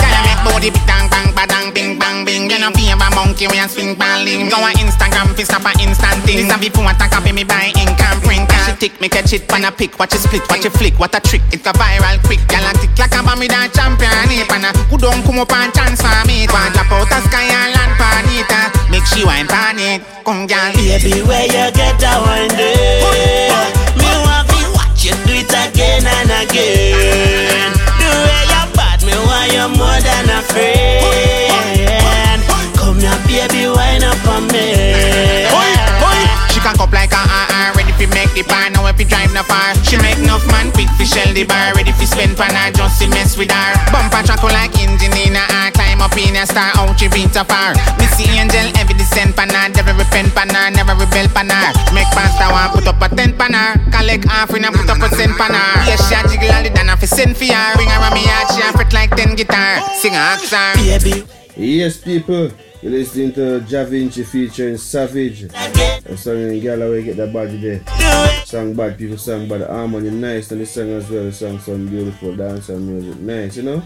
Gotta 0.01 0.19
make 0.27 0.73
big 0.73 0.75
bang 0.85 1.07
bang 1.09 1.29
badang 1.33 1.73
bing 1.73 1.99
bang 1.99 2.25
bing. 2.25 2.49
You 2.49 2.59
know 2.59 2.71
be 2.71 2.89
a 2.91 2.95
monkey 2.95 3.47
when 3.47 3.57
you 3.57 3.67
swing 3.67 3.95
balling. 3.95 4.49
Go 4.49 4.57
on 4.59 4.73
Instagram, 4.75 5.35
fi 5.35 5.43
stop 5.43 5.65
a 5.65 5.71
instant 5.81 6.23
thing. 6.25 6.47
This 6.47 6.51
a 6.51 6.57
before 6.59 6.85
I 6.85 6.93
copy 7.07 7.31
me 7.31 7.43
by. 7.43 7.71
She 7.75 7.85
tick, 8.79 9.01
me 9.01 9.09
catch 9.09 9.33
it 9.33 9.47
pan 9.47 9.65
a 9.65 9.71
pick. 9.71 9.99
Watch 9.99 10.15
it 10.15 10.23
split, 10.23 10.41
watch 10.49 10.63
it 10.65 10.71
flick. 10.71 10.97
What 10.97 11.13
a 11.13 11.19
trick, 11.19 11.43
it 11.51 11.61
go 11.63 11.71
viral 11.75 12.17
quick. 12.23 12.39
Gyal 12.47 12.63
a 12.63 12.71
tick 12.79 12.95
like 12.97 13.11
a 13.11 13.21
bomb 13.21 13.39
with 13.39 13.51
a 13.51 13.67
champion. 13.75 14.31
It 14.31 14.47
pan 14.47 14.63
a 14.63 14.71
who 14.87 14.97
don't 14.97 15.21
come 15.27 15.39
up 15.39 15.51
and 15.51 15.73
chance 15.75 15.99
for 16.01 16.09
me. 16.25 16.47
One 16.47 16.71
drop 16.71 16.91
out 16.95 17.09
the 17.11 17.19
sky 17.27 17.43
and 17.51 17.75
land 17.75 17.93
pan 17.99 18.25
it. 18.31 18.47
uh. 18.47 18.71
Make 18.89 19.05
she 19.05 19.27
wine 19.27 19.47
pan 19.47 19.77
it. 19.77 20.01
Come 20.23 20.47
gyal. 20.47 20.71
Baby, 20.73 21.21
where 21.27 21.43
you 21.45 21.67
get 21.75 21.99
that 21.99 22.23
one 22.23 22.47
day? 22.55 23.03
Me 23.99 24.09
want 24.23 24.47
me 24.47 24.63
watch 24.71 25.03
you 25.03 25.13
do 25.27 25.35
it 25.35 25.51
again 25.51 26.07
and 26.07 26.31
again. 26.47 27.75
The 27.99 28.07
way 28.07 28.43
you 28.47 28.63
bad, 28.73 29.03
me 29.03 29.13
want 29.27 29.51
you 29.51 29.67
more 29.75 29.99
than 29.99 30.31
a 30.31 30.39
friend. 30.47 32.39
Come 32.79 33.03
here, 33.03 33.19
baby, 33.27 33.67
wind 33.67 34.07
up 34.07 34.23
on 34.27 34.47
me 34.47 35.19
the 38.39 38.47
bar, 38.47 38.71
now 38.71 38.87
if 38.87 38.99
you 38.99 39.05
drive 39.05 39.31
no 39.35 39.43
far. 39.43 39.75
She 39.83 39.99
make 39.99 40.17
enough 40.23 40.45
man 40.47 40.71
quick 40.71 40.87
fi 40.95 41.03
shell 41.03 41.29
the 41.35 41.43
bar, 41.43 41.75
ready 41.75 41.91
fi 41.91 42.05
spend 42.07 42.39
pan 42.39 42.55
her, 42.55 42.71
just 42.71 43.01
to 43.03 43.07
mess 43.11 43.35
with 43.35 43.51
her. 43.51 43.71
Bumper 43.91 44.23
chuckle 44.23 44.51
like 44.55 44.71
engineer, 44.79 45.35
I 45.35 45.43
ah, 45.51 45.69
climb 45.75 45.99
up 45.99 46.15
in 46.15 46.39
a 46.39 46.47
star, 46.47 46.71
out 46.79 46.95
she 46.95 47.11
beat 47.11 47.35
a 47.35 47.43
far. 47.43 47.75
Missy 47.99 48.31
angel, 48.39 48.71
every 48.79 48.95
descent 48.95 49.35
pan 49.35 49.51
her, 49.51 49.67
never 49.75 49.93
repent 49.93 50.31
pan 50.31 50.49
her, 50.55 50.71
never 50.71 50.95
rebel 50.95 51.27
pan 51.35 51.51
her. 51.51 51.69
Make 51.91 52.07
pastor 52.15 52.47
one 52.47 52.71
put 52.71 52.87
up 52.87 53.01
a 53.03 53.07
ten 53.11 53.35
pan 53.35 53.53
her, 53.53 53.75
collect 53.91 54.23
offering 54.31 54.63
and 54.63 54.75
put 54.75 54.87
up 54.87 55.03
a 55.03 55.09
cent 55.15 55.35
pan 55.35 55.51
her. 55.51 55.71
Yeah, 55.83 55.99
she 55.99 56.15
a 56.15 56.19
jiggle 56.23 56.51
all 56.55 56.63
the 56.63 56.71
dana 56.71 56.95
fi 56.95 57.07
send 57.07 57.35
fi 57.35 57.51
her. 57.51 57.75
Bring 57.75 57.91
her 57.91 57.99
a 57.99 58.09
me 58.15 58.23
heart, 58.23 58.55
she 58.55 58.63
a 58.63 58.71
fret 58.71 58.93
like 58.93 59.11
ten 59.15 59.35
guitar. 59.35 59.83
Sing 59.99 60.15
a 60.15 60.39
axe 60.39 60.55
Baby. 60.79 61.27
Yes, 61.59 61.99
people 61.99 62.51
you're 62.81 62.91
listening 62.91 63.33
to 63.33 63.59
Jahvinci 63.61 64.25
featuring 64.25 64.77
Savage. 64.77 65.43
A 65.43 66.17
song 66.17 66.37
in 66.37 66.59
Galloway, 66.61 67.03
get 67.03 67.17
that 67.17 67.33
body 67.33 67.57
there. 67.57 68.45
Song 68.45 68.73
bad, 68.73 68.97
people 68.97 69.17
song 69.17 69.47
bad. 69.47 69.61
Harmony 69.61 70.09
nice, 70.09 70.51
and 70.51 70.61
the 70.61 70.65
song 70.65 70.89
as 70.91 71.09
well. 71.09 71.23
The 71.23 71.31
song 71.31 71.59
sound 71.59 71.89
beautiful, 71.89 72.35
dance 72.35 72.69
and 72.69 72.87
music 72.87 73.19
nice, 73.21 73.57
you 73.57 73.63
know? 73.63 73.81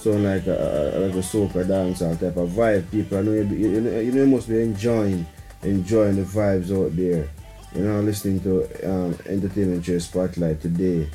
Sound 0.00 0.24
like 0.24 0.46
a, 0.46 0.98
like 0.98 1.14
a 1.14 1.22
soca 1.22 1.66
dance 1.66 2.00
type 2.00 2.36
of 2.36 2.50
vibe. 2.50 2.90
People, 2.90 3.18
I 3.18 3.22
know 3.22 3.32
you, 3.32 3.44
you, 3.44 3.70
you, 3.70 3.80
know, 3.80 4.00
you 4.00 4.12
know 4.12 4.22
you 4.24 4.26
must 4.26 4.48
be 4.48 4.60
enjoying, 4.60 5.26
enjoying 5.62 6.16
the 6.16 6.22
vibes 6.22 6.70
out 6.76 6.94
there. 6.96 7.28
You 7.74 7.84
know, 7.84 8.00
listening 8.00 8.40
to 8.40 8.64
um, 8.90 9.18
Entertainment 9.26 9.84
Trail 9.84 10.00
Spotlight 10.00 10.60
today. 10.60 11.08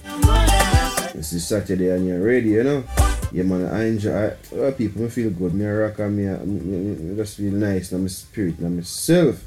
This 1.18 1.34
is 1.34 1.48
Saturday 1.48 1.92
on 1.92 2.06
your 2.06 2.22
radio, 2.22 2.58
you 2.58 2.64
know. 2.64 2.84
Yeah, 3.32 3.42
man, 3.42 3.66
I 3.74 3.88
enjoy. 3.88 4.14
I, 4.14 4.38
well, 4.52 4.72
people, 4.72 5.02
me 5.02 5.10
feel 5.10 5.32
good. 5.32 5.52
Me 5.52 5.66
a 5.66 5.74
rock 5.74 5.98
and 5.98 6.16
me, 6.16 6.28
uh, 6.28 6.36
I, 6.36 6.46
me, 6.46 6.60
me, 6.60 6.96
me 6.96 7.16
just 7.16 7.38
feel 7.38 7.54
nice 7.54 7.92
in 7.92 8.04
my 8.04 8.08
spirit, 8.08 8.60
in 8.60 8.76
myself. 8.76 9.44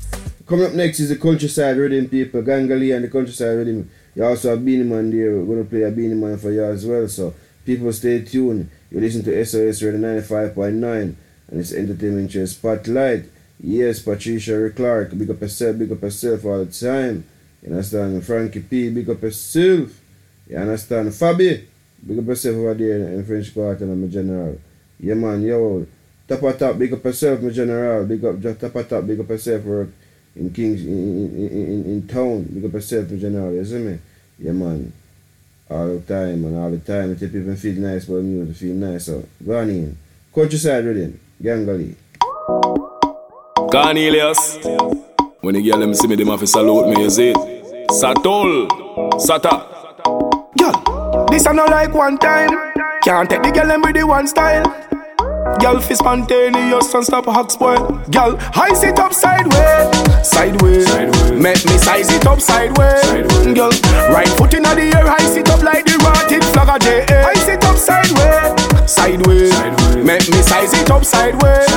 Coming 0.49 0.67
up 0.67 0.73
next 0.73 0.99
is 0.99 1.11
the 1.11 1.17
countryside 1.17 1.77
rhythm, 1.77 2.09
people. 2.09 2.43
Gangali 2.43 2.93
and 2.93 3.05
the 3.05 3.09
countryside 3.09 3.57
rhythm. 3.57 3.89
You 4.17 4.25
also 4.25 4.51
have 4.51 4.65
Beenie 4.65 4.83
Man 4.83 5.13
there. 5.13 5.37
We're 5.37 5.55
gonna 5.55 5.69
play 5.69 5.83
a 5.83 5.93
Beenie 5.93 6.17
Man 6.17 6.39
for 6.39 6.51
you 6.51 6.65
as 6.65 6.85
well. 6.85 7.07
So 7.07 7.35
people, 7.65 7.93
stay 7.93 8.23
tuned. 8.23 8.69
You 8.91 8.99
listen 8.99 9.23
to 9.23 9.45
SOS 9.45 9.81
Radio 9.81 10.01
95.9 10.01 10.83
and 10.83 11.17
it's 11.53 11.73
Entertainment 11.73 12.33
Trail 12.33 12.49
Spotlight. 12.49 13.27
Yes, 13.61 14.01
Patricia 14.01 14.71
Clark, 14.75 15.17
big 15.17 15.31
up 15.31 15.41
yourself, 15.41 15.79
big 15.79 15.93
up 15.93 16.03
yourself 16.03 16.45
all 16.47 16.65
the 16.65 16.73
time. 16.73 17.25
You 17.63 17.71
understand? 17.71 18.25
Frankie 18.27 18.59
P, 18.59 18.91
big 18.91 19.09
up 19.09 19.23
yourself. 19.23 20.00
You 20.51 20.57
understand? 20.57 21.09
Fabi, 21.11 21.65
big 22.05 22.19
up 22.19 22.27
yourself 22.27 22.57
over 22.57 22.75
there 22.75 23.15
in, 23.15 23.25
French 23.25 23.55
Quarter, 23.55 23.87
my 23.87 24.09
general. 24.09 24.59
Yeah, 24.99 25.15
man, 25.15 25.43
yo. 25.43 25.87
Top 26.27 26.43
of 26.43 26.59
top, 26.59 26.77
big 26.77 26.93
up 26.93 27.05
yourself, 27.05 27.41
my 27.41 27.51
general. 27.51 28.05
Big 28.05 28.25
up, 28.25 28.41
just 28.41 28.61
top 28.61 28.75
of 28.75 28.89
top, 28.89 29.07
big 29.07 29.21
up 29.21 29.29
yourself 29.29 29.63
work 29.63 29.89
in 30.35 30.53
Kings, 30.53 30.85
in, 30.85 31.37
in, 31.37 31.49
in, 31.49 31.85
in, 31.85 32.09
town. 32.09 32.43
Big 32.53 32.65
up 32.65 32.73
yourself, 32.73 33.09
my 33.11 33.17
general. 33.17 33.55
You 33.55 33.65
see 33.65 33.79
me? 33.79 33.99
Yeah, 34.41 34.51
man. 34.51 34.93
All 35.71 35.87
the 35.87 36.01
time, 36.01 36.45
and 36.45 36.59
all 36.59 36.71
the 36.71 36.79
time. 36.79 37.13
If 37.13 37.21
people 37.21 37.55
feel 37.55 37.81
nice 37.81 38.09
about 38.09 38.25
music, 38.25 38.57
feel 38.57 38.75
nice. 38.75 39.07
So, 39.07 39.25
go 39.47 39.57
on 39.57 39.71
in. 39.71 39.97
Countryside 40.35 40.85
rhythm, 40.85 41.21
Gangali. 41.41 41.95
Cornelius. 43.71 44.59
When 45.43 45.55
the 45.55 45.63
girl 45.63 45.79
them 45.79 45.95
see 45.95 46.09
me, 46.09 46.17
them 46.17 46.27
have 46.27 46.41
to 46.41 46.47
salute 46.49 46.89
me, 46.89 47.05
you 47.05 47.11
see 47.11 47.29
it? 47.31 47.37
Satol, 47.91 48.67
Sata. 49.21 49.70
This 51.31 51.47
I 51.47 51.53
not 51.53 51.71
like 51.71 51.95
one 51.95 52.19
time. 52.19 52.51
Can't 53.03 53.31
take 53.31 53.43
the 53.43 53.51
girl 53.53 53.71
and 53.71 53.83
with 53.83 53.95
the 53.95 54.05
one 54.05 54.27
style. 54.27 54.65
Girl 55.61 55.81
fi 55.81 55.95
spontaneous 55.95 56.93
and 56.93 57.05
stop 57.05 57.27
hog 57.27 57.51
spoil. 57.51 57.87
Girl, 58.11 58.37
I 58.55 58.75
sit 58.75 58.99
up 58.99 59.13
sideways, 59.13 60.27
sideways. 60.27 60.87
sideways. 60.89 61.41
Make 61.41 61.65
me 61.67 61.79
size 61.79 62.11
it 62.11 62.27
up 62.27 62.41
sideways. 62.41 63.03
Girl, 63.55 63.71
right 64.11 64.29
foot 64.37 64.55
in 64.55 64.65
the 64.65 64.93
air, 64.95 65.07
I 65.07 65.19
sit 65.31 65.49
up 65.51 65.63
like 65.63 65.85
the 65.87 65.97
rotted 66.03 66.45
flag 66.51 66.69
of 66.69 66.81
JA. 66.83 67.23
I 67.23 67.35
sit 67.35 67.65
up 67.65 67.77
sideways, 67.77 68.91
sideways. 68.91 69.53
sideways. 69.55 70.05
Make 70.05 70.29
me 70.31 70.43
size 70.43 70.75
it 70.75 70.91
up 70.91 71.05
sideways. 71.05 71.69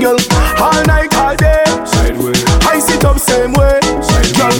Girl, 0.00 0.18
all 0.58 0.82
night, 0.84 1.14
all 1.16 1.36
day. 1.36 1.64
Sideways. 1.84 2.42
I 2.64 2.78
sit 2.78 3.04
up 3.04 3.18
same 3.18 3.52
way. 3.52 3.80
Girl, 4.38 4.56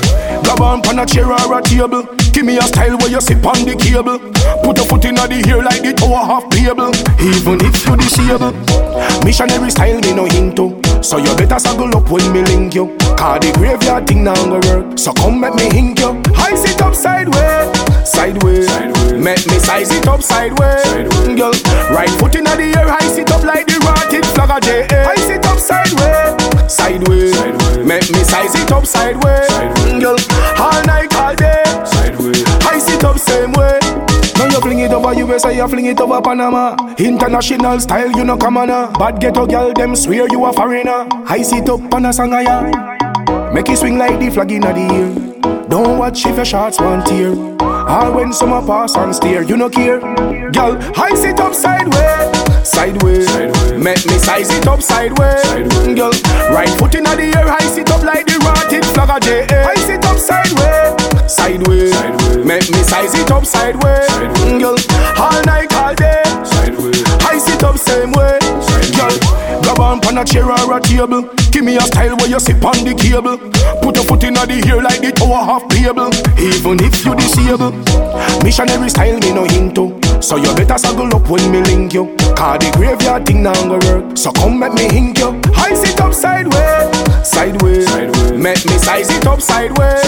grab 0.57 0.61
on 0.61 0.82
pan 0.82 0.98
a 0.98 1.07
chair 1.07 1.30
or 1.30 1.59
a 1.59 1.62
table. 1.62 2.03
Give 2.32 2.44
me 2.44 2.59
a 2.59 2.62
style 2.62 2.96
where 2.98 3.11
you 3.11 3.20
sit 3.20 3.44
on 3.44 3.64
the 3.64 3.76
cable. 3.76 4.18
Put 4.64 4.76
your 4.78 4.86
foot 4.86 5.05
in 5.05 5.14
the 5.14 5.44
air 5.48 5.62
like 5.62 5.82
the 5.82 5.92
tower 5.92 6.24
half 6.24 6.48
table. 6.50 6.92
Even 7.20 7.61
if 7.64 7.86
you 7.86 7.96
disable. 7.96 8.53
Missionary 9.24 9.70
style 9.70 10.00
me 10.00 10.12
no 10.14 10.26
into. 10.26 10.80
So 11.03 11.18
you 11.18 11.34
better 11.36 11.59
saggle 11.59 11.94
up 11.94 12.11
when 12.11 12.32
me 12.32 12.42
link 12.42 12.74
you. 12.74 12.96
Cause 13.16 13.40
the 13.40 13.53
graveyard 13.55 14.07
thing 14.07 14.24
now 14.24 14.34
go 14.34 14.61
work. 14.61 14.98
So 14.98 15.12
come 15.12 15.40
make 15.40 15.55
me 15.55 15.70
hink 15.70 16.00
you. 16.00 16.22
I 16.36 16.55
sit 16.55 16.80
up 16.82 16.94
sideways, 16.94 17.70
sideways. 18.09 18.68
sideways. 18.68 19.12
Make 19.12 19.46
me 19.46 19.59
size 19.59 19.90
it 19.90 20.07
up 20.09 20.22
sideways. 20.22 20.82
Girl, 21.38 21.55
right 21.92 22.11
foot 22.18 22.34
in 22.34 22.44
the 22.44 22.57
air, 22.76 22.88
I 22.88 23.00
sit 23.09 23.30
up 23.30 23.42
like 23.44 23.66
the 23.66 23.78
rotted 23.84 24.24
flag 24.34 24.50
of 24.50 24.61
JA. 24.62 25.07
I 25.07 25.16
sit 25.16 25.44
up 25.46 25.59
sideways, 25.59 26.34
sideways. 26.73 27.35
Make 27.87 28.11
me 28.11 28.23
size 28.25 28.55
it 28.55 28.73
up 28.73 28.87
sideways. 28.87 29.49
Girl, 30.01 30.16
all 30.59 30.83
night, 30.85 31.14
all 31.16 31.35
day. 31.35 31.62
I 32.64 32.79
sit 32.79 33.05
up 33.05 33.18
same 33.18 33.53
way. 33.53 33.79
Now 34.39 34.47
you 34.47 34.61
fling 34.61 34.81
it 34.81 34.93
over 34.93 35.12
USA, 35.14 35.55
you 35.55 35.68
fling 35.68 35.87
it 35.87 36.01
over 36.01 36.20
Panama. 36.20 36.75
International 36.99 37.79
style, 37.79 38.11
you 38.12 38.25
know 38.25 38.37
come 38.37 38.57
on. 38.57 38.70
uh. 38.70 38.91
Bad 38.93 39.20
ghetto 39.20 39.47
girl, 39.47 39.73
them 39.73 39.95
swear 39.95 40.27
you 40.31 40.45
a 40.47 40.53
foreigner. 40.53 41.07
I 41.27 41.43
sit 41.43 41.68
up 41.68 41.93
on 41.95 42.07
a 42.07 42.09
sangaya. 42.09 43.53
Make 43.53 43.68
it 43.68 43.79
swing 43.79 43.99
like 43.99 44.18
the 44.18 44.31
flag 44.31 44.51
in 44.53 44.62
the 44.62 44.68
air. 44.68 45.68
Don't 45.68 45.99
watch 45.99 46.25
if 46.27 46.37
your 46.37 46.45
shots 46.45 46.81
want 46.81 47.07
tear. 47.07 47.31
Or 47.33 48.12
when 48.12 48.33
summer 48.33 48.66
pass 48.66 48.97
and 48.97 49.14
stare, 49.14 49.43
you 49.43 49.57
no 49.57 49.68
care. 49.68 50.01
Girl, 50.01 50.77
I 50.97 51.14
sit 51.14 51.39
up 51.41 51.55
sideways, 51.55 52.41
sideways. 52.73 53.29
Make 53.77 54.05
me 54.07 54.16
size 54.18 54.49
it 54.51 54.66
up 54.66 54.81
sideways. 54.81 55.45
Girl, 55.95 56.12
right 56.51 56.73
foot 56.81 56.95
in 56.95 57.05
the 57.05 57.33
air, 57.37 57.47
I 57.47 57.61
sit 57.68 57.91
up 57.91 58.03
like 58.03 58.27
the 58.27 58.41
rotted 58.41 58.85
flag 58.97 59.11
of 59.12 59.20
JA. 59.20 59.68
I 59.68 59.77
sit 59.77 60.05
up 60.09 60.16
sideways, 60.16 61.33
sideways. 61.33 61.93
Make 62.45 62.68
me 62.73 62.83
size 62.83 63.14
it 63.14 63.31
up 63.31 63.45
sideways. 63.45 64.09
Girl, 64.57 64.77
all 65.20 65.43
night, 65.45 65.73
all 65.75 65.95
day. 65.95 66.23
I 67.29 67.37
sit 67.39 67.62
up 67.62 67.77
same 67.77 68.12
way. 68.12 68.39
Girl, 68.97 69.14
grab 69.62 69.81
on 69.81 70.01
pan 70.01 70.18
a 70.18 70.25
chair 70.25 70.49
or 70.49 70.77
a 70.77 70.81
table. 70.81 71.29
Give 71.53 71.64
me 71.64 71.77
a 71.77 71.83
style 71.83 72.16
where 72.16 72.29
you 72.29 72.41
sit 72.41 72.64
on 72.64 72.85
the 72.85 72.95
cable. 72.97 73.37
Put 73.83 73.97
your 73.97 74.05
foot 74.05 74.25
in 74.25 74.35
the 74.35 74.64
air 74.66 74.81
like 74.81 75.01
the 75.01 75.12
tower 75.12 75.45
half 75.45 75.68
table. 75.68 76.09
Even 76.41 76.81
if 76.81 77.05
you 77.05 77.14
disable. 77.14 77.73
Missionary 78.43 78.89
style 78.89 79.18
me 79.20 79.33
no 79.33 79.45
into. 79.45 80.01
So 80.23 80.37
you 80.37 80.55
better 80.55 80.79
saggle 80.79 81.12
up 81.12 81.29
when 81.29 81.51
me 81.51 81.61
link 81.62 81.93
you. 81.93 82.14
Cause 82.37 82.59
the 82.61 82.70
graveyard 82.77 83.27
thing 83.27 83.43
now 83.43 83.53
go 83.66 83.79
work. 83.91 84.16
So 84.16 84.31
come 84.31 84.59
make 84.61 84.73
me 84.73 84.89
hink 84.89 85.18
you. 85.18 85.41
I 85.55 85.75
sit 85.75 86.01
up 86.01 86.14
sideways, 86.14 86.95
sideways. 87.27 87.89
sideways. 87.89 88.33
Make 88.33 88.64
me 88.64 88.79
size 88.79 89.11
it 89.11 89.27
up 89.27 89.41
sideways. 89.43 90.01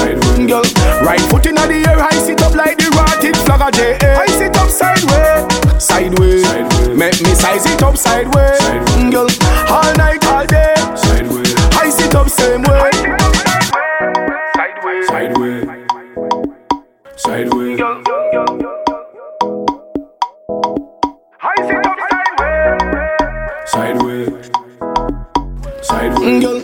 Girl, 0.47 0.63
right 1.03 1.21
foot 1.29 1.47
in 1.47 1.57
the 1.57 1.67
air, 1.67 1.99
I 1.99 2.15
sit 2.23 2.41
up 2.43 2.55
like 2.55 2.79
the 2.79 2.91
rotted 2.95 3.37
flag 3.39 3.61
of 3.67 3.73
JA. 3.75 4.15
I 4.15 4.27
sit 4.27 4.57
up 4.57 4.71
sideways, 4.71 5.83
sideways. 5.83 6.47
Make 6.97 7.21
me 7.21 7.35
size 7.35 7.67
it 7.67 7.83
up 7.83 7.97
sideways. 7.97 8.61
Girl, 9.11 9.29
all 9.69 9.93
night, 9.99 10.25
all 10.27 10.47
day. 10.47 10.75
I 11.75 11.91
sit 11.91 12.15
up 12.15 12.29
same 12.29 12.63
way. 12.63 12.91
Sideways. 14.55 15.07
Sideways. 15.09 15.65
Sideways. 17.17 18.14
Sideways. 25.95 26.43
Girl, 26.43 26.63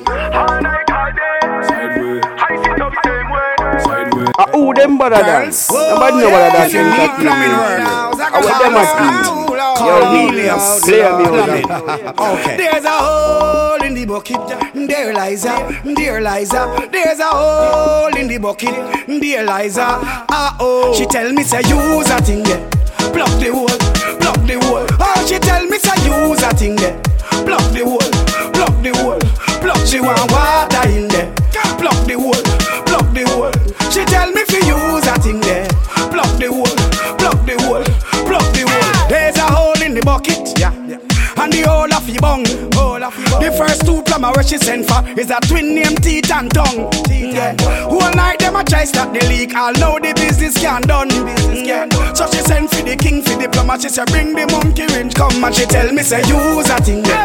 Ah, 4.39 4.47
who 4.53 4.73
them 4.75 4.97
better 4.99 5.23
than? 5.23 5.51
Nobody 5.71 6.17
know 6.19 6.31
better 6.31 6.69
than 6.69 6.87
entertainment. 6.91 7.53
I 8.21 8.41
want 8.43 8.59
them 8.63 8.75
a 8.75 8.85
team. 8.99 9.17
Yo, 9.87 9.95
Williams, 10.13 10.81
play 10.83 11.01
a 11.01 11.11
music. 11.19 11.65
Okay. 12.19 12.57
There's 12.57 12.85
a 12.85 12.91
hole 12.91 13.83
in 13.83 13.95
the 13.95 14.05
bucket, 14.07 14.41
there 14.89 15.13
Liza, 15.15 15.55
dear 15.95 16.21
Liza. 16.21 16.89
There's 16.91 17.19
a 17.21 17.29
hole 17.31 18.17
in 18.17 18.27
the 18.29 18.39
bucket, 18.39 18.75
dear 19.07 19.45
Liza. 19.45 19.87
Ah 20.29 20.57
oh, 20.61 20.93
she 20.97 21.07
tell 21.07 21.33
me 21.33 21.43
say 21.43 21.61
use 21.69 22.11
a 22.11 22.19
thing 22.23 22.43
there, 22.43 22.69
plug 23.13 23.31
the 23.41 23.51
hole, 23.53 23.69
plug 24.21 24.47
the 24.47 24.59
hole. 24.67 24.87
Oh, 25.01 25.27
she 25.27 25.39
tell 25.39 25.65
me 25.67 25.79
say 25.79 25.97
use 26.07 26.43
a 26.43 26.51
thing 26.55 26.77
there, 26.77 27.01
plug 27.45 27.67
the 27.73 27.85
hole, 27.85 28.11
block 28.53 28.75
the 28.83 28.93
hole, 28.99 29.21
Block 29.61 29.87
She 29.87 30.01
want 30.01 30.31
water 30.33 30.89
in 30.89 31.09
there, 31.09 31.33
Block 31.79 31.99
the 32.07 32.17
hole, 32.17 32.43
block 32.89 33.07
the 33.13 33.25
hole. 33.29 33.53
She 33.91 34.05
tell 34.05 34.31
me 34.33 34.45
fi 34.45 34.59
use 34.65 35.07
a 35.07 35.15
thing 35.21 35.41
there, 35.41 35.69
Block 36.11 36.31
the 36.41 36.49
hole, 36.49 36.77
block 37.19 37.45
the 37.45 37.57
hole, 37.65 37.85
block 38.25 38.47
the 38.55 38.65
hole. 38.65 39.09
There's 39.09 39.37
a 39.37 39.47
hole 39.47 39.81
in 39.83 39.95
the 39.95 40.03
bucket, 40.03 40.59
yeah, 40.59 40.73
and 40.73 41.53
the 41.53 41.63
hole 41.69 41.93
of 41.93 42.07
the 42.07 42.19
bung. 42.21 42.45
The 43.41 43.51
first 43.57 43.87
two 43.87 44.03
plumber 44.03 44.31
where 44.33 44.45
she 44.45 44.59
send 44.59 44.87
for 44.87 45.03
is 45.19 45.31
a 45.31 45.41
twin 45.41 45.75
name 45.75 45.97
teeth 45.97 46.31
and 46.31 46.53
tongue. 46.53 46.93
Yeah. 47.09 47.57
Whole 47.89 48.13
night 48.13 48.39
them 48.39 48.57
a 48.57 48.63
try 48.63 48.85
stop 48.85 49.13
the 49.13 49.25
leak. 49.27 49.55
I 49.55 49.73
know 49.73 49.99
the 49.99 50.13
business 50.15 50.57
can 50.61 50.83
done. 50.83 51.11
Yeah. 51.55 51.89
So 52.13 52.27
she 52.31 52.39
send 52.45 52.71
for 52.71 52.83
the 52.83 52.97
king 52.97 53.23
for 53.23 53.35
the 53.37 53.49
plumber. 53.49 53.81
She 53.81 53.89
say 53.89 54.05
bring 54.07 54.35
the 54.35 54.47
monkey 54.53 54.87
wrench 54.93 55.15
come 55.15 55.43
and 55.43 55.55
she 55.55 55.65
tell 55.67 55.91
me 55.93 56.03
say 56.03 56.21
use 56.29 56.69
a 56.69 56.77
thing 56.83 57.03
there. 57.03 57.20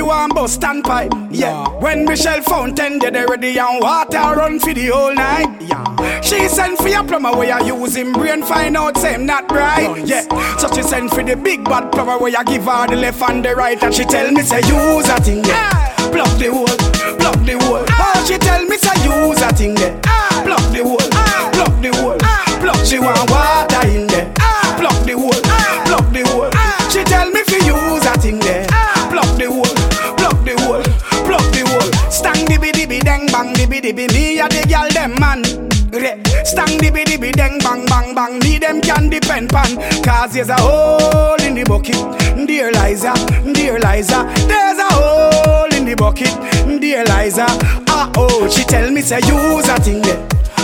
The 0.00 0.06
hell 0.06 0.06
you 0.06 0.06
fi 0.06 0.26
want 0.26 0.34
bust 0.34 0.64
and 0.64 0.84
pipe? 0.84 1.12
Yeah. 1.30 1.68
When 1.80 2.04
Michelle 2.04 2.42
Fountain 2.42 2.98
dead 2.98 3.16
ready 3.28 3.58
and 3.58 3.80
water 3.80 4.18
run 4.18 4.58
for 4.58 4.74
the 4.74 4.86
whole 4.86 5.14
night. 5.14 5.60
Yeah. 5.60 6.20
She 6.20 6.48
send 6.48 6.78
for 6.78 6.88
your 6.88 7.04
plumber 7.04 7.32
where 7.32 7.60
you 7.62 7.76
use 7.76 7.96
him 7.96 8.12
brain 8.12 8.42
find 8.42 8.76
out 8.76 8.96
same 8.98 9.26
not 9.26 9.50
right. 9.50 10.06
Yeah. 10.06 10.22
So 10.56 10.68
she 10.74 10.82
send 10.82 11.10
for 11.10 11.22
the 11.22 11.36
big 11.36 11.64
bad 11.64 11.92
plumber 11.92 12.18
where 12.18 12.30
you 12.30 12.44
give 12.44 12.64
her 12.64 12.86
the 12.86 12.96
left 12.96 13.22
and 13.22 13.44
the 13.44 13.54
right 13.54 13.82
and 13.82 13.94
she 13.94 14.04
tell 14.04 14.30
me 14.30 14.42
say 14.42 14.60
use 14.60 15.08
a 15.08 15.20
thing 15.20 15.42
there. 15.42 15.70
Block 16.12 16.32
the 16.38 16.50
hole, 16.50 17.16
block 17.18 17.38
the 17.46 17.56
hole. 17.64 17.84
Oh, 17.86 17.86
ah. 17.88 18.24
she 18.26 18.36
tell 18.38 18.64
me 18.64 18.76
say 18.76 18.96
use 19.04 19.42
a 19.42 19.52
thing 19.52 19.74
there. 19.74 20.00
Ah. 20.06 20.42
Block 20.44 20.72
the 20.72 20.82
hole, 20.82 20.98
ah. 21.12 21.50
block 21.52 21.82
the 21.82 21.90
hole. 21.98 22.18
Block 22.60 22.84
she 22.84 22.98
want 22.98 23.30
water 23.30 23.69
dibby 33.70 33.80
dibby 33.80 34.12
me 34.12 34.40
a 34.40 34.48
the 34.48 34.62
gyal 34.66 34.88
dem 34.90 35.14
man. 35.20 35.44
Stang 36.44 36.78
dibby 36.78 37.04
dibby 37.04 37.32
dang 37.32 37.58
bang 37.58 37.86
bang 37.86 38.14
bang 38.14 38.38
me 38.40 38.58
them 38.58 38.80
can 38.80 39.08
depend 39.08 39.48
pan. 39.48 39.76
Cause 40.02 40.32
there's 40.32 40.48
a 40.48 40.56
hole 40.56 41.40
in 41.40 41.54
the 41.54 41.64
bucket. 41.64 41.96
Dear 42.46 42.72
Liza, 42.72 43.14
dear 43.52 43.78
Liza, 43.78 44.26
there's 44.48 44.78
a 44.78 44.88
hole 44.94 45.72
in 45.72 45.84
the 45.84 45.94
bucket. 45.94 46.34
Dear 46.80 47.04
Liza, 47.04 47.46
ah 47.88 48.10
oh, 48.16 48.48
she 48.48 48.64
tell 48.64 48.90
me 48.90 49.02
say 49.02 49.20
use 49.26 49.68
a 49.68 49.78
thing 49.78 50.02
there. 50.02 50.18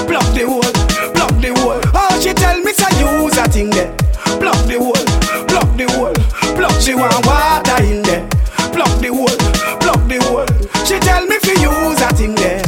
Block 0.06 0.26
the 0.34 0.42
hole, 0.46 0.72
block 1.14 1.34
the 1.40 1.54
hole. 1.60 1.80
Oh, 1.94 2.20
she 2.20 2.32
tell 2.34 2.58
me 2.60 2.72
say 2.72 2.90
use 2.98 3.38
a 3.38 3.46
thing 3.48 3.70
there. 3.70 3.94
Block 4.40 4.58
the 4.66 4.78
hole, 4.78 5.46
block 5.46 5.70
the 5.78 5.86
hole. 5.94 6.14
Block 6.56 6.74
she 6.80 6.94
want 6.94 7.14
water 7.24 7.82
in 7.84 8.02
there. 8.02 8.26
Block 8.74 8.98
the 8.98 9.14
hole, 9.14 9.38
block 9.78 10.02
the 10.08 10.18
hole. 10.26 10.46
She 10.84 10.98
tell 10.98 11.24
me 11.26 11.38
fi 11.38 11.52
use 11.62 12.00
a 12.00 12.08
thing 12.14 12.34
there. 12.34 12.65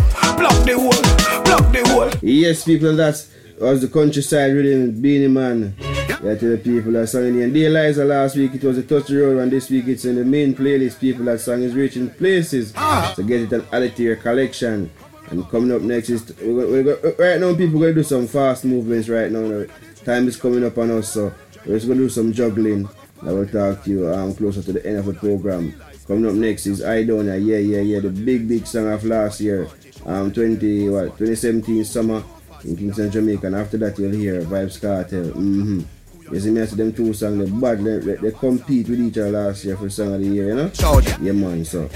Yes, 2.28 2.64
people, 2.64 2.94
that 2.96 3.26
was 3.58 3.80
the 3.80 3.88
countryside 3.88 4.52
rhythm, 4.52 5.00
Beenie 5.00 5.28
Man. 5.28 5.74
Yeah, 6.22 6.34
to 6.34 6.56
the 6.56 6.58
people 6.58 6.92
that 6.92 7.06
sang 7.06 7.40
in 7.40 7.54
the 7.54 7.64
Eliza 7.64 8.04
last 8.04 8.36
week 8.36 8.54
it 8.54 8.62
was 8.62 8.76
a 8.76 8.82
touch 8.82 9.08
road 9.08 9.38
and 9.38 9.50
this 9.50 9.70
week 9.70 9.86
it's 9.86 10.04
in 10.04 10.16
the 10.16 10.24
main 10.26 10.54
playlist. 10.54 11.00
People 11.00 11.24
that 11.24 11.40
song 11.40 11.62
is 11.62 11.74
reaching 11.74 12.10
places. 12.10 12.74
So 13.14 13.22
get 13.22 13.50
it 13.50 13.96
to 13.96 14.02
your 14.02 14.16
collection. 14.16 14.90
And 15.30 15.48
coming 15.48 15.72
up 15.72 15.80
next 15.80 16.10
is 16.10 16.36
we're 16.42 16.84
we're 16.84 17.14
right 17.18 17.40
now 17.40 17.54
people 17.54 17.80
gonna 17.80 17.94
do 17.94 18.02
some 18.02 18.26
fast 18.26 18.66
movements 18.66 19.08
right 19.08 19.32
now. 19.32 19.64
Time 20.04 20.28
is 20.28 20.36
coming 20.36 20.64
up 20.66 20.76
on 20.76 20.90
us, 20.90 21.10
so 21.12 21.32
we're 21.64 21.76
just 21.76 21.88
gonna 21.88 22.00
do 22.00 22.10
some 22.10 22.32
juggling. 22.32 22.88
I 23.22 23.32
will 23.32 23.46
talk 23.48 23.84
to 23.84 23.90
you 23.90 24.12
um, 24.12 24.34
closer 24.34 24.62
to 24.62 24.72
the 24.72 24.84
end 24.84 24.98
of 24.98 25.06
the 25.06 25.14
program. 25.14 25.72
Coming 26.08 26.26
up 26.26 26.34
next 26.34 26.66
is 26.66 26.82
I 26.82 27.04
Don't 27.04 27.26
yeah, 27.26 27.58
yeah, 27.58 27.80
yeah, 27.80 28.00
the 28.00 28.08
big, 28.08 28.48
big 28.48 28.66
song 28.66 28.90
of 28.90 29.04
last 29.04 29.40
year, 29.42 29.68
um, 30.08 30.32
20, 30.32 30.88
what, 30.88 31.18
2017 31.18 31.84
summer 31.84 32.22
in 32.64 32.76
Kingston, 32.76 33.10
Jamaica. 33.10 33.46
And 33.46 33.56
after 33.56 33.76
that, 33.78 33.98
you'll 33.98 34.12
hear 34.12 34.40
Vybz 34.42 34.80
Kartel. 34.80 35.32
Mm-hmm. 35.32 35.80
You 36.32 36.40
see 36.40 36.50
me, 36.50 36.60
I 36.60 36.66
see 36.66 36.76
them 36.76 36.92
two 36.92 37.14
songs, 37.14 37.38
they 37.38 37.58
bad, 37.58 37.82
they, 37.82 37.98
they, 37.98 38.16
they 38.16 38.30
compete 38.32 38.88
with 38.88 39.00
each 39.00 39.16
other 39.16 39.30
last 39.30 39.64
year 39.64 39.76
for 39.78 39.88
song 39.88 40.12
of 40.14 40.20
the 40.20 40.26
year, 40.26 40.48
you 40.48 40.54
know? 40.56 40.70
Yeah, 41.22 41.32
man, 41.32 41.64
so. 41.64 41.88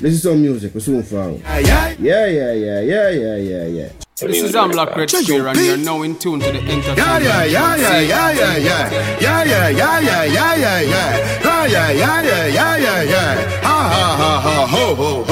This 0.00 0.14
is 0.14 0.22
some 0.22 0.42
music, 0.42 0.74
we're 0.74 0.80
soon 0.80 1.02
forward. 1.02 1.40
Yeah, 1.40 1.96
yeah, 1.98 2.26
yeah, 2.26 2.80
yeah, 2.80 3.10
yeah, 3.10 3.36
yeah, 3.36 3.66
yeah. 3.66 3.88
This 4.20 4.42
is 4.42 4.52
Amlock 4.54 4.94
Red 4.96 5.08
Square 5.10 5.48
and 5.48 5.58
you're 5.58 5.76
now 5.78 6.02
in 6.02 6.18
tune 6.18 6.40
to 6.40 6.52
the 6.52 6.58
entertainment. 6.58 6.98
Yeah, 6.98 7.44
yeah, 7.44 7.44
yeah, 7.44 7.76
yeah, 7.76 8.00
yeah, 8.00 8.32
yeah, 8.32 8.56
yeah. 8.58 9.18
Yeah, 9.18 9.44
yeah, 9.44 9.68
yeah, 9.70 10.00
yeah, 10.00 10.24
yeah, 10.24 10.54
yeah, 10.56 10.80
yeah. 10.80 11.40
Yeah, 11.42 11.66
yeah, 11.66 11.90
yeah, 11.90 12.22
yeah, 12.22 12.46
yeah, 12.46 12.76
yeah, 12.76 13.02
yeah. 13.02 13.60
Ha, 13.62 13.88
ha, 13.88 14.16
ha, 14.16 14.40
ha, 14.40 14.66
ho, 14.66 14.94
ho, 14.94 15.29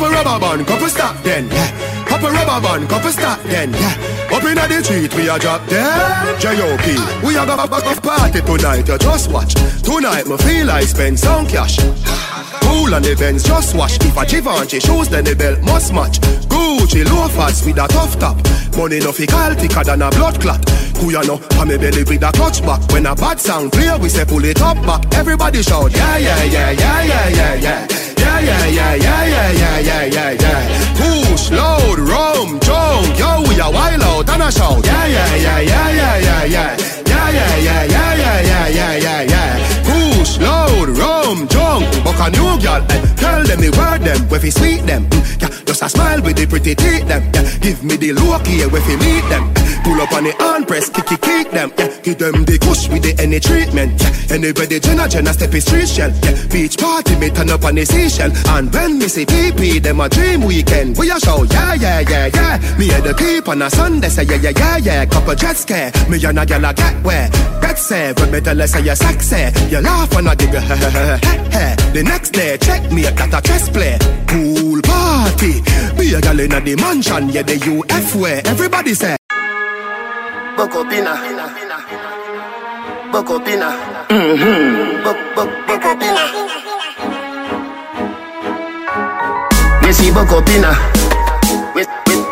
ho. 0.00 0.08
Couple 0.08 0.10
rubber 0.10 0.40
band, 0.40 0.66
couple 0.66 0.88
stop 0.88 1.22
then, 1.22 1.48
yeah. 1.48 2.04
Couple 2.06 2.30
rubber 2.30 2.60
band, 2.66 2.88
couple 2.88 3.10
stop 3.10 3.40
then, 3.44 3.72
yeah. 3.72 4.30
Up 4.32 4.44
in 4.44 4.54
the 4.54 4.82
street, 4.82 5.14
we 5.14 5.28
a 5.28 5.38
drop 5.38 5.66
dead. 5.68 6.40
J.O.P. 6.40 7.26
We 7.26 7.36
a 7.36 7.44
go 7.46 7.56
back 7.56 7.72
off 7.84 8.02
party 8.02 8.40
tonight, 8.40 8.88
you 8.88 8.98
just 8.98 9.30
watch. 9.30 9.54
Tonight, 9.82 10.26
me 10.26 10.36
feel 10.38 10.70
I 10.70 10.82
spend 10.82 11.18
some 11.18 11.46
cash. 11.46 11.78
Cool 12.62 12.94
on 12.94 13.02
the 13.02 13.16
Benz, 13.18 13.42
just 13.44 13.74
wash. 13.74 13.96
If 14.00 14.16
a 14.16 14.24
Givenchy 14.24 14.80
shoes, 14.80 15.08
then 15.08 15.24
the 15.24 15.34
belt 15.34 15.60
must 15.62 15.92
match. 15.92 16.18
Gucci 16.60 17.04
loafers 17.08 17.64
with 17.64 17.78
a 17.78 17.88
tough 17.88 18.18
top. 18.18 18.36
Money 18.76 19.00
no 19.00 19.12
fi 19.12 19.26
call 19.26 19.54
thicker 19.54 19.82
than 19.82 20.02
a 20.02 20.10
blood 20.10 20.40
clot. 20.40 20.60
Who 20.98 21.10
ya 21.10 21.22
know? 21.22 21.38
Pa 21.56 21.64
me 21.64 21.78
belly 21.78 22.04
with 22.04 22.22
a 22.22 22.30
clutch 22.32 22.60
back. 22.62 22.80
When 22.92 23.06
a 23.06 23.14
bad 23.14 23.40
sound 23.40 23.72
clear, 23.72 23.98
we 23.98 24.08
say 24.08 24.24
pull 24.26 24.44
it 24.44 24.60
up 24.60 24.76
back. 24.84 25.00
Everybody 25.14 25.62
shout, 25.62 25.90
yeah, 25.96 26.18
yeah, 26.18 26.44
yeah, 26.44 26.70
yeah, 26.70 27.02
yeah, 27.02 27.28
yeah, 27.28 27.54
yeah. 27.54 27.86
Yeah, 28.20 28.40
yeah, 28.40 28.66
yeah, 28.66 28.94
yeah, 28.94 29.24
yeah, 29.26 29.50
yeah, 29.50 29.80
yeah, 29.80 30.04
yeah, 30.04 30.30
yeah. 30.42 30.60
Push, 31.00 31.50
load, 31.50 31.98
rum, 31.98 32.60
junk. 32.60 33.18
Yo, 33.18 33.42
we 33.48 33.58
a 33.58 33.70
wild 33.70 34.02
out 34.02 34.28
and 34.28 34.42
a 34.42 34.52
shout. 34.52 34.84
Yeah, 34.84 35.06
yeah, 35.06 35.36
yeah, 35.36 35.60
yeah, 35.60 35.90
yeah, 35.90 36.16
yeah, 36.18 36.44
yeah. 36.44 36.76
Yeah, 37.06 37.30
yeah, 37.30 37.56
yeah, 37.56 37.84
yeah, 37.84 38.14
yeah, 38.14 38.40
yeah, 38.40 38.68
yeah, 38.68 38.96
yeah, 38.96 39.22
yeah. 39.32 39.52
Push, 39.88 40.38
load, 40.38 40.88
rum, 40.90 41.19
junk. 41.48 41.84
Buck 42.04 42.18
a 42.20 42.30
new 42.30 42.58
girl, 42.60 42.82
eh. 42.90 43.14
Tell 43.16 43.42
them 43.44 43.60
the 43.60 43.70
word 43.78 44.02
them, 44.02 44.28
where 44.28 44.40
fi 44.40 44.50
sweet 44.50 44.82
them. 44.86 45.06
Mm, 45.10 45.42
yeah, 45.42 45.64
just 45.64 45.82
a 45.82 45.88
smile 45.88 46.20
with 46.22 46.36
the 46.36 46.46
pretty 46.46 46.74
teeth 46.74 47.06
them. 47.06 47.22
Yeah, 47.34 47.58
give 47.60 47.84
me 47.84 47.96
the 47.96 48.12
look 48.12 48.46
here, 48.46 48.68
where 48.68 48.82
fi 48.82 48.96
meet 48.96 49.24
them. 49.30 49.52
Eh, 49.56 49.82
Pull 49.84 50.00
up 50.00 50.12
on 50.12 50.24
the 50.24 50.32
hand 50.32 50.66
press, 50.68 50.90
kick 50.90 51.06
kick 51.06 51.50
them. 51.50 51.72
Yeah, 51.78 51.88
give 52.02 52.18
them 52.18 52.44
the 52.44 52.58
kush 52.58 52.88
with 52.88 53.02
the 53.02 53.14
any 53.22 53.40
treatment. 53.40 54.00
Yeah, 54.02 54.34
anybody 54.36 54.80
Jenna 54.80 55.08
Jenna 55.08 55.32
step 55.32 55.54
is 55.54 55.64
street 55.64 55.88
shell. 55.88 56.10
Yeah, 56.22 56.34
beach 56.50 56.76
party 56.76 57.16
me 57.16 57.30
turn 57.30 57.50
up 57.50 57.64
on 57.64 57.76
the 57.76 57.84
seashell. 57.86 58.32
And 58.50 58.72
when 58.74 58.98
me 58.98 59.08
see 59.08 59.24
PP, 59.24 59.82
them 59.82 60.00
a 60.00 60.08
dream 60.08 60.42
weekend. 60.42 60.98
We 60.98 61.10
a 61.10 61.18
show, 61.20 61.44
yeah 61.44 61.74
yeah 61.74 62.00
yeah 62.00 62.26
yeah. 62.34 62.58
Me 62.78 62.90
and 62.92 63.04
the 63.04 63.14
peep 63.14 63.48
on 63.48 63.62
a 63.62 63.70
Sunday 63.70 64.08
say 64.08 64.24
yeah 64.24 64.36
yeah 64.36 64.52
yeah 64.58 64.76
yeah. 64.78 65.06
Couple 65.06 65.34
jet 65.34 65.56
scare, 65.56 65.92
me 66.08 66.22
and 66.24 66.38
a 66.38 66.44
gyal 66.44 66.68
a 66.68 66.74
get 66.74 66.96
where. 67.04 67.30
Bet 67.60 67.78
say, 67.78 68.12
when 68.18 68.30
me 68.32 68.40
tell 68.40 68.56
her 68.58 68.66
say 68.66 68.82
you 68.82 68.94
sexy, 68.96 69.48
you 69.70 69.80
laugh 69.80 70.12
and 70.16 70.28
I 70.28 70.34
giggle. 71.20 71.76
The 71.92 72.02
next 72.02 72.30
day, 72.30 72.56
check 72.58 72.90
me 72.92 73.06
at 73.06 73.16
that 73.16 73.34
a 73.34 73.40
chess 73.46 73.68
play. 73.68 73.98
Pool 74.26 74.80
party, 74.82 75.60
be 75.96 76.14
a 76.14 76.20
gal 76.20 76.40
in 76.40 76.52
a 76.52 76.60
the 76.60 76.76
mansion, 76.76 77.28
yeah 77.28 77.42
the 77.42 77.56
UF 77.56 78.14
where 78.14 78.40
everybody 78.46 78.94
say. 78.94 79.16
Bocopina. 80.56 81.14
Bocopina. 83.12 83.70
Mm-hmm. 84.08 85.02
Bocopina. 85.66 86.24
We 89.82 89.92
see 89.92 90.10
Bocopina. 90.10 90.72
We, 90.94 91.09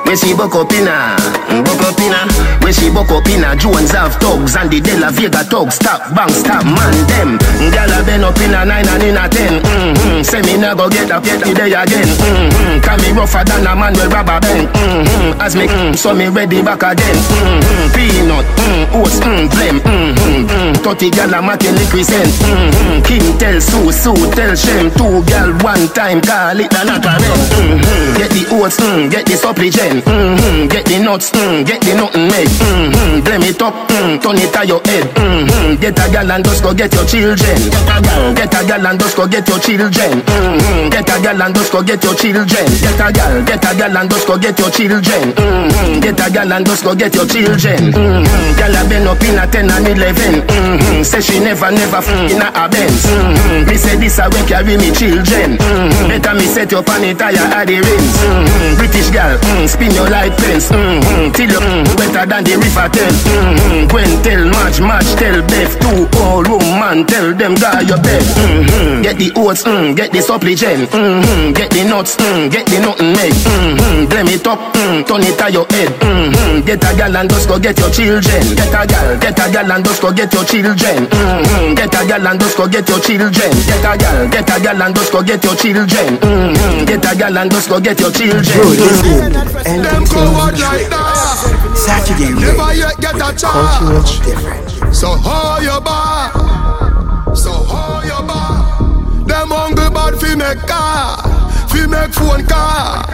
we, 0.09 0.13
we 0.13 0.17
see 0.17 0.33
Bocopina. 0.33 1.17
Bocopina. 1.65 2.25
We 2.65 2.73
see 2.73 2.89
Bocopina. 2.89 3.59
Jones 3.59 3.91
have 3.93 4.15
thugs 4.17 4.57
and 4.57 4.71
the 4.71 4.81
De 4.81 4.97
La 4.99 5.11
Vega 5.11 5.45
thugs. 5.45 5.75
Stop, 5.77 6.15
bang, 6.17 6.33
stop, 6.33 6.65
man, 6.65 6.97
them. 7.09 7.37
Gala 7.73 8.03
been 8.05 8.25
up 8.25 8.37
in 8.41 8.55
a 8.55 8.65
nine 8.65 8.89
and 8.89 9.03
in 9.03 9.17
a 9.17 9.29
ten. 9.29 9.61
Mm-hmm. 9.61 10.23
Say 10.23 10.41
me 10.43 10.57
nah 10.57 10.75
go 10.75 10.89
get 10.89 11.11
up, 11.11 11.25
get 11.25 11.41
the 11.45 11.53
day 11.53 11.73
again. 11.73 12.09
Mm-hmm. 12.09 12.81
Can 12.81 12.97
me 13.05 13.13
rougher 13.13 13.45
than 13.45 13.67
a 13.67 13.77
man 13.77 13.93
with 13.93 14.13
rubber 14.13 14.41
band. 14.41 14.69
Mm-hmm. 14.73 15.41
As 15.41 15.55
me, 15.55 15.67
mm, 15.67 15.97
so 15.97 16.15
me 16.15 16.29
ready 16.29 16.63
back 16.63 16.83
again. 16.83 17.17
Mm-hmm. 17.17 17.93
Peanut, 17.93 18.47
mm, 18.65 18.85
oats, 18.97 19.21
mm, 19.21 19.49
blem. 19.53 19.77
Mm-hmm. 19.85 20.73
Mm, 20.73 20.77
30 20.85 21.11
gal 21.11 21.35
a 21.35 21.41
making 21.43 21.77
the 21.77 21.85
crescent. 21.93 22.33
Mm-hmm. 22.49 23.03
King 23.05 23.27
tell 23.39 23.61
Sue, 23.61 23.93
Sue 23.93 24.31
tell 24.33 24.57
Shem. 24.57 24.91
Two 24.97 25.21
gal 25.29 25.53
one 25.61 25.89
time, 25.93 26.21
call 26.21 26.59
it 26.59 26.73
a 26.73 26.83
not 26.85 27.05
a. 27.05 27.13
Mm-hmm. 27.21 28.17
Get 28.17 28.31
the 28.33 28.45
oats, 28.57 28.81
mm, 28.81 29.11
get 29.11 29.27
the 29.27 29.37
supplicant. 29.37 29.98
Children. 30.03 30.39
Mm-hmm. 30.39 30.69
Get 30.69 30.85
the 30.87 30.99
nuts, 30.99 31.31
mm, 31.31 31.67
get 31.67 31.81
the 31.83 31.95
nothing 31.95 32.29
made. 32.29 32.49
Mm-hmm. 32.49 33.25
Blame 33.25 33.43
it 33.43 33.63
up, 33.63 33.75
mm, 33.89 34.21
turn 34.23 34.37
it 34.39 34.53
to 34.53 34.67
your 34.67 34.81
head. 34.85 35.05
Mm-hmm. 35.15 35.81
Get 35.81 35.99
a 35.99 36.07
gal 36.13 36.31
and 36.31 36.45
just 36.45 36.63
go 36.63 36.75
get 36.75 36.93
your 36.95 37.05
children. 37.07 37.59
Get 37.71 37.89
a 37.89 37.97
gal, 38.03 38.35
get 38.35 38.55
a 38.55 38.61
gal 38.67 38.87
and 38.87 39.01
just 39.01 39.17
go 39.17 39.27
get 39.27 39.49
your 39.49 39.59
children. 39.59 40.23
Mm-hmm. 40.23 40.89
Get 40.91 41.09
a 41.09 41.17
gal 41.23 41.43
and 41.43 41.55
just 41.55 41.73
go 41.73 41.83
get 41.83 42.03
your 42.05 42.15
children. 42.15 42.67
Get 42.81 43.01
a 43.01 43.07
gal, 43.13 43.35
get 43.45 43.65
a 43.65 43.71
gal 43.77 43.97
and 43.97 44.11
just 44.11 44.27
go 44.27 44.39
get 44.39 44.59
your 44.59 44.71
children. 44.71 45.25
Mm-hmm. 45.35 46.01
Get 46.01 46.21
a 46.21 46.27
gal 46.31 46.53
and 46.53 46.67
just 46.67 46.85
go 46.85 46.95
get 46.95 47.15
your 47.15 47.27
children. 47.27 47.81
Mm-hmm. 47.93 48.59
Gal 48.59 48.77
a 48.77 48.83
been 48.89 49.07
up 49.07 49.23
in 49.23 49.39
a 49.39 49.45
10 49.47 49.71
and 49.71 49.89
11. 49.89 50.43
Mm-hmm. 50.47 51.03
Say 51.03 51.21
she 51.21 51.39
never, 51.41 51.71
never 51.71 52.01
f- 52.03 52.31
in 52.31 52.41
a 52.43 52.69
Benz. 52.69 53.05
Mm-hmm. 53.07 53.69
Me 53.69 53.77
say 53.77 53.97
this 53.97 54.19
I 54.19 54.29
will 54.29 54.45
carry 54.47 54.77
me 54.77 54.91
children. 54.93 55.57
Mm-hmm. 55.57 56.09
Better 56.09 56.35
me 56.35 56.47
set 56.47 56.73
up 56.73 56.89
on 56.89 57.05
it 57.05 57.19
tire 57.19 57.37
at 57.39 57.65
the 57.67 57.81
rims. 57.81 58.15
Mm-hmm. 58.19 58.77
British 58.79 59.11
gal, 59.11 59.39
mm, 59.39 59.69
spin 59.69 59.88
your 59.95 60.09
light 60.09 60.35
fence. 60.41 60.69
Mm-hmm. 60.71 61.33
Till 61.33 61.51
you 61.51 61.61
mm, 61.61 61.85
wetter 61.99 62.25
than 62.27 62.43
the 62.45 62.55
river 62.57 62.89
tell. 62.91 63.13
Mm-hmm. 63.13 63.87
Gwen 63.89 64.13
tell 64.23 64.43
match, 64.49 64.79
match 64.81 65.11
tell 65.17 65.39
Beth. 65.47 65.75
Two 65.81 66.09
old 66.23 66.49
woman 66.49 67.07
tell 67.07 67.35
them 67.35 67.55
guy 67.55 67.81
your 67.87 68.01
bed. 68.03 68.23
Mm-hmm. 68.23 69.03
Get 69.03 69.17
the 69.19 69.29
oats, 69.37 69.63
mm, 69.65 69.95
get 69.97 70.13
the 70.13 70.21
supplicant. 70.21 70.91
Mm-hmm. 70.91 71.53
Get 71.53 71.71
the 71.71 71.85
nuts, 71.85 72.17
mm, 72.17 72.51
get 72.51 72.67
the 72.67 72.79
nothing 72.81 73.13
make. 73.15 73.35
Mm-hmm. 73.35 74.07
Blame 74.11 74.29
it 74.29 74.47
up, 74.47 74.59
mm, 74.75 75.07
turn 75.07 75.23
it 75.23 75.37
to 75.39 75.47
your 75.53 75.67
head. 75.71 75.91
Mm-hmm. 76.01 76.67
Get 76.67 76.85
a 76.85 76.91
gal 76.97 77.17
and 77.17 77.29
just 77.31 77.49
go 77.49 77.59
get 77.59 77.79
your 77.79 77.91
children. 77.91 78.43
Get 78.57 78.75
a 78.75 78.83
gal, 78.87 79.19
get 79.19 79.39
a 79.39 79.47
gal 79.53 79.73
and 79.73 79.85
just 79.85 80.03
go 80.03 80.13
get 80.13 80.33
your 80.33 80.45
children. 80.45 81.07
Mm-hmm. 81.07 81.75
Get 81.75 81.95
a 81.95 82.01
gal 82.07 82.27
and 82.27 82.41
just 82.41 82.57
go 82.57 82.67
get 82.69 82.89
your 82.89 83.01
children. 83.01 83.53
Get 83.67 83.85
a 83.85 83.93
gal, 83.97 84.29
get 84.29 84.51
a 84.51 84.57
gal 84.61 84.83
and 84.83 84.95
just 84.95 85.13
go 85.13 85.23
get 85.23 85.45
your 85.45 85.55
children. 85.55 86.09
Mm-hmm. 86.19 86.85
Get 86.85 87.05
a 87.05 87.13
gal 87.17 87.39
and 87.39 87.51
just 87.51 87.69
go 87.69 87.81
get 87.81 88.01
your 88.01 88.11
children. 88.11 89.78
Them 89.83 90.05
coward 90.07 90.59
like 90.59 90.89
that. 90.91 91.75
Saturday 91.77 92.33
Never 92.35 92.75
yet 92.75 92.97
get 93.01 93.17
a 93.17 93.31
chance. 93.37 94.19
So 94.97 95.17
how 95.17 95.59
you 95.61 95.81
bar? 95.81 96.33
So 97.35 97.53
how 97.53 98.03
you 98.03 98.21
bar? 98.27 99.25
Them 99.27 99.49
hungry 99.51 99.91
bad 99.91 100.19
fi 100.21 100.35
make 100.35 100.59
car, 100.67 101.23
fi 101.69 101.87
make 101.87 102.13
phone 102.13 102.45
car. 102.47 103.05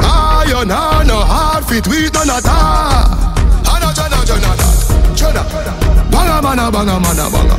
Iron 0.00 0.70
hand 0.70 1.08
no 1.08 1.18
hard 1.20 1.64
fit 1.66 1.86
with 1.86 2.14
none 2.14 2.30
at 2.30 2.46
all. 2.46 3.04
Ana 3.68 3.92
jana 3.92 4.24
jana 4.24 4.54
jana. 5.14 5.42
Banga 6.10 6.40
mana 6.42 6.70
banga 6.70 6.98
mana 7.00 7.28
banga. 7.28 7.56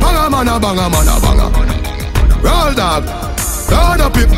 Banga 0.00 0.30
mana 0.30 0.58
banga 0.60 0.88
mana 0.88 1.14
banga. 1.20 1.46
Roll 2.40 2.72
dog. 2.74 3.04
Turn 3.68 4.00
up 4.00 4.16
it. 4.16 4.30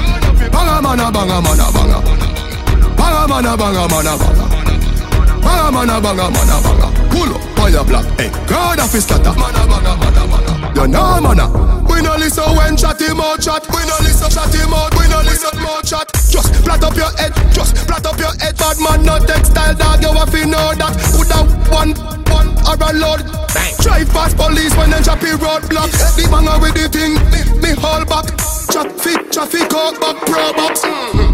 Banga 0.51 0.83
mana 0.83 1.13
banga 1.13 1.41
mana 1.41 1.71
banga. 1.73 2.14
Banga 3.25 3.41
mana 3.41 3.57
banga 3.57 3.89
mana 3.89 4.19
banga. 4.21 4.47
Banga 5.41 5.73
mana 5.73 5.97
banga 5.99 6.29
mana 6.29 6.57
banga. 6.61 6.89
Pull 7.09 7.33
up 7.33 7.59
on 7.59 7.73
your 7.73 7.85
block. 7.85 8.05
Hey, 8.21 8.29
God 8.47 8.79
of 8.79 8.93
his 8.93 9.05
scatter. 9.05 9.33
Mana 9.33 9.65
banga 9.65 9.97
mana 9.97 10.29
banga. 10.29 10.53
You 10.77 10.89
know 10.89 11.21
mana. 11.25 11.49
We 11.89 12.03
no 12.03 12.17
listen 12.17 12.45
when 12.55 12.77
chat 12.77 13.01
him 13.01 13.21
out 13.21 13.41
chat. 13.41 13.65
We 13.73 13.81
no 13.89 13.97
listen 14.05 14.29
chat 14.29 14.53
him 14.53 14.75
out. 14.77 14.93
We 15.01 15.09
no 15.09 15.25
listen 15.25 15.57
more 15.63 15.81
chat. 15.81 16.13
Just 16.29 16.53
flat 16.69 16.85
up 16.85 16.97
your 16.97 17.09
head. 17.17 17.33
Just 17.49 17.79
flat 17.89 18.05
up 18.05 18.19
your 18.21 18.35
head. 18.45 18.59
Bad 18.59 18.77
man 18.85 19.01
no 19.09 19.17
textile 19.17 19.75
dog. 19.75 20.03
You 20.03 20.13
have 20.13 20.31
to 20.31 20.45
know 20.45 20.75
that. 20.77 20.93
Put 21.17 21.29
down 21.33 21.49
one 21.73 21.97
one 22.29 22.53
or 22.69 22.77
a 22.77 22.93
load. 22.93 23.25
Drive 23.81 24.13
past 24.13 24.37
police 24.37 24.77
when 24.77 24.91
them 24.91 25.03
choppy 25.03 25.33
roadblock. 25.41 25.89
The 26.21 26.29
banger 26.29 26.61
with 26.61 26.77
the 26.77 26.93
thing. 26.93 27.17
Me, 27.33 27.41
me 27.57 27.73
hold 27.81 28.05
back. 28.05 28.29
Traffic, 28.69 29.33
traffic 29.33 29.73
out 29.73 29.97
back 29.97 30.21
pro 30.29 30.53
box. 30.53 30.85
Da, 30.85 31.34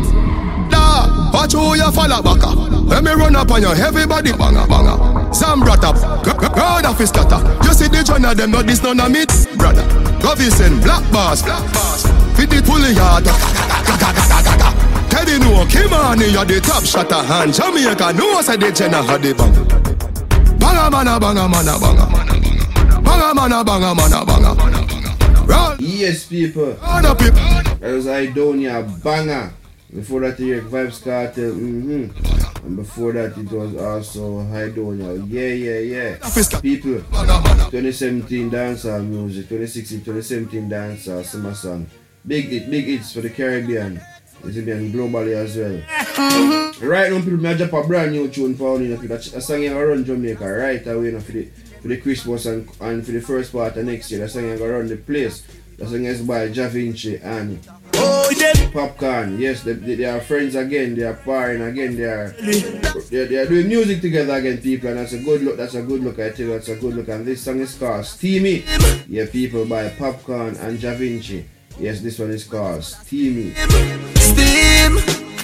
watch 1.33 1.53
who 1.53 1.74
you 1.74 1.91
follow 1.93 2.22
back 2.22 2.43
Let 2.87 3.05
me 3.05 3.12
run 3.12 3.37
up 3.37 3.51
on 3.51 3.62
you, 3.62 3.68
everybody 3.68 4.33
banga 4.33 4.66
banga 4.66 4.97
Zambrat 5.31 5.85
up, 5.85 5.97
G- 6.24 6.31
g- 6.33 6.55
God 6.55 6.85
of 6.87 6.99
his 6.99 7.09
scatter 7.11 7.41
You 7.64 7.72
see 7.74 7.89
the 7.89 8.03
joint 8.05 8.24
of 8.26 8.37
them, 8.37 8.51
not 8.51 8.66
this 8.66 8.83
none 8.83 9.01
of 9.01 9.11
me 9.11 9.24
Brother, 9.57 9.83
Govison, 10.20 10.83
Black 10.83 11.03
Bass 11.12 11.43
Fit 12.37 12.53
it 12.55 12.64
fully 12.64 12.95
hard. 12.95 13.24
Teddy 15.11 15.39
no, 15.41 15.64
Kimani, 15.66 16.33
you're 16.33 16.45
the 16.47 16.61
top 16.61 16.85
shotter. 16.85 17.16
And 17.16 17.53
Jamaica, 17.53 18.12
no, 18.16 18.41
say 18.41 18.57
the 18.57 18.72
Jenna 18.72 19.03
had 19.03 19.20
the 19.22 19.35
bang. 19.35 19.53
Banga 20.59 20.91
mana, 20.91 21.20
banga 21.20 21.47
mana, 21.49 21.78
banga 21.78 22.07
Banga 23.03 23.35
mana, 23.35 23.64
banga 23.64 23.95
mana, 23.95 24.24
banga 24.24 25.76
Yes, 25.81 26.24
people. 26.26 26.76
Up. 26.81 27.18
That 27.18 27.81
was 27.83 28.07
Idonia 28.07 28.83
Banger. 29.03 29.53
Before 29.93 30.20
that, 30.20 30.38
you 30.38 30.55
hear 30.55 30.62
Vybz 30.62 31.03
Kartel. 31.03 31.51
Mm-hmm. 31.51 32.66
And 32.66 32.76
before 32.76 33.12
that, 33.12 33.36
it 33.36 33.51
was 33.51 33.74
also 33.74 34.41
Idonia. 34.45 35.18
Yeah, 35.28 35.51
yeah, 35.51 35.78
yeah. 35.80 36.61
People, 36.61 37.01
2017 37.70 38.51
dancer 38.51 39.01
music, 39.03 39.49
2016, 39.49 39.99
2017 40.05 40.68
dancer 40.68 41.24
summer 41.24 41.55
song. 41.55 41.86
Big 42.24 42.47
hit, 42.47 42.70
big 42.70 42.84
hits 42.84 43.12
for 43.14 43.20
the 43.22 43.30
Caribbean. 43.30 44.01
It's 44.45 44.57
been 44.57 44.93
globally 44.93 45.34
as 45.34 45.57
well. 45.57 45.82
Right 46.88 47.11
now, 47.12 47.20
people, 47.20 47.47
I 47.47 47.55
drop 47.55 47.84
a 47.84 47.86
brand 47.86 48.12
new 48.12 48.28
tune 48.28 48.55
for 48.55 48.80
you. 48.80 48.88
know, 48.88 48.97
That 48.97 49.22
that 49.22 49.43
song 49.43 49.62
you 49.62 49.76
run 49.76 50.05
Jamaica 50.05 50.47
right 50.47 50.86
away 50.86 51.07
you 51.07 51.12
know, 51.12 51.20
for 51.20 51.32
the 51.32 51.49
for 51.82 51.88
the 51.88 51.97
Christmas 51.97 52.47
and, 52.47 52.68
and 52.80 53.05
for 53.05 53.12
the 53.12 53.20
first 53.20 53.53
part 53.53 53.76
of 53.76 53.84
next 53.84 54.11
year. 54.11 54.20
That 54.20 54.30
song 54.30 54.45
you 54.45 54.57
gonna 54.57 54.72
run 54.72 54.88
the 54.88 54.97
place. 54.97 55.43
That 55.81 55.89
song 55.89 56.05
is 56.05 56.20
by 56.20 56.49
Jahvinci 56.51 57.24
and 57.24 57.59
oh, 57.95 58.28
Popcaan. 58.68 59.39
Yes, 59.39 59.62
they, 59.62 59.72
they, 59.72 59.95
they 59.95 60.05
are 60.05 60.20
friends 60.20 60.55
again. 60.55 60.95
They 60.95 61.05
are 61.05 61.14
partying 61.14 61.66
again. 61.66 61.97
They 61.97 62.05
are 62.05 62.28
they, 63.09 63.24
they 63.24 63.37
are 63.39 63.47
doing 63.47 63.66
music 63.66 64.03
together 64.03 64.35
again, 64.35 64.59
people. 64.59 64.91
And 64.91 64.99
that's 64.99 65.14
a 65.14 65.22
good 65.22 65.41
look. 65.41 65.57
That's 65.57 65.74
a 65.76 65.81
good 65.81 66.05
look. 66.05 66.18
I 66.18 66.28
tell 66.37 66.47
you, 66.47 66.53
that's 66.53 66.68
a 66.68 66.76
good 66.76 66.93
look. 66.97 67.09
And 67.09 67.24
this 67.24 67.43
song 67.43 67.61
is 67.61 67.74
called 67.78 68.05
Steamy. 68.05 68.62
Yeah, 69.09 69.24
people 69.33 69.64
by 69.64 69.89
Popcaan 69.89 70.61
and 70.61 70.78
Jahvinci. 70.78 71.45
Yes, 71.78 72.03
this 72.03 72.18
one 72.18 72.31
is 72.31 72.45
called 72.45 72.85
Steamy. 72.85 73.55
Steam, 74.16 74.99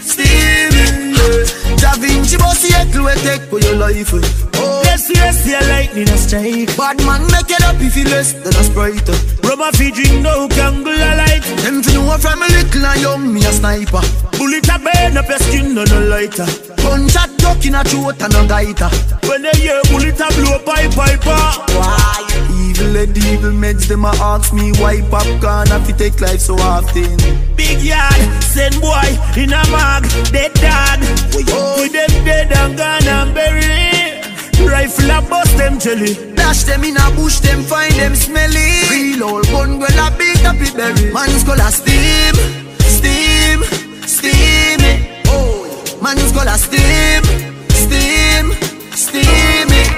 steam. 0.05 1.65
Da 1.81 1.93
Vinci 1.99 2.37
boss 2.37 2.62
yet 2.68 2.95
we 2.95 3.12
take 3.22 3.43
for 3.51 3.61
your 3.61 3.77
life. 3.77 4.12
Eh. 4.14 4.20
Oh. 4.57 4.83
Yes, 4.85 5.11
yes, 5.12 5.47
yeah, 5.47 5.61
lightning 5.68 6.09
a 6.09 6.16
strike. 6.16 6.77
Bad 6.77 6.99
man 7.05 7.22
make 7.31 7.51
it 7.51 7.62
up 7.64 7.77
if 7.81 7.97
you 7.97 8.05
less 8.05 8.33
than 8.33 8.55
a 8.55 8.64
sprite. 8.64 9.09
Eh. 9.09 9.18
Rubber 9.45 9.70
fi 9.77 9.91
drink 9.91 10.22
no 10.22 10.49
candle 10.49 10.93
a 10.95 11.12
light. 11.16 11.45
Them 11.62 11.83
fi 11.83 11.95
know 11.95 12.16
from 12.18 12.43
a 12.43 12.47
little 12.47 12.87
and 12.87 13.01
young 13.01 13.33
me 13.33 13.41
a 13.45 13.53
sniper. 13.53 14.01
Bullet 14.39 14.68
a 14.68 14.79
burn 14.79 15.16
up 15.16 15.29
your 15.29 15.39
skin 15.39 15.74
no 15.74 15.85
no 15.85 16.01
lighter. 16.09 16.47
Punch 16.83 17.16
a 17.16 17.24
duck 17.37 17.64
in 17.66 17.74
a 17.74 17.85
throat 17.85 18.20
and 18.22 18.35
a 18.35 18.43
gaiter. 18.49 18.91
When 19.29 19.43
they 19.43 19.57
hear 19.61 19.81
bullet 19.91 20.20
a 20.20 20.29
blow 20.41 20.59
pipe 20.64 20.93
piper. 20.93 21.31
Ah. 21.31 21.64
Why? 21.77 22.22
Evil 22.68 22.97
and 22.97 23.16
evil 23.16 23.53
meds 23.53 23.87
them 23.89 24.05
a 24.05 24.12
ask 24.20 24.53
me 24.53 24.72
why 24.81 25.01
Popcaan 25.12 25.68
have 25.68 25.87
to 25.87 25.93
take 25.93 26.20
life 26.20 26.41
so 26.41 26.55
often. 26.57 27.16
Big 27.57 27.80
yard, 27.80 28.20
send 28.42 28.80
boy 28.80 29.09
in 29.36 29.52
a 29.52 29.62
mag, 29.72 30.04
dead 30.30 30.52
dog. 30.54 31.00
With 31.34 31.92
them 31.92 32.24
dead 32.24 32.52
and 32.52 32.76
gone 32.76 33.07
and 33.07 33.34
buried. 33.34 34.24
Rifle 34.68 35.11
a 35.11 35.22
bust 35.22 35.57
them 35.57 35.78
jelly. 35.78 36.14
Dash 36.34 36.64
them 36.64 36.84
in 36.84 36.96
a 36.96 37.11
bush, 37.16 37.40
them 37.40 37.62
find 37.62 37.94
them 37.94 38.14
smelly. 38.14 38.82
Real 38.90 39.24
old 39.24 39.46
gun 39.46 39.78
girl 39.78 39.98
a 39.98 40.11
beat 40.18 40.44
up 40.44 40.57
it 40.61 40.74
berry. 40.76 41.12
Man's 41.12 41.44
call 41.44 41.61
a 41.61 41.70
steam, 41.70 42.34
steam, 42.80 43.62
steam 44.07 44.80
it. 44.80 45.24
Oh, 45.28 45.64
man's 46.02 46.32
call 46.32 46.48
a 46.48 46.57
steam, 46.59 47.22
steam, 47.70 48.52
steam 48.92 49.68
it. 49.72 49.88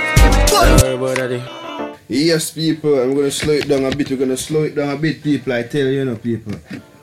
Gun. 0.51 1.43
Yes, 2.09 2.51
people, 2.51 2.99
I'm 2.99 3.15
gonna 3.15 3.31
slow 3.31 3.55
it 3.55 3.69
down 3.69 3.85
a 3.85 3.95
bit. 3.95 4.11
We're 4.11 4.17
gonna 4.17 4.37
slow 4.37 4.63
it 4.63 4.75
down 4.75 4.91
a 4.91 4.97
bit, 4.97 5.23
people. 5.23 5.53
I 5.53 5.63
tell 5.63 5.87
you, 5.87 5.99
you 5.99 6.05
know, 6.05 6.17
people. 6.17 6.55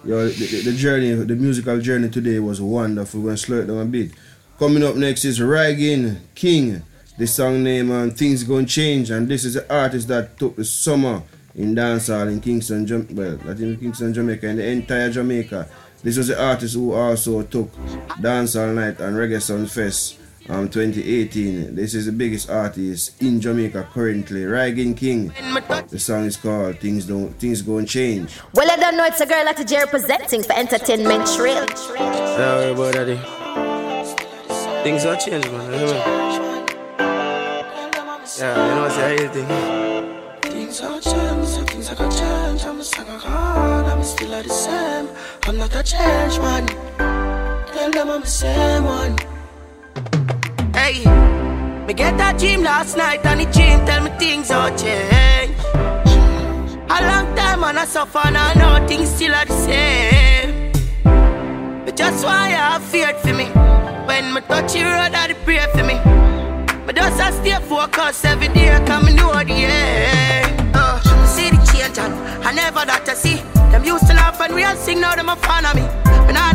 Yo, 0.05 0.27
the, 0.27 0.61
the, 0.61 0.73
journey, 0.73 1.13
the 1.13 1.35
musical 1.35 1.81
journey 1.81 2.07
today 2.09 2.37
was 2.37 2.61
wonderful. 2.61 3.21
We're 3.21 3.29
gonna 3.29 3.37
slow 3.37 3.57
it 3.61 3.65
down 3.65 3.79
a 3.79 3.85
bit. 3.85 4.11
Coming 4.59 4.83
up 4.83 4.95
next 4.95 5.25
is 5.25 5.39
Rygin 5.39 6.19
King. 6.35 6.83
The 7.17 7.25
song 7.25 7.63
name 7.63 7.89
and 7.89 8.15
Things 8.15 8.43
Gonna 8.43 8.67
Change. 8.67 9.09
And 9.09 9.27
this 9.27 9.43
is 9.45 9.55
the 9.55 9.73
artist 9.73 10.07
that 10.09 10.37
took 10.37 10.57
the 10.57 10.63
summer 10.63 11.23
in 11.55 11.73
dancehall 11.73 12.31
in 12.31 12.39
Kingston, 12.39 12.85
Jam- 12.85 13.07
well, 13.15 13.39
not 13.45 13.57
in 13.57 13.79
Kingston, 13.79 14.13
Jamaica, 14.13 14.47
in 14.47 14.57
the 14.57 14.67
entire 14.67 15.09
Jamaica. 15.09 15.67
This 16.03 16.17
was 16.17 16.27
the 16.27 16.39
artist 16.39 16.75
who 16.75 16.93
also 16.93 17.41
took 17.41 17.73
Dancehall 18.21 18.75
Night 18.75 18.99
and 18.99 19.17
Reggae 19.17 19.37
Sumfest 19.37 20.17
um, 20.49 20.69
2018. 20.69 21.75
This 21.75 21.93
is 21.93 22.05
the 22.05 22.11
biggest 22.11 22.49
artist 22.49 23.21
in 23.21 23.41
Jamaica 23.41 23.87
currently, 23.91 24.41
Rygin 24.43 24.95
King. 24.95 25.31
The 25.89 25.99
song 25.99 26.25
is 26.25 26.37
called 26.37 26.79
Things 26.79 27.05
Don't 27.05 27.33
Things 27.39 27.61
Gonna 27.61 27.85
Change. 27.85 28.39
Well, 28.53 28.69
I 28.69 28.75
don't 28.75 28.97
know, 28.97 29.05
it's 29.05 29.21
a 29.21 29.25
girl 29.25 29.43
that 29.45 29.67
Jerry 29.67 29.87
presenting 29.87 30.43
for 30.43 30.53
Entertainment 30.53 31.27
Trail. 31.35 31.65
Don't 31.65 32.77
worry 32.77 32.91
about 32.91 33.07
that. 33.07 34.83
Things 34.83 35.03
don't 35.03 35.19
change, 35.19 35.45
man. 35.45 35.73
You 35.73 35.79
know? 35.79 36.65
Yeah, 38.37 38.67
you 38.67 38.75
know 38.75 38.81
what's 38.81 38.95
the 38.97 39.05
real 39.07 39.29
thing? 39.31 40.51
Things 40.51 40.81
are 40.81 40.99
change, 40.99 41.47
so 41.47 41.63
things 41.63 41.89
are 41.89 41.95
gonna 41.95 42.11
change. 42.11 42.65
I'm 42.65 42.79
a 42.79 42.83
sucker 42.83 43.17
hard, 43.17 43.85
I'm 43.85 44.03
still 44.03 44.43
the 44.43 44.49
same. 44.49 45.09
I'm 45.43 45.57
not 45.57 45.75
a 45.75 45.83
change 45.83 46.37
man. 46.39 46.67
Tell 47.67 47.91
them 47.91 48.09
I'm 48.09 48.21
the 48.21 48.27
same 48.27 48.83
one. 48.83 50.34
Hey, 50.75 51.05
me 51.87 51.93
get 51.93 52.17
that 52.17 52.37
dream 52.37 52.61
last 52.61 52.97
night 52.97 53.25
and 53.25 53.39
the 53.39 53.45
dream 53.45 53.79
tell 53.85 54.03
me 54.03 54.09
things 54.19 54.51
all 54.51 54.69
change. 54.75 55.55
A 55.73 56.97
long 57.09 57.33
time 57.33 57.63
and 57.63 57.79
I 57.79 57.85
suffer 57.85 58.19
and 58.25 58.37
I 58.37 58.53
know 58.55 58.85
things 58.85 59.09
still 59.09 59.33
are 59.33 59.45
the 59.45 59.53
same. 59.53 60.71
But 61.85 61.95
just 61.95 62.25
why 62.25 62.57
I 62.59 62.79
feared 62.79 63.15
for 63.15 63.33
me. 63.33 63.45
When 64.05 64.33
me 64.33 64.41
touch 64.41 64.75
your 64.75 64.85
road, 64.85 65.15
I 65.15 65.33
pray 65.45 65.65
for 65.71 65.83
me. 65.83 65.97
But 66.85 66.97
just 66.97 67.21
I 67.21 67.31
stay 67.31 67.57
focused 67.69 68.25
every 68.25 68.49
day, 68.49 68.77
come 68.85 69.05
know 69.15 69.31
the 69.31 69.53
end. 69.53 70.75
Uh, 70.75 70.99
see 71.25 71.51
the 71.51 71.57
change 71.71 71.97
and 71.97 72.13
I 72.45 72.51
never 72.51 72.85
that 72.85 73.05
to 73.05 73.15
see. 73.15 73.37
Them 73.71 73.85
used 73.85 74.07
to 74.07 74.13
laugh 74.13 74.41
and 74.41 74.53
real 74.53 74.75
sing, 74.75 74.99
now 74.99 75.15
them 75.15 75.29
a 75.29 75.37
fan 75.37 75.65
of 75.65 75.75
me. 75.75 76.04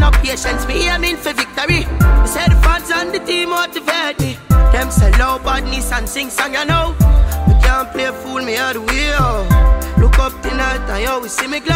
No 0.00 0.10
patience, 0.10 0.66
me 0.66 0.88
aiming 0.88 1.18
for 1.18 1.34
victory. 1.34 1.84
They 1.84 2.26
say 2.26 2.48
the 2.48 2.58
fans 2.64 2.90
and 2.90 3.12
the 3.14 3.20
team 3.20 3.50
motivate 3.50 4.18
me. 4.18 4.38
Them 4.72 4.90
say 4.90 5.10
low 5.18 5.38
badness 5.38 5.92
and 5.92 6.08
sing 6.08 6.30
song, 6.30 6.54
you 6.54 6.64
know. 6.64 6.96
We 7.46 7.54
can't 7.60 7.92
play 7.92 8.10
fool 8.22 8.42
me 8.42 8.56
out 8.56 8.72
the 8.72 8.80
way. 8.80 9.12
Look 10.00 10.18
up 10.18 10.32
tonight 10.40 10.80
and 10.88 11.02
you 11.04 11.20
will 11.20 11.28
see 11.28 11.46
me 11.46 11.60
glow. 11.60 11.74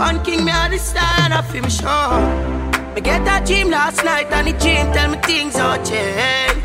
On 0.00 0.24
King 0.24 0.46
me 0.46 0.52
at 0.52 0.68
the 0.70 0.78
star 0.78 1.04
and 1.18 1.34
I 1.34 1.42
feel 1.42 1.62
me 1.62 1.68
sure. 1.68 2.94
Me 2.94 3.02
get 3.02 3.26
that 3.26 3.46
dream 3.46 3.68
last 3.68 4.02
night 4.04 4.32
and 4.32 4.48
the 4.48 4.52
dream 4.52 4.90
tell 4.94 5.10
me 5.10 5.18
things 5.18 5.56
all 5.56 5.76
change. 5.84 6.64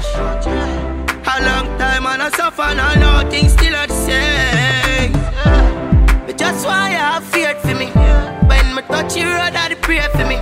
A 1.28 1.36
long 1.44 1.78
time 1.78 2.06
and 2.06 2.22
I 2.24 2.30
suffer 2.30 2.62
and 2.62 2.80
I 2.80 2.96
know 2.96 3.30
things 3.30 3.52
still 3.52 3.76
are 3.76 3.88
the 3.88 3.94
same. 3.94 5.12
But 6.26 6.38
just 6.38 6.66
why 6.66 6.96
I 6.98 7.20
feared 7.20 7.58
for 7.58 7.76
me. 7.76 7.88
When 8.48 8.76
me 8.76 8.82
touch 8.84 9.18
your 9.18 9.28
road, 9.28 9.56
I 9.56 9.76
pray 9.82 10.00
for 10.14 10.26
me. 10.26 10.40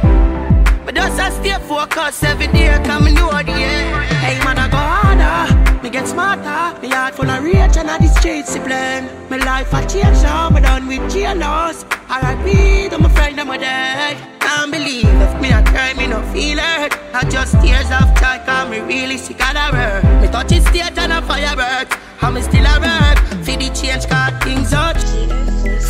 Just 0.94 1.20
I 1.20 1.30
stay 1.32 1.58
focused 1.68 2.24
every 2.24 2.48
day, 2.48 2.80
come 2.86 3.06
know 3.06 3.30
the 3.30 3.52
end. 3.52 4.06
Hey 4.22 4.38
man, 4.46 4.60
I 4.60 4.70
go 4.70 4.78
harder, 4.78 5.82
me 5.82 5.90
get 5.90 6.08
smarter. 6.08 6.80
Me 6.82 6.90
heart 6.90 7.16
full 7.16 7.30
of 7.30 7.44
rage 7.44 7.78
and 7.78 7.90
I 7.90 7.98
the 7.98 8.08
streets 8.08 8.56
blame. 8.60 9.10
My 9.30 9.38
life 9.38 9.74
I 9.74 9.86
change 9.86 10.22
now, 10.22 10.50
me 10.50 10.62
done 10.62 10.88
with 10.88 11.02
jailhouse. 11.12 11.84
R.I.P. 12.10 12.90
to 12.90 13.00
my 13.00 13.10
friend 13.10 13.40
and 13.40 13.50
my 13.50 13.58
dad. 13.58 14.18
Can't 14.40 14.72
believe 14.72 15.06
if 15.06 15.42
me 15.42 15.50
a 15.50 15.64
cry, 15.64 15.94
me 15.96 16.08
no 16.08 16.22
feel 16.32 16.60
hurt. 16.60 16.94
I 17.14 17.28
just 17.28 17.60
tears 17.62 17.90
of 17.90 18.14
joy, 18.20 18.38
cause 18.46 18.70
me 18.70 18.80
really 18.82 19.18
sick 19.18 19.42
of 19.42 19.54
the 19.56 19.70
work. 19.74 20.22
Me 20.22 20.28
touch 20.28 20.52
it 20.52 20.62
stage 20.64 20.98
and 20.98 21.12
a 21.12 21.22
firework. 21.24 21.98
And 22.22 22.36
me 22.36 22.42
still 22.42 22.66
a 22.66 22.80
work. 22.80 23.18
For 23.44 23.58
the 23.58 23.70
change, 23.74 24.08
cause 24.08 24.34
things 24.44 24.74
out. 24.74 24.98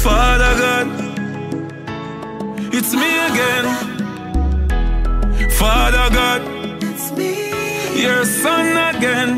Father 0.01 0.53
God, 0.59 0.87
it's 2.73 2.93
me 2.93 3.11
again. 3.27 3.92
Father 5.59 6.09
God, 6.13 6.41
it's 6.83 7.11
me. 7.11 8.01
Your 8.01 8.25
son 8.25 8.95
again. 8.95 9.31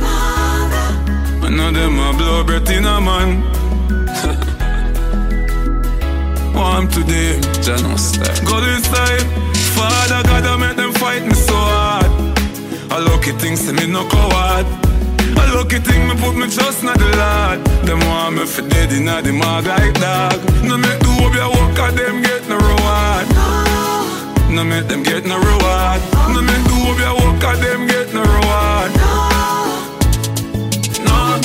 Father. 0.00 0.86
I 1.46 1.48
know 1.50 1.70
them 1.70 1.98
a 1.98 2.12
blow 2.16 2.44
breath 2.44 2.70
in 2.70 2.84
a 2.84 3.00
man. 3.00 3.42
Warm 6.54 6.88
today, 6.88 7.40
Jano 7.64 7.98
style. 7.98 8.44
Go 8.46 8.60
this 8.60 8.84
side. 8.84 9.26
Father 9.76 10.22
God, 10.28 10.44
I 10.44 10.56
make 10.56 10.76
them 10.76 10.92
fight 10.92 11.26
me 11.26 11.34
so 11.34 11.56
hard. 11.56 12.10
I 12.92 12.98
lucky 13.00 13.32
things 13.32 13.66
to 13.66 13.72
me 13.72 13.86
no 13.86 14.08
coward. 14.08 14.66
A 15.36 15.54
lucky 15.56 15.80
thing 15.80 16.06
me 16.08 16.14
put 16.22 16.36
me 16.36 16.48
trust 16.48 16.80
in 16.80 16.86
the 16.86 17.10
Lord. 17.18 17.64
Them 17.86 17.98
want 18.08 18.36
me 18.36 18.46
for 18.46 18.62
dead 18.62 18.92
in 18.92 19.06
the 19.06 19.32
mag 19.32 19.66
like 19.66 19.94
dog. 19.94 20.38
No 20.62 20.78
make 20.78 21.00
do 21.00 21.10
up 21.24 21.34
your 21.34 21.50
work 21.50 21.78
and 21.78 21.98
them 21.98 22.22
get 22.22 22.48
no 22.48 22.56
reward. 22.56 23.63
No 24.50 24.64
make 24.64 24.86
them 24.88 25.02
get 25.02 25.24
no 25.26 25.36
reward. 25.38 26.00
No 26.32 26.40
make 26.42 26.64
do 26.68 26.76
up 26.90 26.98
your 26.98 27.14
work 27.14 27.44
and 27.44 27.62
them 27.62 27.86
get 27.86 28.12
no 28.14 28.22
reward. 28.22 28.90
No. 31.04 31.08
no. 31.08 31.40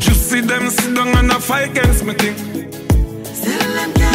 Just 0.00 0.30
see 0.30 0.40
them 0.40 0.70
sit 0.70 0.94
down 0.94 1.16
and 1.16 1.30
a 1.30 1.38
fight 1.40 1.70
against 1.70 2.04
me 2.04 2.14
thing. 2.14 2.36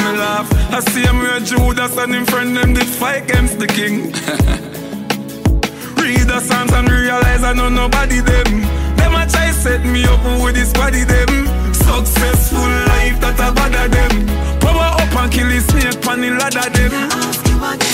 Me 0.03 0.17
laugh. 0.19 0.49
I 0.71 0.79
see 0.79 1.01
him 1.03 1.19
where 1.19 1.39
Judas 1.39 1.97
and 1.97 2.13
him 2.13 2.25
friend 2.25 2.55
them 2.57 2.73
did 2.73 2.87
fight 2.87 3.23
against 3.23 3.59
the 3.59 3.67
king. 3.67 4.11
Read 6.03 6.27
the 6.27 6.39
Psalms 6.39 6.73
and 6.73 6.89
realize 6.89 7.43
I 7.43 7.53
know 7.53 7.69
nobody 7.69 8.19
them. 8.19 8.61
Them 8.97 9.15
a 9.15 9.25
try 9.29 9.51
set 9.51 9.85
me 9.85 10.03
up 10.05 10.23
with 10.43 10.55
this 10.55 10.73
body 10.73 11.03
them. 11.03 11.47
Successful 11.73 12.59
life 12.91 13.19
that 13.21 13.39
a 13.39 13.51
bother 13.53 13.87
them. 13.87 14.27
Power 14.59 14.92
and 15.23 15.31
kill 15.31 15.47
his 15.47 15.65
snake 15.67 16.05
on 16.07 16.19
the 16.19 16.31
ladder 16.31 16.69
them. 16.69 16.91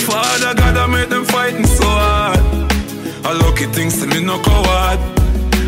Father 0.06 0.54
God 0.54 0.76
I 0.76 0.86
make 0.86 1.08
them 1.08 1.24
fighting 1.24 1.66
so 1.66 1.86
hard. 1.86 2.40
A 3.24 3.34
lucky 3.42 3.66
things 3.66 4.00
to 4.00 4.06
me 4.06 4.20
no 4.20 4.36
coward. 4.42 4.98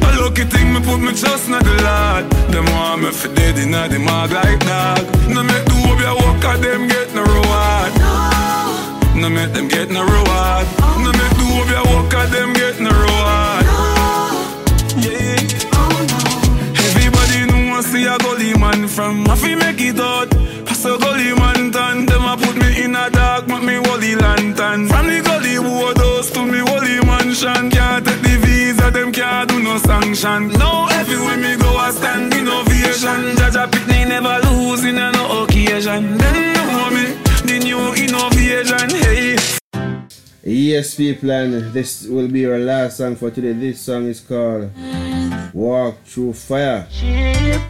A 0.02 0.08
lucky 0.20 0.44
thing 0.44 0.72
me 0.74 0.80
put 0.80 0.98
me 0.98 1.12
trust 1.14 1.46
in 1.46 1.52
the 1.52 1.74
Lord. 1.86 2.24
Them 2.50 2.66
want 2.74 3.02
me 3.02 3.10
for 3.12 3.32
dead 3.34 3.58
in 3.58 3.70
the 3.70 3.98
mag 3.98 4.32
like 4.32 4.58
dog. 4.66 5.06
No 5.28 5.42
make 5.42 5.64
do 5.70 5.76
up 5.90 5.98
your 6.02 6.16
work 6.18 6.44
and 6.50 6.64
them 6.64 6.88
get 6.88 7.14
no 7.14 7.22
reward. 7.22 7.92
No 9.14 9.28
make 9.30 9.52
them 9.52 9.68
get 9.68 9.90
no 9.90 10.02
reward. 10.02 10.66
No 11.04 11.10
make 11.14 11.34
do 11.38 11.46
up 11.60 11.68
your 11.70 11.84
work 11.94 12.12
and 12.14 12.32
them 12.34 12.52
get 12.54 12.80
no 12.80 12.90
reward. 12.90 13.64
Yeah. 14.98 15.38
Everybody 16.86 17.38
know 17.46 17.78
I 17.78 17.80
see 17.82 18.06
a 18.06 18.18
gully 18.18 18.54
man 18.58 18.88
from 18.88 19.28
I 19.28 19.36
fi 19.36 19.54
make 19.54 19.80
it 19.80 20.00
out. 20.00 20.31
Saw 20.82 20.98
gully 20.98 21.32
man. 21.34 21.70
Them 21.70 22.24
a 22.24 22.36
put 22.36 22.56
me 22.56 22.82
in 22.82 22.96
a 22.96 23.08
dark, 23.08 23.46
make 23.46 23.62
me 23.62 23.78
wally 23.78 24.16
lantern. 24.16 24.88
From 24.88 25.06
the 25.06 25.22
gully 25.22 25.54
house 25.94 26.28
to 26.32 26.42
me 26.44 26.60
wally 26.60 26.98
mansion. 27.06 27.70
Can't 27.70 28.04
take 28.04 28.20
the 28.20 28.36
visa, 28.42 28.90
them 28.90 29.12
can't 29.12 29.48
do 29.48 29.62
no 29.62 29.78
sanction. 29.78 30.48
Now 30.58 30.88
everywhere 30.90 31.36
me 31.36 31.56
go, 31.56 31.70
I 31.76 31.92
stand 31.92 32.34
innovation. 32.34 33.36
Jaja 33.38 33.70
Pitney 33.70 34.08
never 34.08 34.36
lose 34.48 34.84
in 34.84 34.96
no 34.96 35.44
occasion. 35.44 36.18
Them 36.18 36.52
know 36.54 36.90
me, 36.90 37.14
the 37.46 37.60
new 37.62 37.82
innovation. 37.94 38.90
Hey. 38.90 39.36
Yes, 40.42 40.96
people, 40.96 41.30
and 41.30 41.72
this 41.72 42.08
will 42.08 42.26
be 42.26 42.44
our 42.46 42.58
last 42.58 42.96
song 42.96 43.14
for 43.14 43.30
today. 43.30 43.52
This 43.52 43.80
song 43.80 44.08
is 44.08 44.18
called 44.18 44.72
Walk 45.52 46.02
Through 46.04 46.32
Fire 46.34 46.86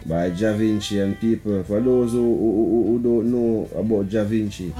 by 0.05 0.29
Jahvinci 0.31 1.03
and 1.03 1.19
people. 1.19 1.63
For 1.63 1.79
those 1.79 2.11
who, 2.11 2.19
who, 2.19 2.83
who 2.87 2.99
don't 2.99 3.31
know 3.31 3.69
about 3.77 4.09
Jahvinci, 4.09 4.73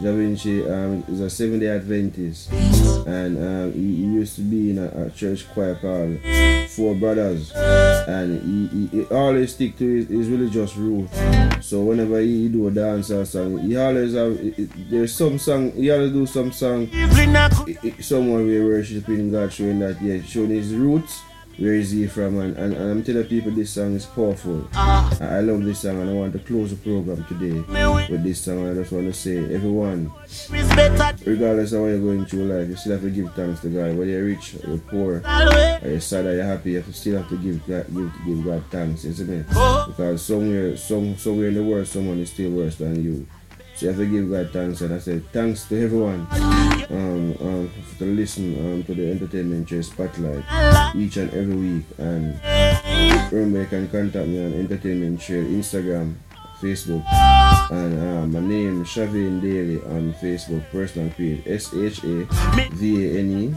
Ja 0.00 0.12
Vinci 0.12 0.64
um, 0.68 1.04
is 1.08 1.20
a 1.20 1.30
Seventh 1.30 1.60
day 1.60 1.68
Adventist 1.68 2.50
and 3.06 3.38
um, 3.38 3.72
he, 3.72 3.96
he 3.96 4.04
used 4.04 4.36
to 4.36 4.42
be 4.42 4.70
in 4.70 4.78
a, 4.78 5.06
a 5.06 5.10
church 5.10 5.48
choir 5.52 5.74
called 5.74 6.18
Four 6.70 6.94
Brothers 6.94 7.52
and 7.52 8.40
he, 8.72 8.86
he, 8.88 9.04
he 9.04 9.04
always 9.14 9.54
stick 9.54 9.76
to 9.78 9.84
his, 9.84 10.08
his 10.08 10.28
religious 10.28 10.76
roots. 10.76 11.18
So 11.60 11.82
whenever 11.82 12.20
he, 12.20 12.48
do 12.48 12.68
a 12.68 12.70
dance 12.70 13.10
or 13.10 13.24
song, 13.24 13.58
he 13.58 13.76
always 13.76 14.14
have, 14.14 14.38
there's 14.90 15.14
some 15.14 15.38
song, 15.38 15.72
he 15.72 15.90
always 15.90 16.12
do 16.12 16.26
some 16.26 16.52
song 16.52 16.88
somewhere 18.00 18.44
we're 18.44 18.64
worshiping 18.66 19.30
God, 19.30 19.52
showing 19.52 19.78
that, 19.80 20.00
yeah, 20.02 20.20
showing 20.22 20.50
his 20.50 20.74
roots, 20.74 21.22
where 21.60 21.74
is 21.74 21.90
he 21.90 22.06
from, 22.06 22.38
and, 22.40 22.56
and, 22.56 22.72
and 22.72 22.90
I'm 22.90 23.04
telling 23.04 23.26
people 23.26 23.52
this 23.52 23.70
song 23.70 23.94
is 23.94 24.06
powerful. 24.06 24.66
I, 24.72 25.16
I 25.20 25.40
love 25.40 25.62
this 25.62 25.80
song, 25.80 26.00
and 26.00 26.08
I 26.08 26.12
want 26.14 26.32
to 26.32 26.38
close 26.38 26.70
the 26.70 26.76
program 26.76 27.24
today 27.26 27.60
with 28.10 28.24
this 28.24 28.40
song. 28.40 28.70
I 28.70 28.74
just 28.74 28.90
want 28.92 29.06
to 29.06 29.12
say, 29.12 29.36
everyone, 29.54 30.10
regardless 31.26 31.72
of 31.72 31.82
what 31.82 31.88
you're 31.88 31.98
going 32.00 32.24
through 32.24 32.44
life, 32.46 32.68
you 32.68 32.76
still 32.76 32.92
have 32.92 33.02
to 33.02 33.10
give 33.10 33.34
thanks 33.34 33.60
to 33.60 33.68
God. 33.68 33.96
Whether 33.96 34.10
you're 34.10 34.24
rich 34.24 34.54
or 34.64 34.70
you're 34.70 34.78
poor, 34.78 35.22
or 35.84 35.88
you're 35.90 36.00
sad 36.00 36.24
or 36.26 36.34
you're 36.34 36.44
happy, 36.44 36.72
you 36.72 36.84
still 36.92 37.18
have 37.18 37.28
to 37.28 37.36
give 37.36 37.66
God, 37.66 37.86
give, 37.94 38.12
give 38.26 38.44
God 38.44 38.64
thanks, 38.70 39.04
isn't 39.04 39.30
it? 39.30 39.46
Because 39.48 40.22
somewhere, 40.22 40.76
some, 40.78 41.16
somewhere 41.16 41.48
in 41.48 41.54
the 41.54 41.62
world, 41.62 41.86
someone 41.86 42.18
is 42.20 42.30
still 42.30 42.50
worse 42.52 42.76
than 42.76 43.04
you. 43.04 43.26
So 43.80 43.86
you 43.86 43.92
have 43.92 44.00
to 44.00 44.06
give 44.06 44.28
God 44.30 44.50
thanks, 44.52 44.82
and 44.82 44.92
I 44.92 44.98
said, 44.98 45.24
thanks 45.32 45.64
to 45.68 45.82
everyone 45.82 46.26
um, 46.90 47.32
um, 47.40 47.70
to 47.96 48.04
listen 48.04 48.52
um, 48.60 48.82
to 48.84 48.92
the 48.92 49.10
Entertainment 49.10 49.68
Trail 49.68 49.82
Spotlight 49.82 50.44
each 50.94 51.16
and 51.16 51.32
every 51.32 51.56
week. 51.56 51.84
And 51.96 52.38
remember, 53.32 53.60
you 53.62 53.66
can 53.68 53.88
contact 53.88 54.28
me 54.28 54.44
on 54.44 54.52
Entertainment 54.52 55.18
Trail 55.22 55.44
Instagram, 55.44 56.12
Facebook, 56.60 57.02
and 57.72 57.98
um, 57.98 58.32
my 58.32 58.40
name 58.40 58.84
Shavane 58.84 59.40
Daley 59.40 59.78
on 59.96 60.12
Facebook, 60.20 60.62
personal 60.70 61.08
page 61.14 61.42
S 61.46 61.72
H 61.72 62.04
A 62.04 62.26
V 62.74 63.16
A 63.16 63.18
N 63.18 63.30
E. 63.30 63.54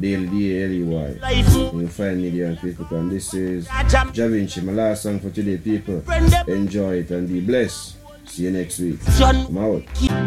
Daily 0.00 0.26
D 0.26 0.58
A 0.58 0.64
L 0.64 0.72
E 0.72 0.82
Y. 0.84 1.08
You 1.74 1.88
find 1.88 2.22
me 2.22 2.30
there 2.30 2.48
on 2.48 2.56
Facebook, 2.56 2.92
and 2.92 3.12
this 3.12 3.34
is 3.34 3.68
Jahvinci, 3.68 4.62
my 4.62 4.72
last 4.72 5.02
song 5.02 5.20
for 5.20 5.28
today, 5.28 5.58
people. 5.58 6.02
Enjoy 6.48 6.94
it 6.96 7.10
and 7.10 7.28
be 7.28 7.40
blessed. 7.42 7.96
See 8.26 8.42
you 8.44 8.50
next 8.50 8.78
week. 8.78 8.98
I'm 9.20 9.56
out. 9.58 10.25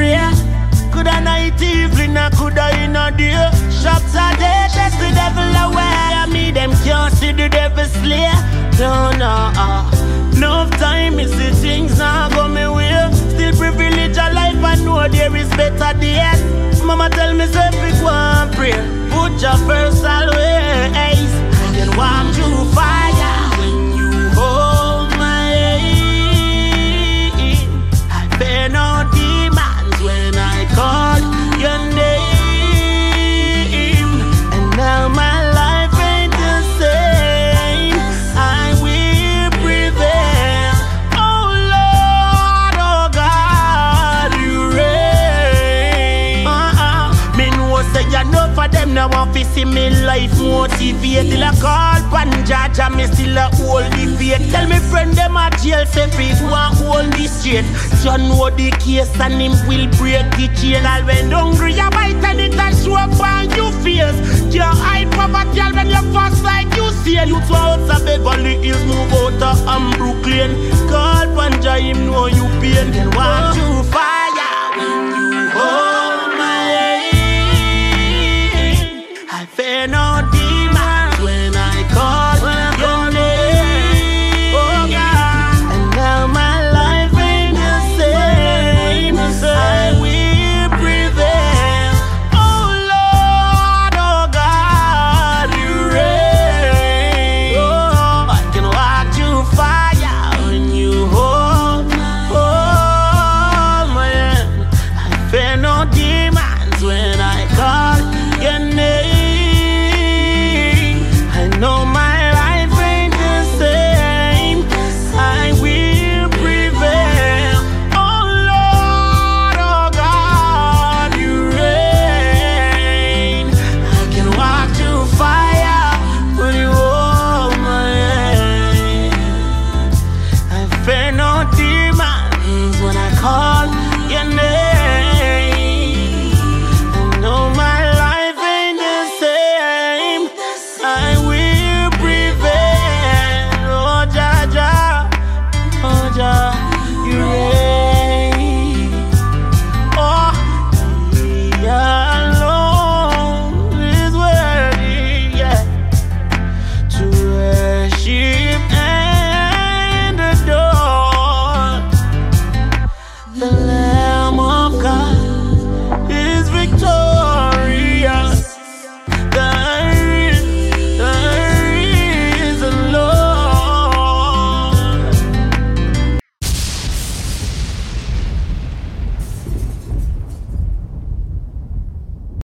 Pray. 0.00 0.16
Coulda 0.92 1.20
night 1.20 1.60
evening, 1.60 2.16
I 2.16 2.30
coulda 2.30 2.66
in 2.82 2.96
a 2.96 3.12
day. 3.12 3.36
Shots 3.80 4.16
are 4.16 4.34
dead, 4.40 4.70
that's 4.72 4.96
the 4.96 5.10
devil 5.20 5.50
away. 5.64 6.32
Me 6.32 6.50
them 6.50 6.72
can't 6.84 7.12
see 7.14 7.32
the 7.32 7.48
devil 7.48 7.84
slay. 7.84 8.32
No, 8.80 9.12
no, 9.20 9.32
uh. 9.64 9.84
Enough 10.36 10.70
time, 10.78 11.16
me 11.16 11.26
see 11.26 11.52
things 11.62 11.98
now 11.98 12.30
go 12.30 12.48
me 12.48 12.66
way. 12.66 13.12
Still 13.12 13.52
privilege 13.56 14.16
a 14.16 14.32
life, 14.32 14.64
I 14.64 14.74
know 14.84 15.06
there 15.08 15.36
is 15.36 15.50
better 15.50 15.92
days. 16.00 16.82
Mama 16.82 17.10
tell 17.10 17.34
me 17.34 17.46
say 17.46 17.68
pick 17.80 18.02
one 18.02 18.50
pray. 18.56 18.78
Put 19.12 19.32
your 19.44 19.58
first 19.68 20.04
always. 20.04 21.32
And 21.62 21.72
then 21.76 21.90
walk 21.96 22.34
through 22.34 22.64
see 49.60 49.72
me 49.72 49.90
life 50.04 50.38
motivate. 50.38 51.30
Till 51.30 51.44
I 51.44 51.52
call 51.60 52.00
pan 52.10 52.30
Jaja, 52.44 52.94
me 52.94 53.06
still 53.06 53.36
a 53.36 53.48
hold 53.56 53.84
the 53.92 54.16
faith. 54.16 54.50
Tell 54.50 54.66
me 54.68 54.78
friend 54.90 55.12
them 55.12 55.36
a 55.36 55.50
jail 55.62 55.84
say 55.86 56.08
free 56.10 56.32
one 56.48 56.72
hold 56.76 57.08
me 57.10 57.26
straight. 57.26 57.64
You 58.04 58.16
know 58.28 58.50
the 58.50 58.70
case 58.80 59.12
and 59.20 59.40
him 59.40 59.52
will 59.68 59.86
break 59.98 60.24
the 60.36 60.48
chain. 60.56 60.84
All 60.86 61.04
when 61.04 61.30
hungry 61.30 61.74
you 61.74 61.90
bite 61.90 62.24
and 62.24 62.40
it 62.40 62.54
a 62.54 62.68
show 62.82 62.96
up 62.96 63.18
on 63.20 63.50
you 63.56 63.70
face. 63.82 64.20
Can't 64.52 64.78
hide 64.78 65.10
poverty 65.12 65.60
all 65.60 65.72
when 65.72 65.88
you 65.88 66.02
fast 66.12 66.42
like 66.44 66.74
you 66.76 66.90
see. 67.04 67.18
You 67.20 67.40
two 67.46 67.54
out 67.54 67.80
of 67.80 68.04
Beverly 68.04 68.56
Hills 68.64 68.82
move 68.84 69.12
out 69.12 69.42
of 69.42 69.98
Brooklyn. 69.98 70.50
Call 70.88 71.26
Panja 71.36 71.80
him 71.80 72.06
know 72.06 72.26
you 72.26 72.46
pain. 72.60 72.90
Then 72.92 73.10
want 73.12 73.56
you 73.56 73.79